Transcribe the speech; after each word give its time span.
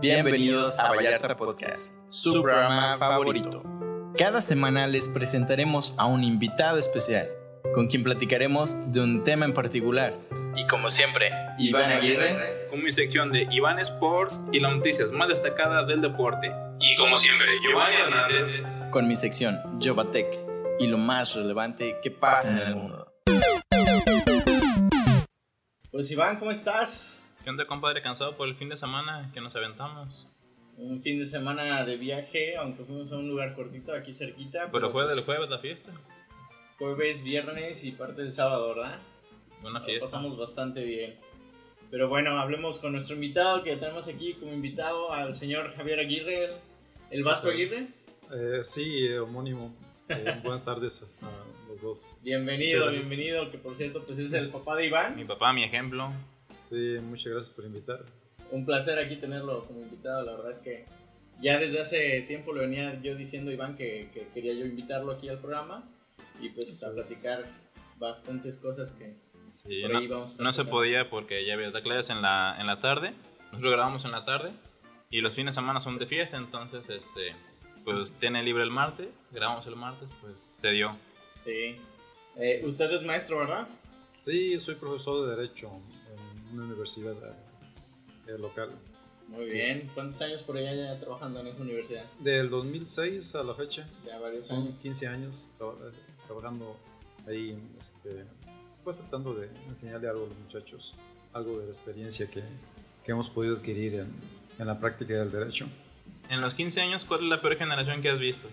Bienvenidos 0.00 0.78
a 0.78 0.90
Vallarta 0.90 1.34
Podcast, 1.38 1.94
su 2.10 2.42
programa 2.42 2.98
favorito. 2.98 3.62
Cada 4.18 4.42
semana 4.42 4.86
les 4.86 5.08
presentaremos 5.08 5.94
a 5.96 6.04
un 6.04 6.22
invitado 6.22 6.76
especial, 6.76 7.28
con 7.74 7.88
quien 7.88 8.04
platicaremos 8.04 8.76
de 8.92 9.00
un 9.00 9.24
tema 9.24 9.46
en 9.46 9.54
particular. 9.54 10.14
Y 10.54 10.66
como 10.66 10.90
siempre, 10.90 11.30
Iván 11.58 11.92
Aguirre, 11.92 12.66
con 12.68 12.82
mi 12.82 12.92
sección 12.92 13.32
de 13.32 13.48
Iván 13.50 13.78
Sports 13.78 14.42
y 14.52 14.60
las 14.60 14.76
noticias 14.76 15.12
más 15.12 15.28
destacadas 15.28 15.88
del 15.88 16.02
deporte. 16.02 16.52
Y 16.78 16.94
como 16.96 17.16
siempre, 17.16 17.46
Giovanni 17.62 17.96
Hernández, 17.96 18.84
con 18.90 19.08
mi 19.08 19.16
sección 19.16 19.58
Jovatec 19.82 20.26
y 20.78 20.88
lo 20.88 20.98
más 20.98 21.34
relevante 21.34 21.96
que 22.02 22.10
pasa 22.10 22.62
en 22.62 22.68
el 22.68 22.74
mundo. 22.74 23.12
Pues 25.90 26.10
Iván, 26.10 26.38
¿cómo 26.38 26.50
estás? 26.50 27.25
¿Qué 27.46 27.50
onda, 27.50 27.64
compadre? 27.64 28.02
¿Cansado 28.02 28.36
por 28.36 28.48
el 28.48 28.56
fin 28.56 28.68
de 28.70 28.76
semana 28.76 29.30
que 29.32 29.40
nos 29.40 29.54
aventamos? 29.54 30.26
Un 30.76 31.00
fin 31.00 31.20
de 31.20 31.24
semana 31.24 31.84
de 31.84 31.96
viaje, 31.96 32.56
aunque 32.56 32.82
fuimos 32.82 33.12
a 33.12 33.18
un 33.18 33.28
lugar 33.28 33.54
cortito 33.54 33.94
aquí 33.94 34.10
cerquita. 34.10 34.68
Pero, 34.72 34.90
fue 34.90 35.04
del 35.04 35.12
pues 35.14 35.26
jueves 35.26 35.48
la 35.48 35.60
fiesta. 35.60 35.92
Jueves, 36.76 37.24
viernes 37.24 37.84
y 37.84 37.92
parte 37.92 38.22
del 38.22 38.32
sábado, 38.32 38.74
¿verdad? 38.74 38.98
Buena 39.62 39.80
fiesta. 39.80 40.06
pasamos 40.06 40.36
bastante 40.36 40.82
bien. 40.82 41.14
Pero 41.88 42.08
bueno, 42.08 42.32
hablemos 42.32 42.80
con 42.80 42.90
nuestro 42.90 43.14
invitado 43.14 43.62
que 43.62 43.76
tenemos 43.76 44.08
aquí 44.08 44.34
como 44.34 44.52
invitado 44.52 45.12
al 45.12 45.32
señor 45.32 45.72
Javier 45.76 46.00
Aguirre, 46.00 46.50
el 47.12 47.22
Vasco 47.22 47.50
Aguirre. 47.50 47.86
Eh, 48.32 48.64
sí, 48.64 49.08
homónimo. 49.18 49.72
Eh, 50.08 50.40
buenas 50.42 50.64
tardes 50.64 51.04
a 51.22 51.68
los 51.68 51.80
dos. 51.80 52.16
Bienvenido, 52.22 52.90
bienvenido, 52.90 53.52
que 53.52 53.58
por 53.58 53.76
cierto 53.76 54.04
pues 54.04 54.18
es 54.18 54.32
el 54.32 54.48
papá 54.48 54.74
de 54.74 54.86
Iván. 54.86 55.14
Mi 55.14 55.24
papá, 55.24 55.52
mi 55.52 55.62
ejemplo. 55.62 56.12
Sí, 56.68 56.98
muchas 57.00 57.32
gracias 57.32 57.54
por 57.54 57.64
invitar. 57.64 58.04
Un 58.50 58.64
placer 58.64 58.98
aquí 58.98 59.16
tenerlo 59.16 59.66
como 59.66 59.80
invitado, 59.80 60.24
la 60.24 60.32
verdad 60.32 60.50
es 60.50 60.60
que 60.60 60.86
ya 61.40 61.58
desde 61.58 61.80
hace 61.80 62.22
tiempo 62.22 62.52
lo 62.52 62.62
venía 62.62 63.00
yo 63.02 63.14
diciendo 63.14 63.52
Iván 63.52 63.76
que, 63.76 64.08
quería 64.32 64.54
yo 64.54 64.64
invitarlo 64.64 65.12
aquí 65.12 65.28
al 65.28 65.38
programa 65.38 65.84
y 66.40 66.48
pues 66.50 66.82
a 66.82 66.92
platicar 66.92 67.44
bastantes 67.98 68.58
cosas 68.58 68.92
que 68.92 69.14
sí, 69.52 69.82
por 69.82 69.96
ahí 69.96 70.08
no, 70.08 70.14
vamos 70.14 70.40
a 70.40 70.42
No 70.42 70.52
se 70.52 70.64
podía 70.64 71.10
porque 71.10 71.44
ya 71.44 71.54
había 71.54 71.72
clases 71.72 72.10
en 72.10 72.22
la, 72.22 72.56
en 72.58 72.66
la 72.66 72.78
tarde, 72.78 73.12
nosotros 73.52 73.72
grabamos 73.72 74.04
en 74.04 74.12
la 74.12 74.24
tarde 74.24 74.50
y 75.10 75.20
los 75.20 75.34
fines 75.34 75.54
de 75.54 75.60
semana 75.60 75.80
son 75.80 75.98
de 75.98 76.06
fiesta, 76.06 76.36
entonces 76.36 76.88
este 76.88 77.34
pues 77.84 78.12
tiene 78.14 78.42
libre 78.42 78.64
el 78.64 78.70
martes, 78.70 79.30
grabamos 79.30 79.66
el 79.68 79.76
martes, 79.76 80.08
pues 80.20 80.40
se 80.40 80.72
dio. 80.72 80.96
Sí. 81.30 81.76
Eh, 82.36 82.62
usted 82.64 82.90
es 82.90 83.04
maestro, 83.04 83.38
¿verdad? 83.38 83.68
Sí, 84.10 84.58
soy 84.58 84.74
profesor 84.74 85.28
de 85.28 85.36
Derecho 85.36 85.70
una 86.56 86.66
universidad 86.66 87.14
eh, 88.26 88.38
local. 88.38 88.70
Muy 89.28 89.50
bien. 89.50 89.90
¿Cuántos 89.94 90.20
años 90.22 90.42
por 90.42 90.56
allá 90.56 90.74
ya 90.74 91.00
trabajando 91.00 91.40
en 91.40 91.48
esa 91.48 91.62
universidad? 91.62 92.04
Del 92.20 92.48
2006 92.48 93.34
a 93.34 93.42
la 93.42 93.54
fecha. 93.54 93.88
Ya 94.06 94.18
varios 94.18 94.50
años. 94.50 94.78
15 94.80 95.06
años 95.08 95.52
trabajando 96.26 96.76
ahí, 97.26 97.58
este, 97.80 98.24
pues 98.84 98.96
tratando 98.96 99.34
de 99.34 99.48
enseñarle 99.68 100.08
algo 100.08 100.26
a 100.26 100.28
los 100.28 100.38
muchachos, 100.38 100.94
algo 101.32 101.58
de 101.58 101.66
la 101.66 101.72
experiencia 101.72 102.30
que, 102.30 102.42
que 103.04 103.12
hemos 103.12 103.28
podido 103.28 103.56
adquirir 103.56 103.94
en, 103.94 104.14
en, 104.58 104.66
la 104.66 104.78
práctica 104.78 105.14
del 105.14 105.30
derecho. 105.30 105.68
En 106.30 106.40
los 106.40 106.54
15 106.54 106.82
años, 106.82 107.04
¿cuál 107.04 107.24
es 107.24 107.28
la 107.28 107.40
peor 107.40 107.56
generación 107.56 108.00
que 108.00 108.10
has 108.10 108.18
visto? 108.18 108.48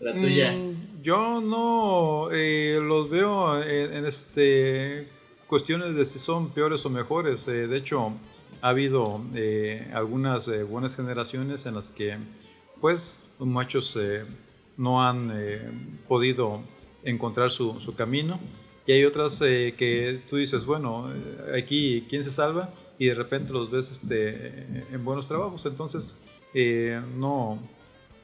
La 0.00 0.12
tuya. 0.14 0.52
Mm, 0.52 1.02
yo 1.02 1.40
no 1.42 2.30
eh, 2.32 2.78
los 2.80 3.10
veo 3.10 3.62
en, 3.62 3.92
en 3.92 4.06
este 4.06 5.08
cuestiones 5.48 5.94
de 5.96 6.04
si 6.04 6.20
son 6.20 6.50
peores 6.50 6.84
o 6.86 6.90
mejores. 6.90 7.48
Eh, 7.48 7.66
de 7.66 7.76
hecho, 7.76 8.12
ha 8.60 8.68
habido 8.68 9.22
eh, 9.34 9.90
algunas 9.92 10.46
eh, 10.46 10.62
buenas 10.62 10.94
generaciones 10.94 11.66
en 11.66 11.74
las 11.74 11.90
que, 11.90 12.18
pues, 12.80 13.20
los 13.40 13.48
machos 13.48 13.98
no 14.76 15.02
han 15.02 15.32
podido 16.06 16.60
encontrar 17.02 17.50
su, 17.50 17.80
su, 17.80 17.96
camino. 17.96 18.38
Y 18.86 18.92
hay 18.92 19.04
otras 19.04 19.40
que 19.40 20.22
tú 20.30 20.36
dices, 20.36 20.64
bueno, 20.64 21.12
aquí, 21.56 22.06
¿quién 22.08 22.22
se 22.22 22.30
salva? 22.30 22.72
Y 22.98 23.06
de 23.06 23.14
repente 23.14 23.52
los 23.52 23.70
ves 23.70 23.90
este, 23.90 24.84
en 24.92 25.04
buenos 25.04 25.26
trabajos. 25.26 25.66
Entonces, 25.66 26.16
no, 27.16 27.58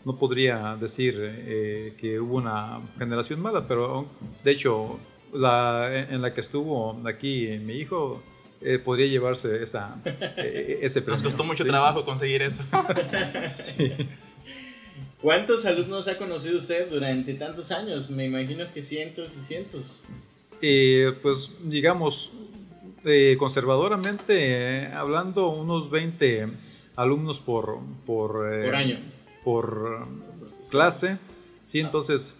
no 0.05 0.19
podría 0.19 0.77
decir 0.77 1.95
que 1.99 2.21
hubo 2.21 2.37
una 2.37 2.81
generación 2.97 3.43
mala, 3.43 3.67
pero 3.67 4.07
de 4.43 4.53
hecho 4.53 4.99
la, 5.35 6.07
en 6.11 6.23
la 6.23 6.33
que 6.33 6.41
estuvo 6.41 7.01
aquí 7.07 7.59
mi 7.61 7.75
hijo, 7.75 8.23
eh, 8.67 8.79
podría 8.79 9.07
llevarse 9.07 9.63
esa, 9.63 9.97
eh, 10.07 10.79
ese 10.83 11.03
premio. 11.03 11.23
Nos 11.23 11.23
costó 11.23 11.45
mucho 11.45 11.67
trabajo 11.67 12.03
conseguir 12.07 12.41
eso. 12.41 12.63
sí. 13.49 13.93
¿Cuántos 15.21 15.67
alumnos 15.67 16.09
ha 16.09 16.17
conocido 16.17 16.57
usted 16.57 16.89
durante 16.89 17.35
tantos 17.35 17.73
años? 17.73 18.09
Me 18.11 18.25
imagino 18.25 18.65
que 18.73 18.83
cientos 18.83 19.37
y 19.39 19.43
cientos. 19.43 20.05
Eh, 20.63 21.13
pues 21.23 21.53
digamos, 21.63 22.33
conservadoramente 23.39 24.87
hablando, 24.95 25.49
unos 25.51 25.91
20 25.91 26.49
alumnos 26.97 27.41
por, 27.41 27.81
por, 28.07 28.47
año. 28.75 28.99
Por 29.45 30.07
clase. 30.71 31.19
Sí, 31.61 31.81
entonces 31.81 32.37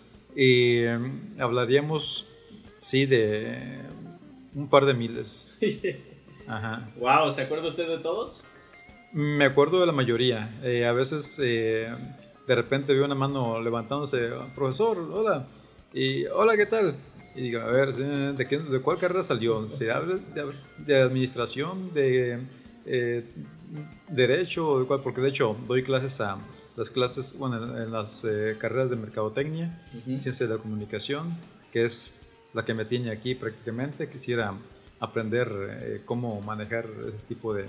hablaríamos 1.39 2.29
Sí, 2.85 3.07
de 3.07 3.81
un 4.55 4.69
par 4.69 4.85
de 4.85 4.93
miles. 4.93 5.57
Ajá. 6.47 6.93
Wow, 6.99 7.31
¿se 7.31 7.41
acuerda 7.41 7.69
usted 7.69 7.89
de 7.89 7.97
todos? 7.97 8.45
Me 9.11 9.47
acuerdo 9.47 9.81
de 9.81 9.87
la 9.87 9.93
mayoría. 9.93 10.55
Eh, 10.63 10.85
a 10.85 10.93
veces 10.93 11.41
eh, 11.43 11.89
de 12.47 12.55
repente 12.55 12.93
veo 12.93 13.07
una 13.07 13.15
mano 13.15 13.59
levantándose, 13.63 14.29
profesor, 14.55 14.99
hola. 14.99 15.49
Y 15.95 16.27
hola, 16.27 16.59
¿qué 16.59 16.67
tal? 16.67 16.95
Y 17.35 17.41
digo, 17.45 17.63
a 17.63 17.71
ver, 17.71 17.95
¿de, 17.95 18.47
qué, 18.47 18.59
de 18.59 18.81
cuál 18.83 18.99
carrera 18.99 19.23
salió? 19.23 19.67
¿Se 19.67 19.91
habla 19.91 20.21
de, 20.77 21.01
administración, 21.01 21.91
de 21.95 22.43
eh, 22.85 23.25
derecho? 24.11 24.81
De 24.81 24.85
cuál? 24.85 25.01
Porque 25.01 25.23
de 25.23 25.31
hecho 25.31 25.57
doy 25.67 25.83
clases 25.83 26.21
a 26.21 26.37
las 26.77 26.91
clases, 26.91 27.39
bueno, 27.39 27.83
en, 27.83 27.91
las 27.91 28.27
carreras 28.59 28.91
de 28.91 28.97
mercadotecnia, 28.97 29.83
ciencia 30.19 30.47
de 30.47 30.55
la 30.57 30.61
comunicación, 30.61 31.35
que 31.73 31.85
es 31.85 32.13
la 32.55 32.65
que 32.65 32.73
me 32.73 32.85
tiene 32.85 33.11
aquí 33.11 33.35
prácticamente. 33.35 34.09
Quisiera 34.09 34.55
aprender 35.01 35.49
eh, 35.83 36.03
cómo 36.05 36.41
manejar 36.41 36.89
este 37.07 37.23
tipo 37.29 37.53
de, 37.53 37.67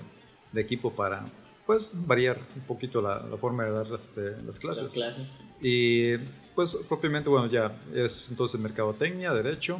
de, 0.51 0.61
equipo 0.61 0.93
para 0.93 1.25
pues 1.65 1.93
variar 1.95 2.39
un 2.55 2.61
poquito 2.61 3.01
la, 3.01 3.19
forma 3.37 3.65
de 3.65 3.71
dar 3.71 3.87
este, 3.97 4.41
las, 4.43 4.59
clases. 4.59 4.97
Y 5.61 6.17
pues 6.53 6.77
propiamente, 6.87 7.29
bueno, 7.29 7.47
ya 7.47 7.75
es 7.93 8.29
entonces 8.29 8.59
mercadotecnia, 8.61 9.33
derecho, 9.33 9.79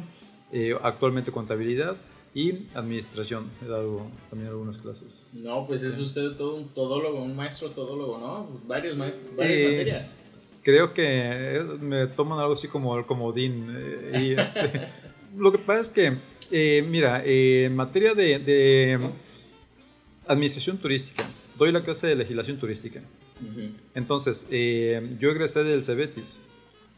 eh, 0.52 0.76
actualmente 0.82 1.30
contabilidad 1.30 1.96
y 2.34 2.66
administración. 2.74 3.48
He 3.64 3.68
dado 3.68 4.08
también 4.28 4.50
algunas 4.50 4.78
clases. 4.78 5.26
No, 5.32 5.66
pues 5.66 5.84
es 5.84 5.98
usted 5.98 6.32
todo 6.32 6.56
un 6.56 6.68
todólogo, 6.68 7.22
un 7.22 7.36
maestro 7.36 7.70
todólogo, 7.70 8.18
¿no? 8.18 8.60
Varias, 8.66 8.98
varias 8.98 9.14
eh, 9.38 9.78
materias 9.78 10.16
creo 10.66 10.92
que 10.92 11.64
me 11.80 12.08
toman 12.08 12.40
algo 12.40 12.54
así 12.54 12.66
como 12.66 12.98
el 12.98 13.06
comodín. 13.06 13.68
Eh, 13.70 14.20
y 14.20 14.40
este, 14.40 14.88
lo 15.36 15.52
que 15.52 15.58
pasa 15.58 15.80
es 15.80 15.90
que, 15.92 16.12
eh, 16.50 16.84
mira, 16.88 17.22
en 17.24 17.76
materia 17.76 18.14
de, 18.14 18.98
administración 20.26 20.76
turística, 20.78 21.24
doy 21.56 21.70
la 21.70 21.84
clase 21.84 22.08
de 22.08 22.16
legislación 22.16 22.58
turística. 22.58 23.00
Entonces, 23.94 24.48
eh, 24.50 25.08
yo 25.20 25.30
egresé 25.30 25.62
del 25.62 25.84
CEBETIS 25.84 26.40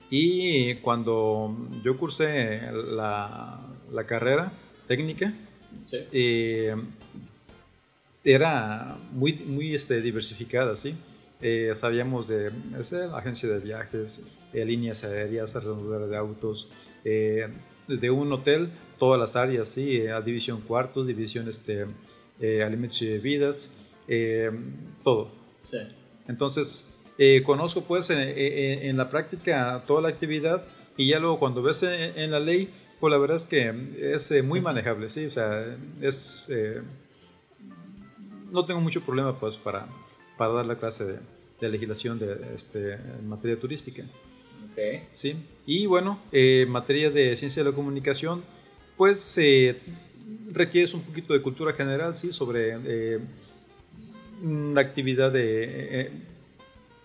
y 0.09 0.77
cuando 0.77 1.55
yo 1.85 1.99
cursé 1.99 2.62
la, 2.73 3.61
la 3.93 4.06
carrera 4.06 4.50
técnica, 4.87 5.35
era 8.25 8.99
muy, 9.12 9.35
muy 9.35 9.75
este, 9.75 10.00
diversificada, 10.00 10.75
¿sí? 10.75 10.94
Eh, 11.40 11.70
sabíamos 11.75 12.26
de 12.26 12.50
agencia 13.14 13.49
de 13.49 13.61
viajes, 13.61 14.23
eh, 14.52 14.64
líneas 14.64 15.05
aéreas, 15.05 15.55
arrendadora 15.55 16.06
de 16.08 16.17
autos, 16.17 16.69
eh, 17.05 17.49
de 17.87 18.11
un 18.11 18.32
hotel, 18.32 18.70
todas 18.99 19.20
las 19.20 19.37
áreas, 19.37 19.69
sí, 19.69 20.02
división 20.25 20.61
cuartos, 20.61 21.06
división 21.06 21.49
este, 21.49 21.87
alimentos 22.64 23.00
y 23.02 23.08
bebidas, 23.08 23.70
todo. 25.05 25.31
Sí. 25.62 25.79
Entonces, 26.26 26.88
conozco 27.44 27.82
pues 27.84 28.11
en, 28.11 28.96
la 28.96 29.08
práctica 29.08 29.84
toda 29.87 30.02
la 30.02 30.08
actividad 30.08 30.67
y 30.96 31.08
ya 31.08 31.19
luego 31.19 31.38
cuando 31.38 31.62
ves 31.62 31.82
en, 31.84 32.31
la 32.31 32.41
ley, 32.41 32.69
pues 33.00 33.11
la 33.11 33.17
verdad 33.17 33.37
es 33.37 33.46
que 33.46 33.73
es 34.00 34.44
muy 34.44 34.61
manejable, 34.61 35.08
sí, 35.08 35.25
o 35.25 35.31
sea, 35.31 35.79
es... 36.02 36.49
no 38.50 38.67
tengo 38.67 38.81
mucho 38.81 39.00
problema 39.02 39.38
pues 39.38 39.56
para 39.56 39.88
para 40.38 40.55
dar 40.55 40.67
la 40.67 40.79
clase 40.79 41.05
de, 41.61 41.69
legislación 41.69 42.19
de, 42.19 42.55
este, 42.55 42.94
en 42.94 43.29
materia 43.29 43.61
turística. 43.61 44.05
Okay. 44.73 45.06
Sí. 45.11 45.37
Y 45.67 45.85
bueno, 45.85 46.19
eh, 46.32 46.62
en 46.67 46.70
materia 46.70 47.11
de 47.11 47.37
ciencia 47.37 47.62
de 47.62 47.70
la 47.70 47.76
comunicación, 47.76 48.43
pues 48.96 49.37
eh, 49.37 49.76
requieres 50.50 50.94
un 50.94 51.02
poquito 51.02 51.35
de 51.35 51.43
cultura 51.43 51.75
general, 51.75 52.14
sí, 52.14 52.32
sobre 52.32 52.79
eh, 52.85 53.19
la 54.43 54.81
actividad 54.81 55.32
de, 55.32 56.00
eh, 56.00 56.11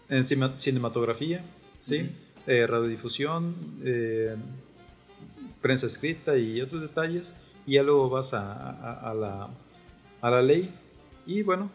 en 0.09 0.23
cinematografía, 0.23 1.43
¿sí? 1.79 2.09
Eh, 2.45 2.67
radiodifusión, 2.67 3.55
eh, 3.83 4.35
prensa 5.61 5.87
escrita 5.87 6.37
y 6.37 6.61
otros 6.61 6.81
detalles, 6.81 7.35
y 7.65 7.73
ya 7.73 7.83
luego 7.83 8.09
vas 8.09 8.33
a, 8.33 9.13
la, 9.15 9.49
a 10.21 10.29
la, 10.29 10.41
ley. 10.41 10.73
Y 11.25 11.41
bueno, 11.41 11.71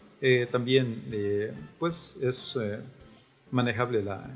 también 0.51 1.03
pues 1.77 2.17
es 2.21 2.57
manejable 3.51 4.03
la, 4.03 4.29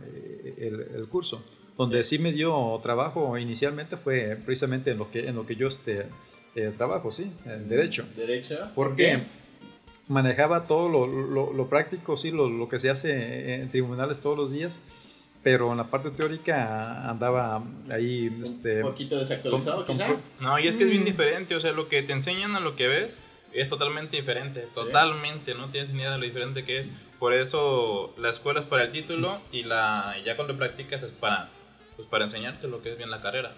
el, 0.57 1.07
curso. 1.09 1.43
Donde 1.77 2.03
sí. 2.03 2.19
me 2.19 2.31
dio 2.31 2.79
trabajo 2.83 3.37
inicialmente 3.37 3.97
fue 3.97 4.37
precisamente 4.45 4.91
en 4.91 4.97
lo 4.97 5.09
que, 5.09 5.27
en 5.27 5.35
lo 5.35 5.45
que 5.45 5.55
yo 5.55 5.67
este, 5.67 6.05
trabajo, 6.77 7.11
sí, 7.11 7.31
en 7.45 7.67
derecho. 7.67 8.05
¿Derecho? 8.15 8.71
Porque 8.75 9.23
manejaba 10.07 10.67
todo 10.67 10.89
lo, 10.89 11.07
lo, 11.53 11.69
práctico, 11.69 12.17
sí, 12.17 12.31
lo, 12.31 12.49
lo, 12.49 12.67
que 12.67 12.79
se 12.79 12.89
hace 12.89 13.55
en 13.55 13.69
tribunales 13.69 14.19
todos 14.19 14.37
los 14.37 14.51
días, 14.51 14.83
pero 15.41 15.71
en 15.71 15.77
la 15.77 15.89
parte 15.89 16.11
teórica 16.11 17.09
andaba 17.09 17.63
ahí... 17.91 18.35
Este, 18.41 18.83
un 18.83 18.91
poquito 18.91 19.17
desactualizado, 19.17 19.85
quizá. 19.85 20.07
No, 20.39 20.59
y 20.59 20.67
es 20.67 20.77
que 20.77 20.83
es 20.83 20.89
bien 20.89 21.03
mm. 21.03 21.05
diferente, 21.05 21.55
o 21.55 21.59
sea, 21.59 21.71
lo 21.71 21.87
que 21.87 22.03
te 22.03 22.13
enseñan 22.13 22.55
a 22.55 22.59
lo 22.59 22.75
que 22.75 22.87
ves 22.87 23.21
es 23.53 23.69
totalmente 23.69 24.17
diferente, 24.17 24.65
totalmente, 24.73 25.53
no 25.55 25.69
tienes 25.69 25.91
ni 25.91 25.99
idea 25.99 26.11
de 26.11 26.17
lo 26.17 26.25
diferente 26.25 26.65
que 26.65 26.79
es. 26.79 26.89
Por 27.19 27.33
eso 27.33 28.13
la 28.17 28.29
escuela 28.29 28.59
es 28.59 28.65
para 28.65 28.83
el 28.83 28.91
título 28.91 29.41
y 29.51 29.63
la 29.63 30.15
ya 30.25 30.35
cuando 30.35 30.57
practicas 30.57 31.03
es 31.03 31.11
para, 31.11 31.49
pues, 31.95 32.07
para 32.07 32.25
enseñarte 32.25 32.67
lo 32.67 32.81
que 32.81 32.91
es 32.91 32.97
bien 32.97 33.09
la 33.09 33.21
carrera. 33.21 33.55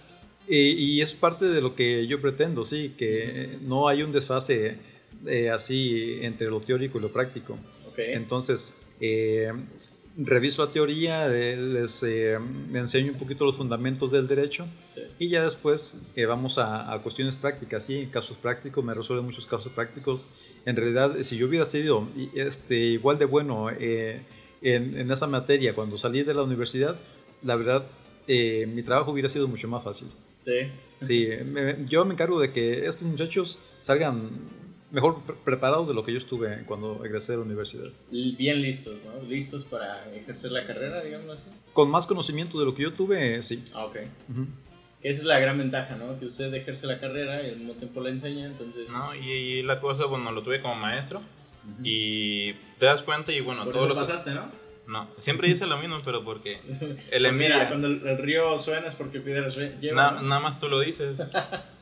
Y, 0.47 0.71
y 0.71 1.01
es 1.01 1.13
parte 1.13 1.45
de 1.45 1.62
lo 1.62 1.75
que 1.75 2.06
yo 2.07 2.21
pretendo, 2.21 2.65
sí, 2.65 2.94
que 2.97 3.57
no 3.62 3.88
hay 3.88 4.03
un 4.03 4.12
desfase 4.12 4.77
eh, 5.27 5.50
así 5.50 6.19
entre 6.21 6.47
lo 6.47 6.62
teórico 6.62 7.00
y 7.00 7.01
lo 7.01 7.12
práctico. 7.12 7.57
Entonces, 7.97 8.75
eh, 9.00 9.51
reviso 10.17 10.65
la 10.65 10.71
teoría, 10.71 11.27
eh, 11.27 11.57
les 11.57 12.03
enseño 12.03 13.12
un 13.12 13.17
poquito 13.17 13.45
los 13.45 13.56
fundamentos 13.56 14.12
del 14.12 14.27
derecho 14.27 14.67
y 15.19 15.29
ya 15.29 15.44
después 15.44 15.97
vamos 16.27 16.57
a, 16.57 16.97
cuestiones 17.03 17.35
prácticas, 17.35 17.85
¿sí? 17.85 18.07
casos 18.12 18.38
prácticos, 18.38 18.83
me 18.83 18.94
resuelven 18.94 19.25
muchos 19.25 19.45
casos 19.45 19.71
prácticos. 19.71 20.27
En 20.65 20.75
realidad, 20.75 21.17
si 21.21 21.38
yo 21.38 21.47
hubiera 21.47 21.65
sido 21.65 22.07
este, 22.33 22.77
igual 22.77 23.19
de 23.19 23.25
bueno 23.25 23.69
en, 23.69 24.25
en, 24.62 25.12
esa 25.12 25.27
materia 25.27 25.75
cuando 25.75 25.97
salí 25.97 26.23
de 26.23 26.33
la 26.33 26.44
universidad, 26.44 26.97
la 27.44 27.56
verdad, 27.56 27.85
mi 28.27 28.81
trabajo 28.83 29.11
hubiera 29.11 29.29
sido 29.29 29.47
mucho 29.47 29.68
más 29.68 29.83
fácil. 29.83 30.07
Sí. 30.33 30.71
Sí, 31.00 31.29
yo 31.89 32.06
me 32.06 32.13
encargo 32.13 32.39
de 32.39 32.51
que 32.51 32.85
estos 32.85 33.03
muchachos 33.03 33.59
salgan 33.79 34.29
mejor 34.95 35.21
preparado 35.44 35.86
de 35.86 35.94
lo 35.94 36.03
que 36.03 36.13
yo 36.13 36.18
estuve 36.18 36.63
cuando 36.65 37.03
egresé 37.03 37.33
de 37.33 37.39
la 37.39 37.44
universidad. 37.44 37.88
Bien 38.09 38.62
listos, 38.62 39.00
¿no? 39.03 39.27
Listos 39.27 39.65
para 39.65 40.09
ejercer 40.15 40.51
la 40.51 40.65
carrera, 40.65 41.03
digamos 41.03 41.38
así. 41.38 41.50
Con 41.74 41.92
más 41.92 42.07
conocimiento 42.07 42.57
de 42.57 42.65
lo 42.65 42.74
que 42.74 42.83
yo 42.83 42.94
tuve, 42.94 43.44
sí. 43.44 43.62
Ah, 43.74 43.86
ok. 43.86 43.97
Esa 45.01 45.19
es 45.19 45.25
la 45.25 45.38
gran 45.39 45.57
ventaja, 45.57 45.97
¿no? 45.97 46.18
Que 46.18 46.25
usted 46.25 46.51
ejerce 46.53 46.88
la 46.88 47.00
carrera 47.00 47.45
y 47.45 47.50
al 47.50 47.57
mismo 47.57 47.74
tiempo 47.74 48.00
la 48.00 48.09
enseña, 48.09 48.45
entonces... 48.45 48.89
No, 48.89 49.13
y, 49.13 49.62
la 49.63 49.81
cosa, 49.81 50.06
bueno, 50.06 50.31
lo 50.31 50.42
tuve 50.42 50.62
como 50.62 50.75
maestro 50.75 51.21
y 51.83 52.53
te 52.80 52.86
das 52.86 53.01
cuenta 53.01 53.33
y 53.33 53.42
bueno... 53.42 53.65
Por 53.65 53.74
todos 53.74 53.89
eso 53.89 54.00
pasaste, 54.00 54.33
¿no? 54.33 54.50
No, 54.88 55.09
siempre 55.18 55.50
dice 55.50 55.65
lo 55.65 55.77
mismo, 55.77 55.97
pero 56.06 56.24
porque 56.24 56.62
el 57.12 57.25
envidia... 57.25 57.56
Mira, 57.56 57.68
cuando 57.68 57.88
el, 57.88 58.18
río 58.18 58.57
suena 58.57 58.88
es 58.88 58.95
porque 58.95 59.19
piedra 59.19 59.50
lleva. 59.50 60.21
Nada 60.21 60.39
más 60.39 60.57
tú 60.57 60.69
lo 60.69 60.80
dices. 60.80 61.19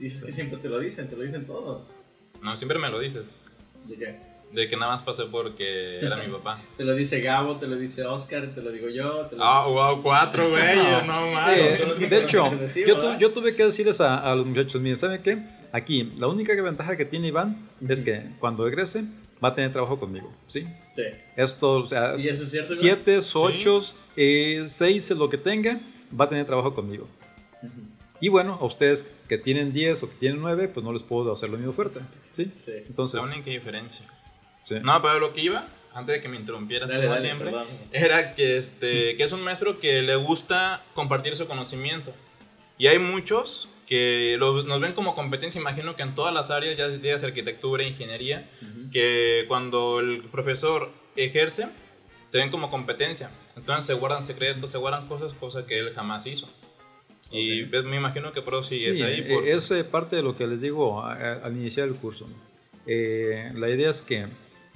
Dices 0.00 0.24
que 0.24 0.32
siempre 0.32 0.58
te 0.58 0.68
lo 0.68 0.78
dicen, 0.78 1.08
te 1.08 1.16
lo 1.16 1.22
dicen 1.22 1.46
todos. 1.46 1.96
No, 2.42 2.56
siempre 2.56 2.78
me 2.78 2.88
lo 2.88 2.98
dices. 2.98 3.32
¿De 3.86 3.96
qué? 3.96 4.30
De 4.52 4.66
que 4.66 4.76
nada 4.76 4.92
más 4.96 5.02
pasé 5.02 5.24
porque 5.30 5.98
era 5.98 6.16
mi 6.16 6.32
papá. 6.32 6.60
te 6.76 6.84
lo 6.84 6.94
dice 6.94 7.20
Gabo, 7.20 7.56
te 7.58 7.66
lo 7.68 7.76
dice 7.76 8.04
Oscar, 8.04 8.52
te 8.54 8.62
lo 8.62 8.72
digo 8.72 8.88
yo. 8.88 9.28
Ah, 9.38 9.66
oh, 9.66 9.72
wow, 9.74 10.02
cuatro 10.02 10.48
güeyes, 10.48 10.76
no, 11.06 11.30
mames. 11.32 12.10
de 12.10 12.22
hecho, 12.22 12.50
yo, 12.86 13.18
yo, 13.18 13.32
tuve 13.32 13.54
que 13.54 13.64
decirles 13.64 14.00
a, 14.00 14.18
a, 14.18 14.34
los 14.34 14.46
muchachos, 14.46 14.80
miren, 14.80 14.96
¿saben 14.96 15.22
qué? 15.22 15.38
Aquí, 15.72 16.12
la 16.18 16.26
única 16.26 16.60
ventaja 16.60 16.96
que 16.96 17.04
tiene 17.04 17.28
Iván 17.28 17.68
es 17.88 18.02
que 18.02 18.22
cuando 18.40 18.66
egrese 18.66 19.04
va 19.42 19.48
a 19.48 19.54
tener 19.54 19.70
trabajo 19.70 20.00
conmigo, 20.00 20.32
¿sí? 20.48 20.66
Sí. 20.96 21.02
Esto, 21.36 21.74
o 21.74 21.86
sea, 21.86 22.16
¿Y 22.16 22.28
eso 22.28 22.42
es 22.42 22.50
cierto, 22.50 22.74
siete, 22.74 23.18
ocho, 23.34 23.78
eh, 24.16 24.64
seis, 24.66 25.10
lo 25.10 25.28
que 25.28 25.38
tenga, 25.38 25.78
va 26.18 26.24
a 26.24 26.28
tener 26.28 26.44
trabajo 26.44 26.74
conmigo. 26.74 27.08
Y 28.20 28.28
bueno, 28.28 28.58
a 28.60 28.64
ustedes 28.64 29.14
que 29.28 29.38
tienen 29.38 29.72
10 29.72 30.02
o 30.02 30.10
que 30.10 30.16
tienen 30.16 30.40
9, 30.40 30.68
pues 30.68 30.84
no 30.84 30.92
les 30.92 31.02
puedo 31.02 31.32
hacer 31.32 31.50
la 31.50 31.56
misma 31.56 31.72
oferta. 31.72 32.00
¿sí? 32.32 32.52
sí. 32.64 32.72
Entonces, 32.88 33.22
la 33.22 33.30
única 33.30 33.50
diferencia. 33.50 34.06
Sí. 34.62 34.76
No, 34.82 35.00
pero 35.00 35.18
lo 35.18 35.32
que 35.32 35.40
iba, 35.40 35.66
antes 35.94 36.16
de 36.16 36.20
que 36.20 36.28
me 36.28 36.36
interrumpieras 36.36 36.92
como 36.92 37.18
siempre, 37.18 37.52
era 37.92 38.34
que, 38.34 38.58
este, 38.58 39.16
que 39.16 39.24
es 39.24 39.32
un 39.32 39.42
maestro 39.42 39.80
que 39.80 40.02
le 40.02 40.16
gusta 40.16 40.82
compartir 40.94 41.36
su 41.36 41.46
conocimiento. 41.46 42.12
Y 42.76 42.86
hay 42.86 42.98
muchos 42.98 43.68
que 43.86 44.36
nos 44.38 44.80
ven 44.80 44.92
como 44.92 45.16
competencia, 45.16 45.60
imagino 45.60 45.96
que 45.96 46.02
en 46.02 46.14
todas 46.14 46.32
las 46.32 46.50
áreas, 46.50 46.76
ya 46.76 47.18
sea 47.18 47.28
arquitectura, 47.28 47.82
ingeniería, 47.82 48.48
que 48.92 49.44
cuando 49.48 49.98
el 49.98 50.22
profesor 50.30 50.92
ejerce, 51.16 51.66
te 52.30 52.38
ven 52.38 52.50
como 52.50 52.70
competencia. 52.70 53.30
Entonces 53.56 53.86
se 53.86 53.94
guardan 53.94 54.24
secretos, 54.24 54.70
se 54.70 54.78
guardan 54.78 55.08
cosas, 55.08 55.34
cosas 55.34 55.64
que 55.64 55.80
él 55.80 55.92
jamás 55.92 56.26
hizo. 56.26 56.48
Y 57.30 57.64
pues, 57.66 57.84
me 57.84 57.96
imagino 57.96 58.32
que 58.32 58.42
Pro 58.42 58.60
sí, 58.60 58.84
es 58.86 59.00
ahí. 59.00 59.22
Porque... 59.22 59.52
Es 59.52 59.70
eh, 59.70 59.84
parte 59.84 60.16
de 60.16 60.22
lo 60.22 60.36
que 60.36 60.46
les 60.46 60.60
digo 60.60 61.02
al 61.02 61.56
iniciar 61.56 61.88
el 61.88 61.94
curso. 61.94 62.26
Eh, 62.86 63.52
la 63.54 63.68
idea 63.68 63.90
es 63.90 64.02
que 64.02 64.26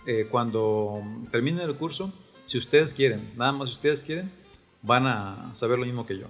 eh, 0.07 0.27
cuando 0.31 1.03
terminen 1.31 1.69
el 1.69 1.75
curso, 1.75 2.13
si 2.47 2.59
ustedes 2.59 2.95
quieren, 2.95 3.33
nada 3.37 3.53
más 3.53 3.71
si 3.71 3.75
ustedes 3.75 4.03
quieren, 4.03 4.31
van 4.83 5.07
a 5.07 5.51
saber 5.55 5.79
lo 5.79 5.87
mismo 5.87 6.07
que 6.07 6.19
yo. 6.19 6.27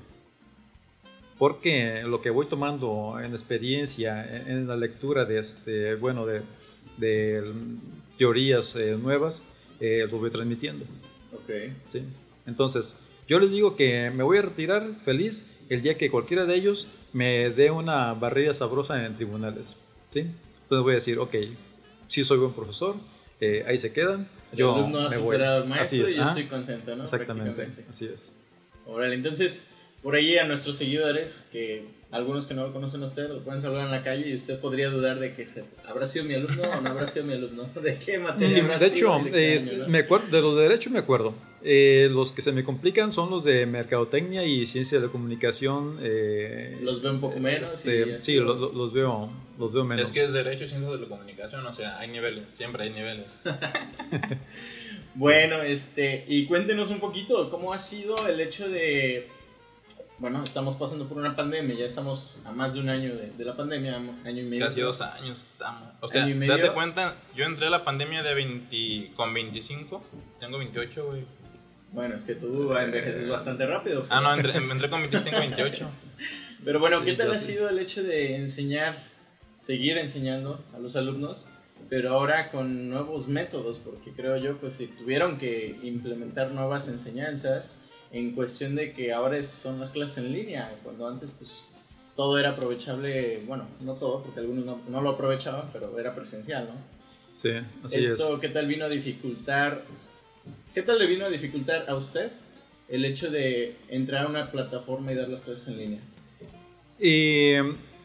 Porque 1.38 2.02
lo 2.04 2.22
que 2.22 2.30
voy 2.30 2.46
tomando 2.46 3.18
en 3.22 3.32
experiencia, 3.32 4.24
en, 4.46 4.68
la 4.68 4.76
lectura 4.76 5.24
de, 5.24 5.40
este, 5.40 5.96
bueno, 5.96 6.24
de, 6.24 6.42
de 6.96 7.52
teorías 8.16 8.76
nuevas, 9.02 9.44
lo 9.80 10.18
voy 10.18 10.30
transmitiendo. 10.30 10.84
Ok. 11.32 11.50
Sí. 11.82 12.04
Entonces, 12.46 12.96
yo 13.28 13.38
les 13.38 13.50
digo 13.50 13.76
que 13.76 14.10
me 14.10 14.22
voy 14.22 14.38
a 14.38 14.42
retirar 14.42 14.94
feliz 15.00 15.46
el 15.68 15.82
día 15.82 15.96
que 15.96 16.10
cualquiera 16.10 16.44
de 16.44 16.54
ellos 16.54 16.88
me 17.12 17.50
dé 17.50 17.70
una 17.70 18.12
barrida 18.14 18.52
sabrosa 18.54 19.04
en 19.06 19.14
tribunales. 19.14 19.76
¿sí? 20.10 20.20
Entonces 20.20 20.82
voy 20.82 20.92
a 20.92 20.94
decir, 20.96 21.18
ok, 21.18 21.34
sí 22.08 22.24
soy 22.24 22.38
buen 22.38 22.52
profesor, 22.52 22.96
eh, 23.40 23.64
ahí 23.66 23.78
se 23.78 23.92
quedan. 23.92 24.28
El 24.52 24.58
yo 24.58 24.74
alumno 24.74 25.00
ha 25.00 25.10
superado 25.10 25.62
al 25.62 25.68
maestro 25.68 26.08
y 26.08 26.14
yo 26.14 26.22
estoy 26.22 26.44
contento, 26.44 26.94
¿no? 26.96 27.04
Exactamente, 27.04 27.68
así 27.88 28.06
es. 28.06 28.34
Órale, 28.86 29.14
entonces, 29.14 29.68
por 30.02 30.14
ahí 30.14 30.36
a 30.36 30.44
nuestros 30.44 30.76
seguidores 30.76 31.46
que 31.50 31.84
algunos 32.14 32.46
que 32.46 32.54
no 32.54 32.64
lo 32.64 32.72
conocen 32.72 33.02
a 33.02 33.06
usted 33.06 33.28
lo 33.28 33.42
pueden 33.42 33.60
saludar 33.60 33.86
en 33.86 33.90
la 33.90 34.04
calle 34.04 34.28
y 34.28 34.34
usted 34.34 34.60
podría 34.60 34.88
dudar 34.88 35.18
de 35.18 35.34
que 35.34 35.46
se, 35.46 35.64
habrá 35.84 36.06
sido 36.06 36.24
mi 36.24 36.34
alumno 36.34 36.62
o 36.62 36.80
no 36.80 36.90
habrá 36.90 37.08
sido 37.08 37.24
mi 37.24 37.32
alumno. 37.32 37.68
¿De 37.82 37.98
qué 37.98 38.20
materia? 38.20 38.62
Habrá 38.62 38.78
de 38.78 38.86
hecho, 38.86 39.18
me 39.88 39.98
acuerdo, 39.98 40.28
de 40.28 40.40
los 40.40 40.56
de 40.56 40.62
derecho 40.62 40.90
me 40.90 41.00
acuerdo. 41.00 41.34
Eh, 41.64 42.08
los 42.12 42.32
que 42.32 42.40
se 42.40 42.52
me 42.52 42.62
complican 42.62 43.10
son 43.10 43.30
los 43.30 43.42
de 43.42 43.66
mercadotecnia 43.66 44.44
y 44.44 44.64
ciencia 44.66 45.00
de 45.00 45.06
la 45.06 45.12
comunicación. 45.12 45.98
Eh, 46.02 46.78
los 46.82 47.02
veo 47.02 47.12
un 47.12 47.20
poco 47.20 47.40
menos. 47.40 47.74
Este, 47.74 48.20
sí, 48.20 48.36
los, 48.36 48.72
los, 48.72 48.92
veo, 48.92 49.28
los 49.58 49.72
veo 49.72 49.84
menos. 49.84 50.08
Es 50.08 50.14
que 50.14 50.22
es 50.22 50.32
derecho 50.32 50.64
y 50.64 50.68
ciencia 50.68 50.88
de 50.88 51.00
la 51.00 51.08
comunicación, 51.08 51.66
o 51.66 51.72
sea, 51.72 51.98
hay 51.98 52.08
niveles, 52.08 52.48
siempre 52.48 52.84
hay 52.84 52.90
niveles. 52.90 53.40
bueno, 55.16 55.62
este, 55.62 56.24
y 56.28 56.46
cuéntenos 56.46 56.90
un 56.90 57.00
poquito, 57.00 57.50
¿cómo 57.50 57.72
ha 57.72 57.78
sido 57.78 58.28
el 58.28 58.40
hecho 58.40 58.68
de 58.68 59.26
bueno, 60.18 60.44
estamos 60.44 60.76
pasando 60.76 61.08
por 61.08 61.18
una 61.18 61.34
pandemia, 61.34 61.74
ya 61.76 61.86
estamos 61.86 62.38
a 62.44 62.52
más 62.52 62.74
de 62.74 62.80
un 62.80 62.88
año 62.88 63.14
de, 63.14 63.44
la 63.44 63.56
pandemia, 63.56 63.96
año 63.96 64.42
y 64.42 64.44
medio. 64.44 64.66
Casi 64.66 64.80
dos 64.80 65.00
años 65.00 65.44
estamos. 65.44 65.88
O 66.00 66.08
sea, 66.08 66.26
date 66.26 66.72
cuenta, 66.72 67.16
yo 67.34 67.44
entré 67.44 67.66
a 67.66 67.70
la 67.70 67.84
pandemia 67.84 68.22
de 68.22 68.34
20, 68.34 69.12
con 69.14 69.34
25, 69.34 70.04
tengo 70.38 70.58
28, 70.58 71.06
güey. 71.06 71.24
Bueno, 71.90 72.14
es 72.14 72.24
que 72.24 72.34
tú 72.34 72.76
envejeces 72.76 73.28
bastante 73.28 73.66
rápido. 73.66 74.04
Ah, 74.08 74.20
no, 74.20 74.34
entré, 74.34 74.56
entré 74.56 74.90
con 74.90 75.00
25, 75.00 75.36
28. 75.38 75.90
Pero 76.64 76.80
bueno, 76.80 77.04
¿qué 77.04 77.14
tal 77.14 77.30
ha 77.30 77.38
sido 77.38 77.68
el 77.68 77.78
hecho 77.78 78.02
de 78.02 78.36
enseñar, 78.36 78.96
seguir 79.56 79.98
enseñando 79.98 80.64
a 80.74 80.78
los 80.78 80.96
alumnos, 80.96 81.46
pero 81.88 82.10
ahora 82.14 82.50
con 82.50 82.88
nuevos 82.88 83.28
métodos? 83.28 83.78
Porque 83.78 84.12
creo 84.12 84.36
yo, 84.38 84.58
pues 84.58 84.74
si 84.74 84.86
tuvieron 84.86 85.38
que 85.38 85.78
implementar 85.82 86.50
nuevas 86.52 86.88
enseñanzas, 86.88 87.83
en 88.14 88.30
cuestión 88.30 88.76
de 88.76 88.92
que 88.92 89.12
ahora 89.12 89.42
son 89.42 89.80
las 89.80 89.90
clases 89.90 90.18
en 90.18 90.32
línea, 90.32 90.72
cuando 90.84 91.08
antes 91.08 91.32
pues 91.36 91.64
todo 92.14 92.38
era 92.38 92.50
aprovechable, 92.50 93.42
bueno, 93.44 93.66
no 93.80 93.94
todo, 93.94 94.22
porque 94.22 94.38
algunos 94.38 94.78
no, 94.88 95.00
lo 95.00 95.10
aprovechaban, 95.10 95.68
pero 95.72 95.98
era 95.98 96.14
presencial, 96.14 96.66
¿no? 96.66 96.74
Sí, 97.32 97.50
así 97.82 97.98
Esto, 97.98 98.38
¿qué 98.38 98.50
tal 98.50 98.68
vino 98.68 98.84
a 98.84 98.88
dificultar, 98.88 99.84
qué 100.72 100.82
tal 100.82 101.00
le 101.00 101.08
vino 101.08 101.26
a 101.26 101.28
dificultar 101.28 101.86
a 101.88 101.96
usted 101.96 102.30
el 102.88 103.04
hecho 103.04 103.32
de 103.32 103.76
entrar 103.88 104.26
a 104.26 104.28
una 104.28 104.52
plataforma 104.52 105.10
y 105.10 105.16
dar 105.16 105.28
las 105.28 105.42
clases 105.42 105.66
en 105.66 105.78
línea? 105.78 106.00
Y 107.00 107.54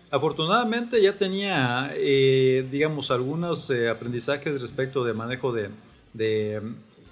afortunadamente 0.10 1.00
ya 1.04 1.16
tenía, 1.16 1.94
eh, 1.96 2.66
digamos, 2.72 3.12
algunos 3.12 3.70
eh, 3.70 3.90
aprendizajes 3.90 4.60
respecto 4.60 5.04
de 5.04 5.14
manejo 5.14 5.54
de, 5.54 5.70
de 6.14 6.64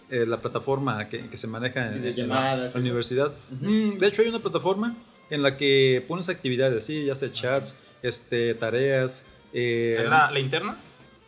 eh, 0.10 0.26
la 0.26 0.40
plataforma 0.42 1.08
que, 1.10 1.28
que 1.30 1.38
se 1.38 1.48
maneja 1.48 1.94
en, 1.96 2.28
la- 2.30 2.56
la 2.56 2.72
universidad. 2.80 3.34
Mm, 3.62 3.98
de 3.98 4.08
hecho, 4.08 4.22
hay 4.22 4.30
una 4.30 4.40
plataforma 4.42 4.96
en 5.30 5.42
la 5.42 5.58
que 5.58 6.04
pones 6.08 6.30
actividades, 6.30 6.86
sí, 6.86 7.06
ya 7.06 7.16
sea 7.16 7.32
chats, 7.32 7.76
este, 8.02 8.54
tareas. 8.56 9.26
eh, 9.54 9.98
¿Es 10.00 10.10
la, 10.10 10.32
la 10.32 10.40
interna? 10.40 10.78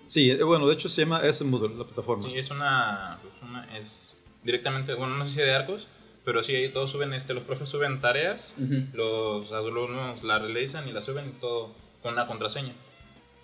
Sí, 0.05 0.31
eh, 0.31 0.41
bueno, 0.43 0.67
de 0.67 0.73
hecho 0.73 0.87
se 0.89 1.01
llama 1.01 1.19
S 1.23 1.43
Moodle, 1.43 1.75
la 1.77 1.83
plataforma. 1.85 2.23
Sí, 2.25 2.33
es 2.37 2.49
una, 2.51 3.19
pues 3.21 3.33
una- 3.49 3.77
es 3.77 4.15
directamente, 4.43 4.93
bueno, 4.93 5.17
no 5.17 5.25
sé 5.25 5.31
si 5.33 5.41
de 5.41 5.51
arcos, 5.53 5.87
pero 6.25 6.41
sí, 6.43 6.55
ahí 6.55 6.69
todos 6.69 6.89
suben, 6.91 7.13
este, 7.13 7.33
los 7.33 7.43
profes 7.43 7.67
suben 7.69 7.99
tareas, 7.99 8.53
los 8.93 9.51
alumnos 9.51 10.23
la 10.23 10.39
realizan 10.39 10.87
y 10.87 10.91
la 10.93 11.01
suben 11.01 11.27
y 11.27 11.39
todo 11.39 11.73
con 12.01 12.13
una 12.13 12.25
contraseña. 12.27 12.73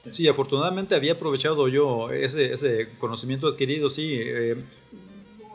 Sí, 0.07 0.27
afortunadamente 0.27 0.93
había 0.95 1.13
aprovechado 1.13 1.67
yo 1.67 2.11
ese, 2.11 2.53
ese 2.53 2.89
conocimiento 2.99 3.47
adquirido, 3.47 3.89
sí. 3.89 4.19
eh, 4.21 4.63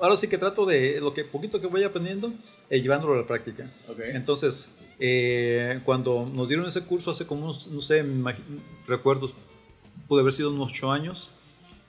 ahora 0.00 0.16
sí 0.16 0.28
que 0.28 0.38
trato 0.38 0.66
de 0.66 1.00
lo 1.00 1.12
que 1.14 1.25
poquito 1.25 1.61
que 1.61 1.66
voy 1.66 1.83
aprendiendo, 1.83 2.33
eh, 2.69 2.80
llevándolo 2.80 3.14
a 3.14 3.19
la 3.19 3.26
práctica. 3.26 3.71
Ok. 3.88 4.00
Entonces, 4.07 4.71
eh, 4.99 5.80
cuando 5.85 6.26
nos 6.33 6.49
dieron 6.49 6.66
ese 6.66 6.83
curso 6.83 7.11
hace 7.11 7.26
como 7.26 7.45
unos, 7.45 7.69
no 7.69 7.80
sé, 7.80 8.04
recuerdos, 8.87 9.35
pude 10.09 10.21
haber 10.21 10.33
sido 10.33 10.50
unos 10.50 10.73
ocho 10.73 10.90
años, 10.90 11.30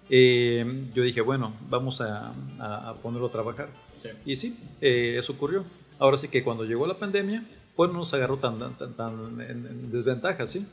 eh, 0.10 0.84
yo 0.94 1.04
dije, 1.04 1.22
bueno, 1.22 1.54
vamos 1.70 2.02
a, 2.02 2.34
a- 2.60 2.96
ponerlo 3.02 3.28
a 3.28 3.32
trabajar. 3.32 3.70
Sí. 3.96 4.10
Y 4.26 4.36
sí, 4.36 4.56
eh, 4.82 5.16
eso 5.18 5.34
ocurrió. 5.34 5.64
Ahora 6.00 6.18
sí 6.18 6.28
que 6.28 6.44
cuando 6.44 6.66
llegó 6.66 6.86
la 6.88 6.98
pandemia, 6.98 7.46
pues 7.76 7.92
no 7.92 8.00
nos 8.00 8.14
agarró 8.14 8.38
tan, 8.38 8.60
tan, 8.60 8.94
tan 8.96 9.40
en, 9.42 9.66
en 9.66 9.92
desventaja, 9.92 10.46
¿sí? 10.46 10.66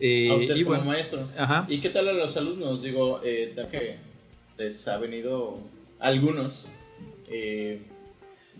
Eh, 0.00 0.30
a 0.30 0.34
usted 0.34 0.56
y 0.56 0.64
como 0.64 0.76
bueno, 0.76 0.90
maestro. 0.92 1.28
ajá. 1.36 1.66
¿Y 1.68 1.80
qué 1.80 1.90
tal 1.90 2.08
a 2.08 2.12
los 2.12 2.36
alumnos? 2.36 2.82
Digo, 2.82 3.20
eh, 3.24 3.52
ya 3.56 3.68
que 3.68 3.96
les 4.56 4.86
ha 4.88 4.96
venido 4.98 5.58
algunos 5.98 6.68
eh, 7.34 7.82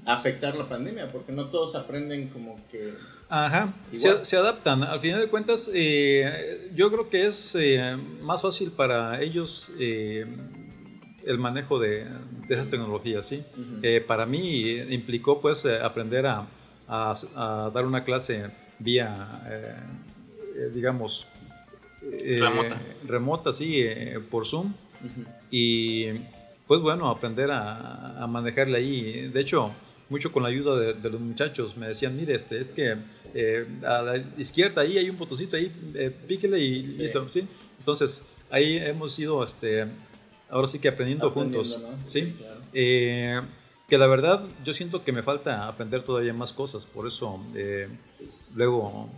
a 0.07 0.13
afectar 0.15 0.57
la 0.57 0.69
pandemia, 0.69 1.07
porque 1.13 1.33
no 1.33 1.49
todos 1.49 1.75
aprenden 1.77 2.29
como 2.29 2.61
que... 2.71 2.93
Ajá, 3.29 3.73
se, 3.93 4.25
se 4.25 4.37
adaptan. 4.37 4.83
Al 4.83 5.01
final 5.01 5.21
de 5.21 5.29
cuentas, 5.29 5.71
eh, 5.73 6.71
yo 6.75 6.91
creo 6.91 7.09
que 7.09 7.27
es 7.27 7.55
eh, 7.55 7.97
más 8.21 8.43
fácil 8.43 8.71
para 8.73 9.21
ellos 9.23 9.71
eh, 9.79 10.27
el 11.27 11.39
manejo 11.39 11.79
de, 11.79 12.05
de 12.49 12.55
esas 12.55 12.69
tecnologías, 12.69 13.27
¿sí? 13.27 13.43
Eh, 13.83 14.03
para 14.07 14.27
mí 14.27 14.73
implicó 14.91 15.41
pues 15.41 15.65
aprender 15.65 16.27
a, 16.27 16.47
a- 16.87 17.15
a 17.37 17.71
dar 17.75 17.87
una 17.87 18.05
clase 18.05 18.51
vía, 18.79 19.41
digamos, 20.75 21.27
eh, 22.03 22.39
Remota. 22.41 22.83
remota, 23.07 23.53
sí, 23.53 23.81
eh, 23.81 24.21
por 24.31 24.45
Zoom. 24.45 24.75
Y 25.51 26.07
pues 26.67 26.81
bueno, 26.81 27.09
aprender 27.09 27.51
a, 27.51 28.23
a 28.23 28.27
manejarla 28.27 28.79
ahí. 28.79 29.29
De 29.29 29.41
hecho, 29.41 29.73
mucho 30.09 30.33
con 30.33 30.43
la 30.43 30.49
ayuda 30.51 30.79
de, 30.79 30.95
de 30.95 31.11
los 31.11 31.21
muchachos 31.21 31.77
me 31.77 31.89
decían, 31.89 32.17
mire, 32.17 32.35
este, 32.35 32.59
es 32.61 32.71
que 32.71 32.97
eh, 33.35 33.67
a 33.87 34.03
la 34.03 34.17
izquierda 34.39 34.83
ahí 34.83 34.99
hay 34.99 35.11
un 35.11 35.17
botoncito 35.19 35.57
ahí, 35.57 35.73
eh, 35.95 36.11
píquele 36.27 36.59
y 36.61 36.89
Sí. 36.91 37.03
listo. 37.03 37.27
¿sí? 37.31 37.47
Entonces, 37.79 38.23
ahí 38.51 38.77
hemos 38.79 39.19
ido, 39.19 39.43
este, 39.45 39.87
ahora 40.49 40.67
sí 40.67 40.79
que 40.79 40.89
aprendiendo, 40.89 41.31
juntos. 41.31 41.79
¿no? 41.81 41.89
¿sí? 42.05 42.21
Sí, 42.23 42.33
claro. 42.39 42.61
Eh, 42.73 43.41
que 43.89 43.99
la 43.99 44.07
verdad 44.07 44.45
yo 44.65 44.73
siento 44.73 45.05
que 45.05 45.13
me 45.13 45.23
falta 45.23 45.69
aprender 45.69 46.03
todavía 46.03 46.33
más 46.33 46.53
cosas, 46.55 46.87
por 46.87 47.07
eso 47.07 47.39
eh, 47.55 47.89
luego 48.55 49.11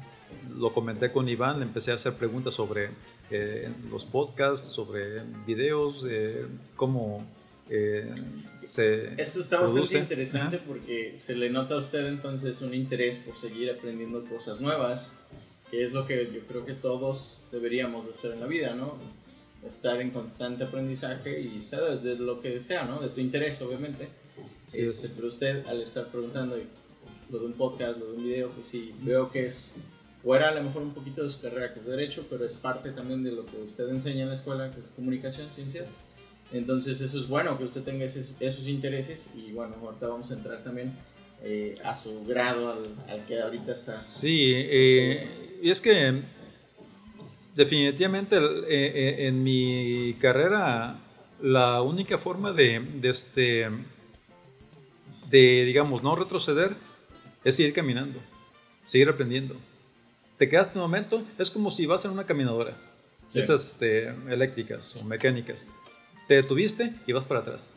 lo 0.54 0.72
comenté 0.72 1.12
con 1.12 1.28
Iván, 1.28 1.62
empecé 1.62 1.92
a 1.92 1.94
hacer 1.94 2.14
preguntas 2.14 2.54
sobre 2.54 2.90
eh, 3.30 3.70
los 3.90 4.04
podcasts, 4.06 4.68
sobre 4.68 5.22
videos, 5.46 6.04
eh, 6.08 6.46
cómo 6.76 7.26
eh, 7.68 8.12
se 8.54 9.20
Eso 9.20 9.40
está 9.40 9.60
bastante 9.60 9.80
produce. 9.80 9.98
interesante 9.98 10.56
Ajá. 10.56 10.64
porque 10.66 11.12
se 11.16 11.34
le 11.34 11.50
nota 11.50 11.74
a 11.74 11.78
usted 11.78 12.06
entonces 12.06 12.62
un 12.62 12.74
interés 12.74 13.18
por 13.18 13.36
seguir 13.36 13.70
aprendiendo 13.70 14.24
cosas 14.24 14.60
nuevas, 14.60 15.14
que 15.70 15.82
es 15.82 15.92
lo 15.92 16.06
que 16.06 16.30
yo 16.32 16.46
creo 16.46 16.64
que 16.64 16.74
todos 16.74 17.44
deberíamos 17.50 18.06
de 18.06 18.12
hacer 18.12 18.32
en 18.32 18.40
la 18.40 18.46
vida, 18.46 18.74
¿no? 18.74 18.94
Estar 19.66 20.00
en 20.00 20.10
constante 20.10 20.62
aprendizaje 20.62 21.40
y 21.40 21.60
sea 21.60 21.80
de, 21.80 21.98
de 21.98 22.14
lo 22.14 22.40
que 22.40 22.60
sea, 22.60 22.84
¿no? 22.84 23.00
De 23.00 23.08
tu 23.08 23.20
interés, 23.20 23.60
obviamente. 23.62 24.08
Sí, 24.64 24.80
es. 24.82 25.02
Este, 25.02 25.16
pero 25.16 25.26
usted 25.28 25.66
al 25.66 25.82
estar 25.82 26.06
preguntando 26.06 26.56
lo 27.30 27.38
de 27.38 27.46
un 27.46 27.54
podcast, 27.54 27.98
lo 27.98 28.06
de 28.06 28.12
un 28.12 28.24
video, 28.24 28.50
pues 28.50 28.66
sí, 28.66 28.94
veo 29.02 29.30
que 29.32 29.46
es 29.46 29.74
fuera 30.26 30.48
a 30.48 30.54
lo 30.54 30.60
mejor 30.60 30.82
un 30.82 30.92
poquito 30.92 31.22
de 31.22 31.30
su 31.30 31.40
carrera, 31.40 31.72
que 31.72 31.78
es 31.78 31.86
derecho, 31.86 32.26
pero 32.28 32.44
es 32.44 32.52
parte 32.52 32.90
también 32.90 33.22
de 33.22 33.30
lo 33.30 33.46
que 33.46 33.58
usted 33.58 33.88
enseña 33.88 34.22
en 34.22 34.26
la 34.26 34.34
escuela, 34.34 34.72
que 34.72 34.80
es 34.80 34.88
comunicación, 34.88 35.52
ciencias. 35.52 35.88
Entonces 36.52 37.00
eso 37.00 37.16
es 37.16 37.28
bueno 37.28 37.56
que 37.56 37.62
usted 37.62 37.84
tenga 37.84 38.04
esos, 38.04 38.34
esos 38.40 38.66
intereses 38.66 39.30
y 39.36 39.52
bueno, 39.52 39.76
ahorita 39.80 40.08
vamos 40.08 40.28
a 40.32 40.34
entrar 40.34 40.64
también 40.64 40.98
eh, 41.44 41.76
a 41.84 41.94
su 41.94 42.24
grado 42.24 42.72
al, 42.72 42.86
al 43.08 43.24
que 43.24 43.40
ahorita 43.40 43.70
está. 43.70 43.92
Sí, 43.92 44.52
eh, 44.52 45.60
y 45.62 45.70
es 45.70 45.80
que 45.80 46.22
definitivamente 47.54 48.36
eh, 48.36 48.66
eh, 48.68 49.26
en 49.28 49.44
mi 49.44 50.16
carrera 50.20 50.98
la 51.40 51.82
única 51.82 52.18
forma 52.18 52.52
de, 52.52 52.80
de 52.80 53.10
este 53.10 53.70
de 55.30 55.64
digamos 55.64 56.02
no 56.02 56.16
retroceder 56.16 56.74
es 57.44 57.54
seguir 57.54 57.72
caminando, 57.72 58.18
seguir 58.82 59.08
aprendiendo. 59.08 59.54
Te 60.38 60.48
quedaste 60.48 60.78
un 60.78 60.82
momento, 60.82 61.24
es 61.38 61.50
como 61.50 61.70
si 61.70 61.86
vas 61.86 62.04
en 62.04 62.10
una 62.10 62.24
caminadora, 62.24 62.76
Sí. 63.26 63.40
esas 63.40 63.66
este, 63.66 64.08
eléctricas 64.28 64.94
o 64.96 65.04
mecánicas. 65.04 65.66
Te 66.28 66.34
detuviste 66.34 66.92
y 67.06 67.12
vas 67.12 67.24
para 67.24 67.40
atrás. 67.40 67.70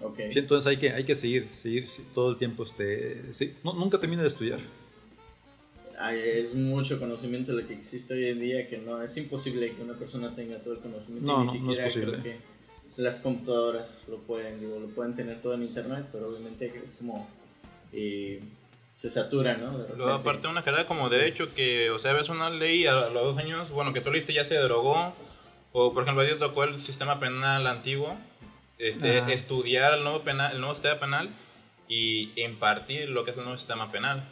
Ok. 0.00 0.18
Sí, 0.32 0.38
entonces 0.40 0.66
hay 0.68 0.76
que, 0.76 0.90
hay 0.90 1.04
que 1.04 1.14
seguir, 1.14 1.48
seguir 1.48 1.86
todo 2.14 2.30
el 2.32 2.36
tiempo. 2.36 2.64
Este, 2.64 3.22
no- 3.62 3.72
nunca 3.74 3.98
termina 3.98 4.22
de 4.22 4.28
estudiar. 4.28 4.58
Ay, 5.98 6.18
es 6.24 6.54
mucho 6.56 6.98
conocimiento 6.98 7.52
lo 7.52 7.66
que 7.66 7.72
existe 7.74 8.14
hoy 8.14 8.26
en 8.26 8.40
día 8.40 8.68
que 8.68 8.78
no 8.78 9.00
es 9.00 9.16
imposible 9.16 9.72
que 9.72 9.80
una 9.82 9.94
persona 9.94 10.34
tenga 10.34 10.58
todo 10.58 10.74
el 10.74 10.80
conocimiento 10.80 11.26
No, 11.26 11.44
ni 11.44 11.46
no, 11.60 11.66
no 11.66 11.72
es 11.72 11.92
siquiera 11.92 12.10
creo 12.20 12.22
que 12.22 12.36
las 12.96 13.20
computadoras 13.20 14.08
lo 14.08 14.18
pueden 14.18 14.58
digo 14.60 14.80
lo 14.80 14.88
pueden 14.88 15.14
tener 15.14 15.40
todo 15.40 15.54
en 15.54 15.62
internet 15.62 16.06
pero 16.12 16.28
obviamente 16.28 16.72
es 16.82 16.94
como 16.94 17.28
eh, 17.92 18.40
se 18.94 19.10
satura 19.10 19.56
no 19.56 19.76
Luego, 19.96 20.12
aparte 20.12 20.42
de 20.42 20.52
una 20.52 20.62
carrera 20.62 20.86
como 20.86 21.08
derecho 21.08 21.52
que, 21.52 21.90
o 21.90 21.98
sea, 21.98 22.12
ves 22.12 22.28
una 22.28 22.50
ley 22.50 22.86
a, 22.86 23.08
los 23.08 23.12
dos 23.24 23.38
años, 23.38 23.70
bueno, 23.70 23.92
que 23.92 24.00
tú 24.00 24.10
leíste 24.10 24.32
ya 24.32 24.44
se 24.44 24.54
derogó, 24.54 25.14
o 25.72 25.92
por 25.92 26.04
ejemplo, 26.04 26.22
a 26.22 26.26
ti 26.26 26.32
tocó 26.38 26.64
el 26.64 26.78
sistema 26.78 27.18
penal 27.18 27.66
antiguo, 27.66 28.16
este, 28.78 29.18
Ajá. 29.18 29.32
estudiar 29.32 29.94
el 29.94 30.04
nuevo, 30.04 30.22
penal, 30.22 30.52
el 30.52 30.60
nuevo 30.60 30.74
sistema 30.74 31.00
penal 31.00 31.28
y 31.88 32.32
impartir 32.40 33.08
lo 33.08 33.24
que 33.24 33.32
es 33.32 33.36
el 33.36 33.44
nuevo 33.44 33.58
sistema 33.58 33.90
penal. 33.90 34.22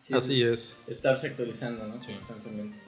Sí, 0.00 0.14
Así 0.14 0.42
es. 0.42 0.78
estarse 0.86 1.28
actualizando 1.28 1.86
no 1.86 2.00
Sí. 2.02 2.12
constantemente 2.12 2.78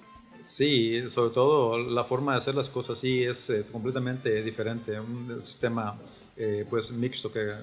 Sí, 0.41 1.11
sobre 1.11 1.33
todo 1.33 1.79
la 1.79 2.05
forma 2.05 2.33
de 2.33 2.39
hacer 2.39 2.55
las 2.55 2.71
cosas 2.71 3.01
sí 3.01 3.25
es 3.25 3.51
eh, 3.51 3.67
completamente 3.73 4.41
diferente. 4.43 5.01
Un 5.01 5.29
el 5.31 5.43
sistema 5.43 5.99
pues 6.37 6.67
pues 6.71 6.93
mixto 6.93 7.33
que 7.33 7.55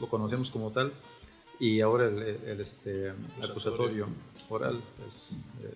lo 0.00 0.08
conocemos 0.08 0.50
como 0.50 0.72
tal 0.72 0.90
y 1.60 1.80
ahora 1.80 2.06
el, 2.06 2.18
el- 2.22 2.40
el, 2.46 2.60
este, 2.60 3.12
acusatorio. 3.42 4.08
oral 4.48 4.80
es 5.06 5.38
eh, 5.62 5.72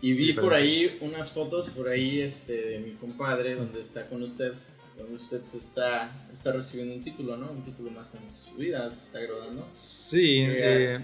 y 0.00 0.12
vi 0.12 0.28
Diferente. 0.28 0.40
por 0.42 0.54
ahí 0.54 0.98
unas 1.02 1.32
fotos 1.32 1.68
por 1.70 1.88
ahí 1.88 2.20
este 2.20 2.52
de 2.52 2.78
mi 2.80 2.92
compadre 2.92 3.54
donde 3.56 3.80
está 3.80 4.08
con 4.08 4.22
usted 4.22 4.52
donde 4.96 5.14
usted 5.14 5.42
se 5.44 5.58
está 5.58 6.26
está 6.32 6.52
recibiendo 6.52 6.94
un 6.94 7.02
título 7.04 7.36
no 7.36 7.50
un 7.50 7.62
título 7.62 7.90
más 7.90 8.14
en 8.14 8.28
su 8.30 8.54
vida 8.56 8.90
se 8.90 9.02
está 9.04 9.20
graduando. 9.20 9.66
Sí, 9.72 10.40
Eh, 10.40 10.94
eh, 10.96 11.00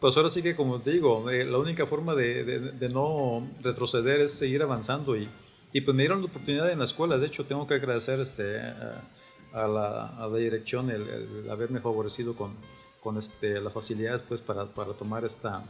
pues 0.00 0.16
ahora 0.16 0.28
sí 0.28 0.42
que 0.42 0.56
como 0.56 0.80
te 0.80 0.90
digo, 0.90 1.30
eh, 1.30 1.44
la 1.44 1.58
única 1.58 1.86
forma 1.86 2.14
de, 2.16 2.44
de- 2.44 2.60
de 2.72 2.88
no 2.88 3.48
retroceder 3.62 4.20
es 4.20 4.32
seguir 4.32 4.60
avanzando 4.62 5.16
y, 5.16 5.28
y 5.72 5.80
pues 5.82 5.94
me 5.94 6.02
dieron 6.02 6.20
la 6.20 6.26
oportunidad 6.26 6.70
en 6.72 6.80
la 6.80 6.84
escuela, 6.86 7.18
de 7.18 7.26
hecho 7.28 7.46
tengo 7.46 7.66
que 7.68 7.74
agradecer 7.74 8.18
este, 8.18 8.58
a, 8.60 9.08
a 9.52 9.68
la, 9.68 10.06
a 10.18 10.26
la 10.26 10.36
dirección 10.38 10.90
el, 10.90 11.02
el 11.08 11.50
haberme 11.50 11.80
favorecido 11.80 12.34
con, 12.34 12.56
con 13.02 13.18
este, 13.18 13.60
las 13.60 13.72
facilidades 13.72 14.22
pues 14.22 14.40
para, 14.40 14.66
para 14.66 14.92
tomar 14.92 15.24
esta, 15.24 15.64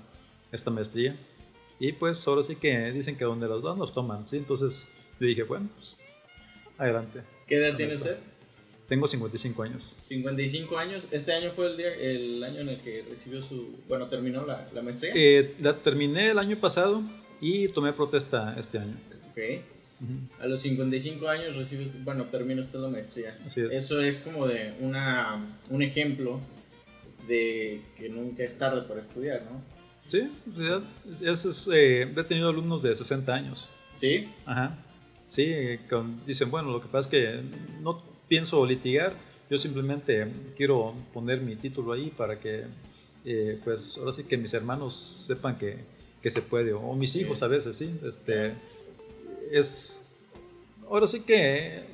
esta 0.50 0.70
maestría 0.70 1.16
y 1.78 1.92
pues 1.92 2.26
ahora 2.28 2.42
sí 2.42 2.56
que 2.56 2.92
dicen 2.92 3.16
que 3.16 3.24
donde 3.24 3.48
los 3.48 3.62
dan 3.62 3.78
los 3.78 3.92
toman, 3.92 4.26
¿sí? 4.26 4.36
entonces 4.36 4.86
yo 5.18 5.26
dije 5.26 5.42
bueno, 5.44 5.68
pues 5.76 5.96
adelante. 6.78 7.22
¿qué 7.46 7.56
edad 7.56 7.76
tiene 7.76 7.94
usted? 7.94 8.16
Tengo 8.88 9.08
55 9.08 9.62
años. 9.62 9.96
55 10.00 10.76
años. 10.76 11.08
Este 11.12 11.32
año 11.32 11.52
fue 11.52 11.70
el, 11.70 11.76
día, 11.78 11.94
el 11.94 12.44
año 12.44 12.60
en 12.60 12.68
el 12.68 12.80
que 12.82 13.02
recibió 13.08 13.40
su. 13.40 13.70
Bueno, 13.88 14.08
terminó 14.08 14.44
la, 14.44 14.68
la 14.74 14.82
maestría. 14.82 15.12
Eh, 15.14 15.54
la 15.60 15.78
terminé 15.78 16.30
el 16.30 16.38
año 16.38 16.58
pasado 16.60 17.02
y 17.40 17.68
tomé 17.68 17.94
protesta 17.94 18.54
este 18.58 18.78
año. 18.78 18.94
Ok. 19.30 19.38
A 20.40 20.46
los 20.46 20.60
55 20.60 21.26
años 21.28 21.56
recibe. 21.56 21.84
usted- 21.84 22.00
Bueno, 22.04 22.24
terminó 22.26 22.60
usted 22.60 22.80
la 22.80 22.88
maestría. 22.88 23.34
Así 23.46 23.62
es. 23.62 23.72
Eso 23.72 24.02
es 24.02 24.20
como 24.20 24.46
de 24.46 24.74
una, 24.80 25.58
un 25.70 25.82
ejemplo 25.82 26.40
de 27.28 27.82
que 27.96 28.08
nunca 28.08 28.42
es 28.44 28.58
tarde 28.58 28.82
para 28.82 29.00
estudiar, 29.00 29.42
¿no? 29.50 29.62
Sí, 30.06 30.18
en 30.46 30.54
realidad, 30.56 30.82
eso 31.22 31.48
es, 31.48 31.68
eh, 31.72 32.02
he 32.02 32.24
tenido 32.24 32.48
alumnos 32.48 32.82
de 32.82 32.94
60 32.94 33.32
años. 33.34 33.68
¿Sí? 33.94 34.28
Ajá. 34.46 34.78
Sí, 35.26 35.54
con- 35.88 36.24
dicen, 36.26 36.50
bueno, 36.50 36.70
lo 36.72 36.80
que 36.80 36.88
pasa 36.88 37.08
es 37.08 37.08
que 37.08 37.40
no 37.80 38.02
pienso 38.28 38.64
litigar, 38.66 39.14
yo 39.48 39.58
simplemente 39.58 40.26
quiero 40.56 40.94
poner 41.12 41.40
mi 41.40 41.56
título 41.56 41.92
ahí 41.92 42.10
para 42.10 42.38
que, 42.40 42.64
eh, 43.24 43.58
pues, 43.64 43.96
ahora 43.98 44.12
sí 44.12 44.24
que 44.24 44.36
mis 44.36 44.52
hermanos 44.54 44.94
sepan 44.94 45.56
que, 45.56 45.78
que 46.20 46.30
se 46.30 46.42
puede, 46.42 46.72
o 46.72 46.94
mis 46.94 47.14
hijos 47.16 47.42
a 47.42 47.46
veces, 47.48 47.76
sí. 47.76 47.94
Este, 48.04 48.54
es, 49.50 50.02
ahora 50.90 51.06
sí 51.06 51.20
que 51.20 51.84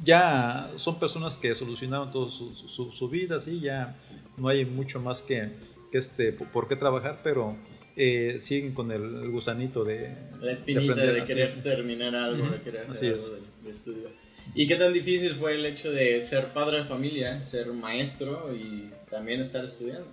ya 0.00 0.70
son 0.76 0.98
personas 0.98 1.36
que 1.36 1.54
solucionaron 1.54 2.10
toda 2.10 2.30
su, 2.30 2.54
su- 2.54 2.90
su 2.92 3.08
vida, 3.08 3.38
sí, 3.40 3.60
ya 3.60 3.96
no 4.36 4.48
hay 4.48 4.64
mucho 4.64 5.00
más 5.00 5.22
que, 5.22 5.50
que 5.92 5.98
este, 5.98 6.32
por 6.32 6.66
qué 6.68 6.76
trabajar, 6.76 7.20
pero 7.22 7.56
eh, 7.96 8.38
siguen 8.40 8.72
con 8.74 8.90
el, 8.90 9.02
el 9.02 9.30
gusanito 9.30 9.84
de, 9.84 10.14
La 10.42 10.52
espinita 10.52 10.94
de, 10.94 11.00
aprender, 11.02 11.22
así 11.22 11.32
querer 11.34 11.48
es. 11.56 11.62
terminar 11.62 12.14
algo, 12.16 12.50
de 12.50 12.60
querer 12.62 12.82
hacer 12.82 13.12
algo 13.14 13.28
de, 13.30 13.40
de 13.64 13.70
estudio. 13.70 14.08
¿Y 14.54 14.66
qué 14.68 14.76
tan 14.76 14.92
difícil 14.92 15.34
fue 15.36 15.54
el 15.54 15.64
hecho 15.64 15.90
de 15.90 16.20
ser 16.20 16.48
padre 16.52 16.78
de 16.78 16.84
familia, 16.84 17.42
ser 17.44 17.72
maestro 17.72 18.54
y 18.54 18.90
también 19.10 19.40
estar 19.40 19.64
estudiando? 19.64 20.06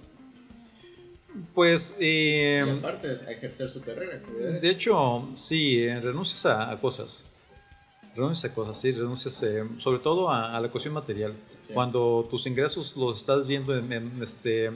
Pues, 1.53 1.95
y 2.00 2.03
eh, 2.39 2.61
aparte 2.77 3.07
a 3.07 3.31
ejercer 3.31 3.69
su 3.69 3.81
carrera. 3.81 4.19
de 4.61 4.69
hecho, 4.69 5.29
sí, 5.33 5.81
eh, 5.83 6.00
renuncias 6.00 6.45
a, 6.45 6.69
a 6.71 6.79
cosas. 6.79 7.25
Renuncias 8.15 8.51
a 8.51 8.53
cosas, 8.56 8.80
sí, 8.80 8.91
renuncias 8.91 9.41
eh, 9.44 9.63
sobre 9.77 10.00
todo 10.00 10.30
a, 10.30 10.56
a 10.58 10.60
la 10.62 10.70
cuestión 10.70 10.94
material. 10.94 11.34
Sí. 11.62 11.74
Cuando 11.74 12.27
tus 12.30 12.46
ingresos 12.48 12.96
los 12.98 13.18
estás 13.18 13.48
viendo 13.48 13.75
en, 13.77 13.91
en, 13.94 14.22
este, 14.22 14.72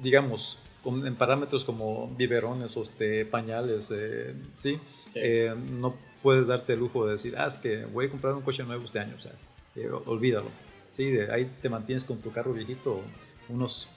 digamos, 0.00 0.58
con- 0.82 1.06
en 1.06 1.16
parámetros 1.16 1.64
como 1.64 2.08
biberones 2.16 2.76
o 2.76 2.82
este, 2.82 3.24
pañales, 3.26 3.92
eh, 3.94 4.34
¿sí? 4.56 4.78
Sí. 5.10 5.20
Eh, 5.22 5.54
no 5.56 5.94
puedes 6.22 6.46
darte 6.46 6.74
el 6.74 6.78
lujo 6.78 7.04
de 7.06 7.12
decir, 7.12 7.34
ah, 7.36 7.46
es 7.48 7.56
que 7.58 7.84
voy 7.86 8.06
a 8.06 8.10
comprar 8.10 8.34
un 8.34 8.42
coche 8.42 8.62
nuevo 8.64 8.84
este 8.84 9.00
año, 9.00 9.14
o 9.18 9.20
sea, 9.20 9.32
eh, 9.74 9.90
olvídalo. 10.06 10.48
Sí, 10.88 11.10
de 11.10 11.32
ahí 11.32 11.50
te 11.60 11.68
mantienes 11.68 12.04
con 12.04 12.18
tu 12.18 12.30
carro 12.30 12.52
viejito 12.52 13.00
unos, 13.48 13.88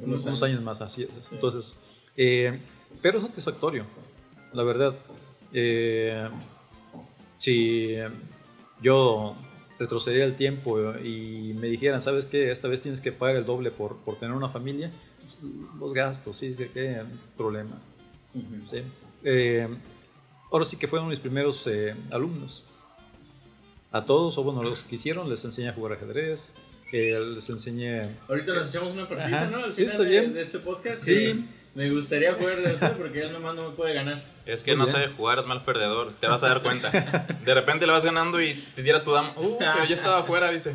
Unos 0.00 0.24
unos, 0.24 0.42
años. 0.42 0.42
años. 0.42 0.62
más, 0.64 0.80
así 0.80 1.04
es. 1.04 1.30
Entonces, 1.30 1.76
pero 2.16 3.18
es 3.18 3.22
satisfactorio, 3.24 3.84
la 4.52 4.62
verdad. 4.64 4.96
Eh, 5.52 6.28
si 7.38 7.96
yo 8.82 9.36
retrocedía 9.78 10.24
el 10.24 10.34
tiempo 10.34 10.96
y 10.98 11.54
me 11.54 11.68
dijeran, 11.68 12.02
¿sabes 12.02 12.26
qué? 12.26 12.50
Esta 12.50 12.68
vez 12.68 12.80
tienes 12.82 13.00
que 13.00 13.12
pagar 13.12 13.36
el 13.36 13.44
doble 13.46 13.70
por, 13.70 13.96
por 13.98 14.16
tener 14.18 14.34
una 14.36 14.48
familia, 14.48 14.90
los 15.78 15.92
gastos, 15.92 16.36
sí, 16.38 16.54
¿qué, 16.56 16.70
qué 16.70 17.02
problema? 17.36 17.80
Sí. 18.66 18.82
Eh, 19.24 19.68
ahora 20.52 20.64
sí 20.64 20.76
que 20.76 20.86
fueron 20.88 21.08
mis 21.08 21.20
primeros 21.20 21.66
eh, 21.66 21.94
alumnos. 22.10 22.64
A 23.90 24.04
todos, 24.04 24.36
o 24.36 24.42
bueno, 24.44 24.62
los 24.62 24.84
que 24.84 24.96
hicieron, 24.96 25.30
les 25.30 25.44
enseñé 25.44 25.70
a 25.70 25.72
jugar 25.72 25.94
ajedrez, 25.94 26.52
eh, 26.92 27.14
les 27.34 27.48
enseñé... 27.48 28.16
Ahorita 28.28 28.52
nos 28.54 28.68
echamos 28.68 28.92
una 28.92 29.06
partida, 29.06 29.26
Ajá, 29.44 29.46
¿no? 29.50 29.64
Al 29.64 29.72
sí, 29.72 29.84
final 29.84 29.92
está 29.94 30.02
de- 30.04 30.10
bien. 30.10 30.34
De, 30.34 30.42
este 30.42 30.58
podcast. 30.58 30.98
Sí. 31.02 31.46
Me 31.78 31.90
gustaría 31.90 32.34
jugar 32.34 32.56
de 32.60 32.74
eso 32.74 32.92
porque 32.98 33.20
él 33.22 33.32
nomás 33.32 33.54
no 33.54 33.70
me 33.70 33.76
puede 33.76 33.94
ganar. 33.94 34.24
Es 34.46 34.64
que 34.64 34.72
Muy 34.72 34.78
no 34.80 34.84
bien. 34.86 34.96
sabe 34.96 35.14
jugar, 35.14 35.38
es 35.38 35.46
mal 35.46 35.64
perdedor. 35.64 36.12
Te 36.18 36.26
vas 36.26 36.42
a 36.42 36.48
dar 36.48 36.62
cuenta. 36.62 36.90
De 37.44 37.54
repente 37.54 37.86
le 37.86 37.92
vas 37.92 38.04
ganando 38.04 38.40
y 38.42 38.52
te 38.74 38.82
tira 38.82 39.02
tu 39.04 39.12
dama. 39.12 39.32
Uh, 39.36 39.58
pero 39.58 39.84
yo 39.84 39.94
estaba 39.94 40.18
afuera, 40.18 40.50
dice. 40.50 40.74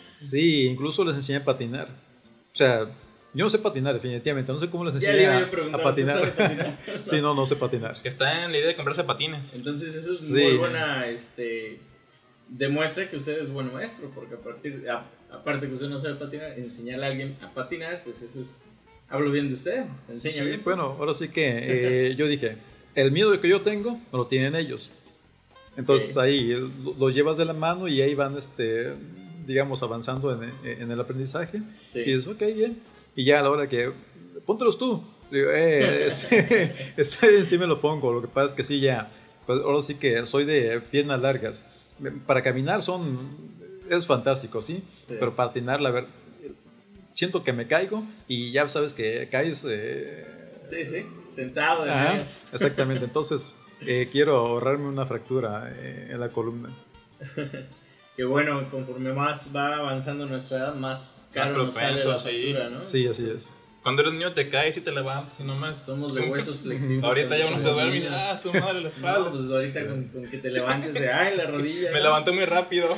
Sí, 0.00 0.66
incluso 0.66 1.04
les 1.04 1.14
enseñé 1.16 1.38
a 1.38 1.44
patinar. 1.44 1.88
O 1.88 2.56
sea, 2.56 2.84
yo 3.32 3.44
no 3.44 3.50
sé 3.50 3.58
patinar 3.58 3.94
definitivamente, 3.94 4.52
no 4.52 4.60
sé 4.60 4.70
cómo 4.70 4.84
les 4.84 4.94
enseñé 4.94 5.26
a, 5.26 5.38
a 5.72 5.82
patinar. 5.82 6.22
¿usted 6.22 6.68
sí, 7.02 7.20
no, 7.20 7.34
no 7.34 7.46
sé 7.46 7.56
patinar. 7.56 7.96
Está 8.04 8.44
en 8.44 8.52
la 8.52 8.58
idea 8.58 8.68
de 8.68 8.76
comprarse 8.76 9.02
patines. 9.02 9.54
Entonces 9.56 9.92
eso 9.96 10.12
es 10.12 10.20
Sí. 10.20 10.34
muy 10.34 10.56
buena, 10.58 11.06
este, 11.08 11.80
demuestra 12.48 13.10
que 13.10 13.16
usted 13.16 13.40
es 13.42 13.50
buen 13.50 13.72
maestro, 13.72 14.10
porque 14.14 14.34
a 14.34 14.38
partir, 14.38 14.86
a- 14.88 15.04
aparte 15.34 15.66
que 15.66 15.72
usted 15.72 15.88
no 15.88 15.98
sabe 15.98 16.14
patinar, 16.14 16.56
enseñarle 16.58 17.06
a 17.06 17.08
alguien 17.08 17.36
a 17.42 17.52
patinar, 17.52 18.02
pues 18.04 18.22
eso 18.22 18.40
es, 18.40 18.70
hablo 19.08 19.30
bien 19.30 19.48
de 19.48 19.54
usted, 19.54 19.84
enseña 20.08 20.34
Sí, 20.34 20.40
bien. 20.48 20.62
bueno, 20.64 20.96
ahora 20.98 21.14
sí 21.14 21.28
que 21.28 22.08
eh, 22.10 22.14
yo 22.16 22.26
dije, 22.26 22.56
el 22.94 23.10
miedo 23.12 23.38
que 23.40 23.48
yo 23.48 23.62
tengo 23.62 24.00
no 24.12 24.18
lo 24.18 24.26
tienen 24.26 24.54
ellos. 24.54 24.92
Entonces 25.76 26.16
ahí 26.16 26.54
lo- 26.54 26.94
los 26.98 27.14
llevas 27.14 27.36
de 27.36 27.44
la 27.44 27.52
mano 27.54 27.88
y 27.88 28.00
ahí 28.00 28.14
van, 28.14 28.36
este, 28.36 28.94
digamos, 29.46 29.82
avanzando 29.82 30.32
en, 30.42 30.52
en 30.64 30.90
el 30.90 31.00
aprendizaje. 31.00 31.62
Sí. 31.86 32.00
Y 32.00 32.12
dices, 32.14 32.28
ok, 32.28 32.40
bien. 32.54 32.80
Y 33.16 33.24
ya 33.24 33.40
a 33.40 33.42
la 33.42 33.50
hora 33.50 33.68
que, 33.68 33.90
póntelos 34.46 34.78
tú. 34.78 35.02
Digo, 35.32 35.50
eh, 35.52 36.06
está 36.96 37.26
bien, 37.28 37.44
sí 37.44 37.58
me 37.58 37.66
lo 37.66 37.80
pongo. 37.80 38.12
Lo 38.12 38.20
que 38.22 38.28
pasa 38.28 38.46
es 38.46 38.54
que 38.54 38.62
sí, 38.64 38.80
ya, 38.80 39.10
pues 39.46 39.60
ahora 39.60 39.82
sí 39.82 39.96
que 39.96 40.24
soy 40.26 40.44
de 40.44 40.80
piernas 40.80 41.20
largas. 41.20 41.64
Para 42.26 42.40
caminar 42.42 42.82
son, 42.82 43.18
es 43.90 44.06
fantástico, 44.06 44.62
¿sí? 44.62 44.82
Sí. 44.88 45.16
Pero 45.18 45.34
para 45.34 45.48
patinar, 45.48 45.80
la 45.80 45.90
verdad, 45.90 46.08
siento 47.14 47.42
que 47.42 47.52
me 47.54 47.66
caigo 47.66 48.04
y 48.28 48.52
ya 48.52 48.68
sabes 48.68 48.92
que 48.94 49.28
caes. 49.30 49.66
eh, 49.68 50.26
Sí, 50.60 50.86
sí, 50.86 51.06
sentado 51.28 51.84
de 51.84 51.90
ajá, 51.90 52.16
exactamente. 52.52 53.04
Entonces, 53.04 53.58
eh, 53.82 54.08
quiero 54.10 54.36
ahorrarme 54.36 54.88
una 54.88 55.04
fractura 55.04 55.70
eh, 55.74 56.08
en 56.10 56.20
la 56.20 56.30
columna. 56.30 56.70
Que 58.16 58.22
bueno, 58.22 58.70
conforme 58.70 59.12
más 59.12 59.50
va 59.54 59.74
avanzando 59.74 60.24
nuestra 60.26 60.58
edad, 60.58 60.74
más 60.76 61.28
caro 61.32 61.64
nos 61.64 61.74
sale 61.74 61.96
la 61.96 62.14
propenso, 62.14 62.28
sí. 62.28 62.54
¿no? 62.70 62.78
Sí, 62.78 63.08
así 63.08 63.28
es. 63.28 63.52
Cuando 63.82 64.02
eres 64.02 64.14
niño 64.14 64.32
te 64.32 64.48
caes 64.48 64.76
y 64.76 64.82
te 64.82 64.92
levantas 64.92 65.40
y 65.40 65.42
nomás. 65.42 65.84
Somos 65.84 66.14
de 66.14 66.20
huesos 66.22 66.60
flexibles. 66.62 67.02
Ahorita 67.02 67.36
ya 67.36 67.48
uno 67.48 67.58
se 67.58 67.70
duerme 67.70 67.96
y 67.98 68.06
ah, 68.08 68.38
su 68.38 68.54
madre 68.54 68.82
la 68.82 68.88
espalda. 68.94 69.18
No, 69.18 69.32
pues 69.32 69.50
ahorita 69.50 69.86
con, 69.88 70.04
con 70.10 70.26
que 70.30 70.38
te 70.38 70.48
levantes 70.48 70.94
de, 70.94 71.12
ay, 71.12 71.36
la 71.36 71.44
rodilla. 71.44 71.90
Me 71.90 71.98
¿no? 71.98 72.04
levanté 72.04 72.30
muy 72.30 72.44
rápido. 72.44 72.96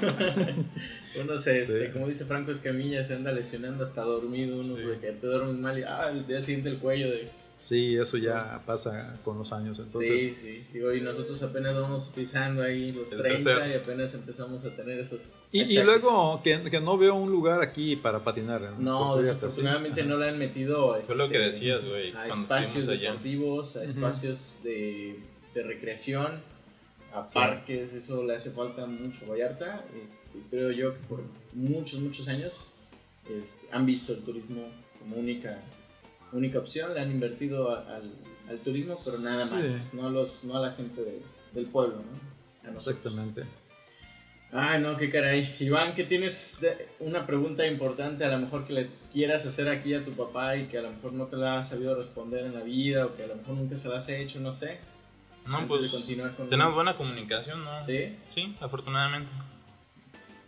Uno 1.20 1.38
se, 1.38 1.52
este, 1.58 1.86
Sí. 1.86 1.92
como 1.92 2.08
dice 2.08 2.24
Franco 2.24 2.50
Escamilla, 2.50 3.02
se 3.02 3.14
anda 3.14 3.32
lesionando 3.32 3.82
hasta 3.82 4.02
dormido 4.02 4.58
uno, 4.60 4.76
Sí. 4.76 4.82
porque 4.84 5.10
te 5.12 5.26
duermes 5.26 5.56
mal 5.56 5.78
y, 5.78 5.82
ah, 5.82 6.10
el 6.10 6.26
día 6.26 6.40
siguiente 6.40 6.68
el 6.70 6.78
cuello 6.78 7.10
de... 7.10 7.30
Sí, 7.50 7.96
eso 7.96 8.18
ya 8.18 8.60
pasa 8.66 9.18
con 9.24 9.38
los 9.38 9.50
años. 9.54 9.78
Entonces, 9.78 10.20
sí, 10.20 10.34
sí, 10.34 10.66
digo, 10.74 10.92
y 10.92 11.00
nosotros 11.00 11.42
apenas 11.42 11.74
vamos 11.74 12.12
pisando 12.14 12.62
ahí 12.62 12.92
los 12.92 13.10
El 13.12 13.22
30 13.22 13.42
tercero. 13.44 13.66
y 13.72 13.74
apenas 13.74 14.12
empezamos 14.14 14.62
a 14.64 14.70
tener 14.76 14.98
esos 14.98 15.34
Y, 15.52 15.78
luego 15.82 16.42
que, 16.44 16.60
que 16.70 16.80
no 16.82 16.98
veo 16.98 17.14
un 17.14 17.30
lugar 17.30 17.62
aquí 17.62 17.96
para 17.96 18.22
patinar. 18.22 18.74
No, 18.78 19.14
¿sí? 19.14 19.20
desafortunadamente 19.28 20.02
no 20.04 20.18
le 20.18 20.28
han 20.28 20.38
metido 20.38 20.88
lo 21.16 21.28
que 21.30 21.36
este, 21.36 21.38
decías, 21.38 21.84
güey. 21.86 22.12
a 22.14 22.26
espacios 22.28 22.88
allá. 22.88 23.00
deportivos, 23.12 23.76
a 23.76 23.84
espacios 23.84 24.60
de, 24.62 25.18
de 25.54 25.62
recreación, 25.62 26.42
a 27.22 27.28
Sí. 27.28 27.34
parques, 27.34 27.92
eso 27.92 28.22
le 28.24 28.34
hace 28.34 28.50
falta 28.50 28.86
mucho 28.86 29.24
a 29.24 29.28
Vallarta. 29.30 29.84
Este, 30.02 30.38
creo 30.50 30.70
yo 30.70 30.94
que 30.94 31.00
por 31.00 31.22
muchos, 31.52 32.00
muchos 32.00 32.28
años 32.28 32.72
este, 33.28 33.66
han 33.72 33.84
visto 33.86 34.12
el 34.12 34.20
turismo 34.22 34.62
como 34.98 35.16
única, 35.16 35.58
única 36.32 36.58
opción, 36.58 36.94
le 36.94 37.00
han 37.00 37.10
invertido 37.10 37.70
a- 37.74 37.96
al, 37.96 38.12
al 38.48 38.58
turismo, 38.60 38.94
pero 39.04 39.18
nada 39.30 39.44
Sí. 39.44 39.54
más, 39.54 39.94
no 39.94 40.06
a, 40.06 40.10
los, 40.10 40.44
no 40.44 40.56
a 40.56 40.60
la 40.60 40.72
gente 40.74 41.02
de- 41.02 41.22
del 41.52 41.66
pueblo, 41.66 41.96
¿no? 41.96 42.72
Exactamente. 42.72 43.44
Ay, 44.52 44.80
no, 44.80 44.96
qué 44.96 45.10
caray. 45.10 45.56
Iván, 45.58 45.94
que 45.94 46.04
tienes 46.04 46.60
una 47.00 47.26
pregunta 47.26 47.66
importante 47.66 48.24
a 48.24 48.28
lo 48.28 48.38
mejor 48.38 48.64
que 48.66 48.72
le 48.72 48.90
quieras 49.12 49.44
hacer 49.44 49.68
aquí 49.68 49.92
a 49.92 50.04
tu 50.04 50.12
papá 50.12 50.56
y 50.56 50.66
que 50.66 50.78
a 50.78 50.82
lo 50.82 50.90
mejor 50.90 51.12
no 51.12 51.26
te 51.26 51.36
la 51.36 51.58
has 51.58 51.68
sabido 51.70 51.94
responder 51.96 52.44
en 52.46 52.54
la 52.54 52.60
vida 52.62 53.06
o 53.06 53.16
que 53.16 53.24
a 53.24 53.26
lo 53.26 53.34
mejor 53.36 53.54
nunca 53.56 53.76
se 53.76 53.88
la 53.88 53.96
has 53.96 54.08
hecho, 54.08 54.38
no 54.40 54.52
sé. 54.52 54.78
No, 55.46 55.56
antes 55.58 55.68
pues. 55.68 55.82
de 55.82 55.90
continuar 55.90 56.34
con 56.34 56.48
Tenemos 56.50 56.74
buena 56.74 56.96
comunicación, 56.96 57.64
¿no? 57.64 57.78
Sí, 57.78 58.16
Sí, 58.28 58.56
afortunadamente. 58.60 59.30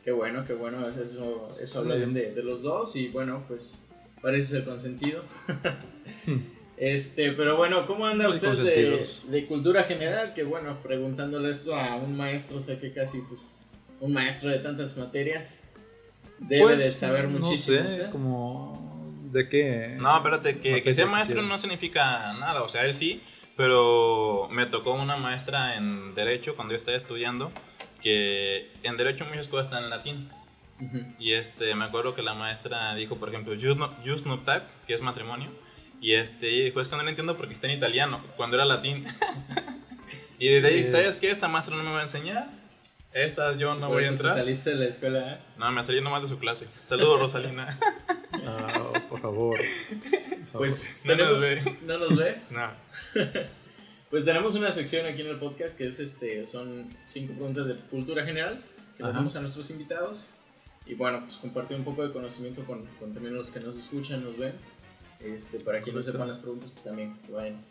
qué 0.04 0.10
bueno, 0.12 0.44
qué 0.46 0.54
bueno. 0.54 0.88
Eso, 0.88 1.02
eso, 1.02 1.48
Sí. 1.50 1.78
habla 1.78 1.94
bien 1.96 2.14
de, 2.14 2.32
de 2.34 2.42
los 2.42 2.62
dos 2.62 2.96
y 2.96 3.08
bueno, 3.08 3.44
pues 3.48 3.86
parece 4.22 4.56
ser 4.56 4.64
consentido. 4.64 5.22
este, 6.76 7.32
pero 7.32 7.56
bueno, 7.56 7.86
¿cómo 7.86 8.06
anda 8.06 8.26
Muy 8.26 8.34
usted 8.34 8.56
de, 8.58 9.06
de 9.28 9.46
cultura 9.46 9.84
general? 9.84 10.32
Que 10.34 10.44
bueno, 10.44 10.78
preguntándole 10.82 11.50
esto 11.50 11.74
a 11.74 11.96
un 11.96 12.16
maestro, 12.16 12.60
sé 12.60 12.78
que 12.78 12.92
casi 12.92 13.20
pues 13.22 13.62
un 14.00 14.12
maestro 14.12 14.50
de 14.50 14.58
tantas 14.60 14.96
materias 14.96 15.64
debe 16.38 16.62
Pues, 16.62 16.82
de 16.82 16.90
saber 16.90 17.28
muchísimo. 17.28 17.78
No 17.78 17.88
sé, 17.88 17.96
usted. 17.96 18.10
como 18.10 19.26
de 19.32 19.48
qué. 19.48 19.96
No, 19.98 20.16
espérate, 20.16 20.58
que, 20.58 20.82
que 20.82 20.94
sea 20.94 21.06
maestro 21.06 21.42
no 21.42 21.58
significa 21.60 22.32
nada. 22.34 22.62
O 22.62 22.68
sea, 22.68 22.84
él 22.84 22.94
sí, 22.94 23.20
pero 23.58 24.48
me 24.52 24.66
tocó 24.66 24.92
una 24.92 25.16
maestra 25.16 25.74
en 25.74 26.14
Derecho 26.14 26.54
cuando 26.56 26.72
yo 26.72 26.78
estaba 26.78 26.96
estudiando, 26.96 27.52
que 28.00 28.70
en 28.84 28.96
Derecho 28.96 29.26
muchas 29.26 29.48
cosas 29.48 29.66
están 29.66 29.84
en 29.84 29.90
latín. 29.90 30.30
Y 31.18 31.32
este, 31.32 31.74
me 31.74 31.84
acuerdo 31.84 32.14
que 32.14 32.22
la 32.22 32.34
maestra 32.34 32.94
dijo, 32.94 33.16
por 33.16 33.30
ejemplo, 33.30 33.52
jus, 33.60 33.76
no, 33.76 33.92
jus 34.06 34.24
nuptat, 34.26 34.62
que 34.86 34.94
es 34.94 35.02
matrimonio. 35.02 35.50
Y 36.00 36.12
este, 36.12 36.48
y 36.52 36.62
dijo, 36.66 36.80
es 36.80 36.86
que 36.86 36.96
no 36.96 37.02
lo 37.02 37.08
entiendo 37.08 37.36
porque 37.36 37.52
está 37.52 37.66
en 37.66 37.72
italiano, 37.76 38.22
cuando 38.36 38.54
era 38.56 38.64
latín. 38.64 39.04
y 40.38 40.48
desde 40.50 40.68
ahí, 40.68 40.78
Es- 40.84 40.92
¿sabes 40.92 41.18
qué? 41.18 41.32
Esta 41.32 41.48
maestra 41.48 41.74
no 41.74 41.82
me 41.82 41.90
va 41.90 41.98
a 41.98 42.04
enseñar. 42.04 42.48
Esta 43.12 43.56
yo 43.56 43.74
no 43.74 43.88
Por 43.88 43.96
voy 43.96 44.04
a 44.04 44.08
entrar. 44.08 44.36
saliste 44.36 44.70
de 44.70 44.76
la 44.76 44.84
escuela. 44.84 45.32
¿eh? 45.34 45.38
No, 45.56 45.72
me 45.72 45.82
salí 45.82 46.00
nomás 46.00 46.22
de 46.22 46.28
su 46.28 46.38
clase. 46.38 46.68
Saludos, 46.86 47.18
Rosalina. 47.18 47.66
Ah, 48.46 48.92
por 49.08 49.20
favor. 49.20 49.58
Pues 50.52 51.00
No 51.04 51.16
nos 51.16 51.40
ve. 51.40 51.62
¿No 51.86 51.98
nos 51.98 52.16
ve? 52.16 52.40
No. 52.50 52.70
Pues 54.10 54.24
tenemos 54.24 54.54
una 54.54 54.72
sección 54.72 55.06
aquí 55.06 55.20
en 55.20 55.28
el 55.28 55.38
podcast 55.38 55.76
que 55.76 55.86
es 55.86 56.00
este, 56.00 56.46
son 56.46 56.86
cinco 57.04 57.34
preguntas 57.34 57.66
de 57.66 57.74
cultura 57.74 58.24
general 58.24 58.64
que 58.96 59.02
le 59.02 59.08
Ajá. 59.08 59.18
hacemos 59.18 59.36
a 59.36 59.40
nuestros 59.40 59.70
invitados. 59.70 60.26
Y 60.86 60.94
bueno, 60.94 61.20
pues 61.24 61.36
compartir 61.36 61.76
un 61.76 61.84
poco 61.84 62.06
de 62.06 62.12
conocimiento 62.12 62.64
con, 62.64 62.86
con 62.98 63.12
también 63.12 63.34
los 63.34 63.50
que 63.50 63.60
nos 63.60 63.76
escuchan, 63.76 64.24
nos 64.24 64.38
ven. 64.38 64.54
Este, 65.20 65.60
para 65.60 65.82
quien 65.82 65.94
no 65.94 66.00
sepan 66.00 66.28
las 66.28 66.38
preguntas, 66.38 66.70
pues 66.70 66.84
también 66.84 67.18
que 67.26 67.32
vayan 67.32 67.62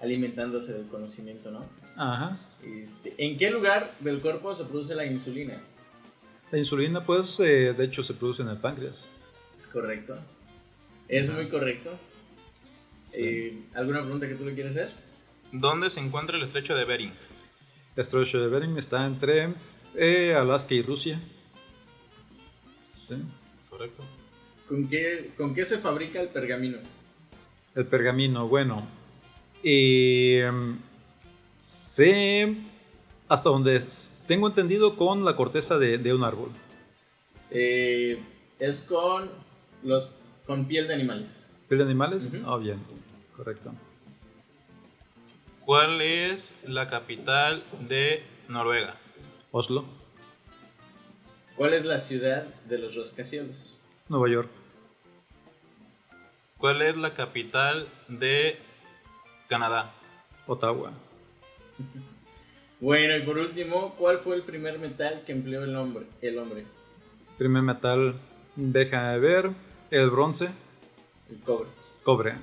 alimentándose 0.00 0.72
del 0.72 0.86
conocimiento, 0.88 1.50
¿no? 1.50 1.64
Ajá. 1.96 2.40
Este, 2.64 3.14
¿En 3.18 3.38
qué 3.38 3.50
lugar 3.50 3.94
del 4.00 4.20
cuerpo 4.20 4.52
se 4.52 4.64
produce 4.64 4.94
la 4.94 5.06
insulina? 5.06 5.60
La 6.50 6.58
insulina, 6.58 7.02
pues, 7.02 7.38
eh, 7.40 7.72
de 7.72 7.84
hecho, 7.84 8.02
se 8.02 8.14
produce 8.14 8.42
en 8.42 8.48
el 8.48 8.56
páncreas. 8.58 9.08
¿Es 9.56 9.68
correcto? 9.68 10.18
Es 11.08 11.32
muy 11.32 11.48
correcto. 11.48 11.98
Sí. 12.90 13.22
Eh, 13.22 13.62
¿Alguna 13.74 14.02
pregunta 14.02 14.28
que 14.28 14.34
tú 14.34 14.44
le 14.44 14.54
quieras 14.54 14.76
hacer? 14.76 14.92
¿Dónde 15.52 15.90
se 15.90 16.00
encuentra 16.00 16.36
el 16.36 16.42
estrecho 16.42 16.74
de 16.74 16.84
Bering? 16.84 17.12
El 17.94 18.00
estrecho 18.00 18.40
de 18.40 18.48
Bering 18.48 18.76
está 18.76 19.06
entre 19.06 19.54
eh, 19.94 20.34
Alaska 20.34 20.74
y 20.74 20.82
Rusia. 20.82 21.20
Sí. 22.88 23.16
¿Correcto? 23.70 24.02
¿Con 24.68 24.88
qué, 24.88 25.30
¿Con 25.36 25.54
qué 25.54 25.64
se 25.64 25.78
fabrica 25.78 26.20
el 26.20 26.28
pergamino? 26.28 26.78
El 27.74 27.86
pergamino, 27.86 28.48
bueno. 28.48 28.88
Y 29.62 30.36
em, 30.36 30.78
sé, 31.56 32.56
hasta 33.28 33.50
donde 33.50 33.80
tengo 34.26 34.48
entendido, 34.48 34.96
con 34.96 35.24
la 35.24 35.36
corteza 35.36 35.78
de, 35.78 35.98
de 35.98 36.14
un 36.14 36.24
árbol. 36.24 36.50
Eh, 37.50 38.20
es 38.58 38.82
con 38.84 39.30
los 39.82 40.18
con 40.46 40.66
piel 40.66 40.88
de 40.88 40.94
animales. 40.94 41.48
¿Piel 41.68 41.78
de 41.78 41.84
animales? 41.84 42.32
Ah, 42.44 42.56
bien, 42.56 42.80
correcto. 43.36 43.72
¿Cuál 45.64 46.00
es 46.00 46.60
la 46.66 46.86
capital 46.86 47.62
de 47.88 48.22
Noruega? 48.48 48.94
Oslo, 49.50 49.84
¿Cuál 51.56 51.72
es 51.72 51.86
la 51.86 51.98
ciudad 51.98 52.44
de 52.68 52.78
los 52.78 52.94
rascacielos? 52.94 53.78
Nueva 54.08 54.28
York, 54.28 54.50
¿Cuál 56.58 56.82
es 56.82 56.96
la 56.96 57.14
capital 57.14 57.88
de 58.08 58.58
Canadá? 59.48 59.92
Ottawa. 60.46 60.92
Bueno, 62.78 63.16
y 63.16 63.22
por 63.22 63.38
último, 63.38 63.94
¿cuál 63.98 64.18
fue 64.18 64.36
el 64.36 64.42
primer 64.42 64.78
metal 64.78 65.22
que 65.24 65.32
empleó 65.32 65.64
el 65.64 65.74
hombre? 65.76 66.04
El 66.20 66.38
hombre, 66.38 66.66
Primer 67.38 67.62
metal, 67.62 68.16
déjame 68.54 69.18
ver, 69.18 69.50
el 69.90 70.10
bronce, 70.10 70.48
el 71.30 71.38
cobre. 71.40 71.68
cobre. 72.02 72.34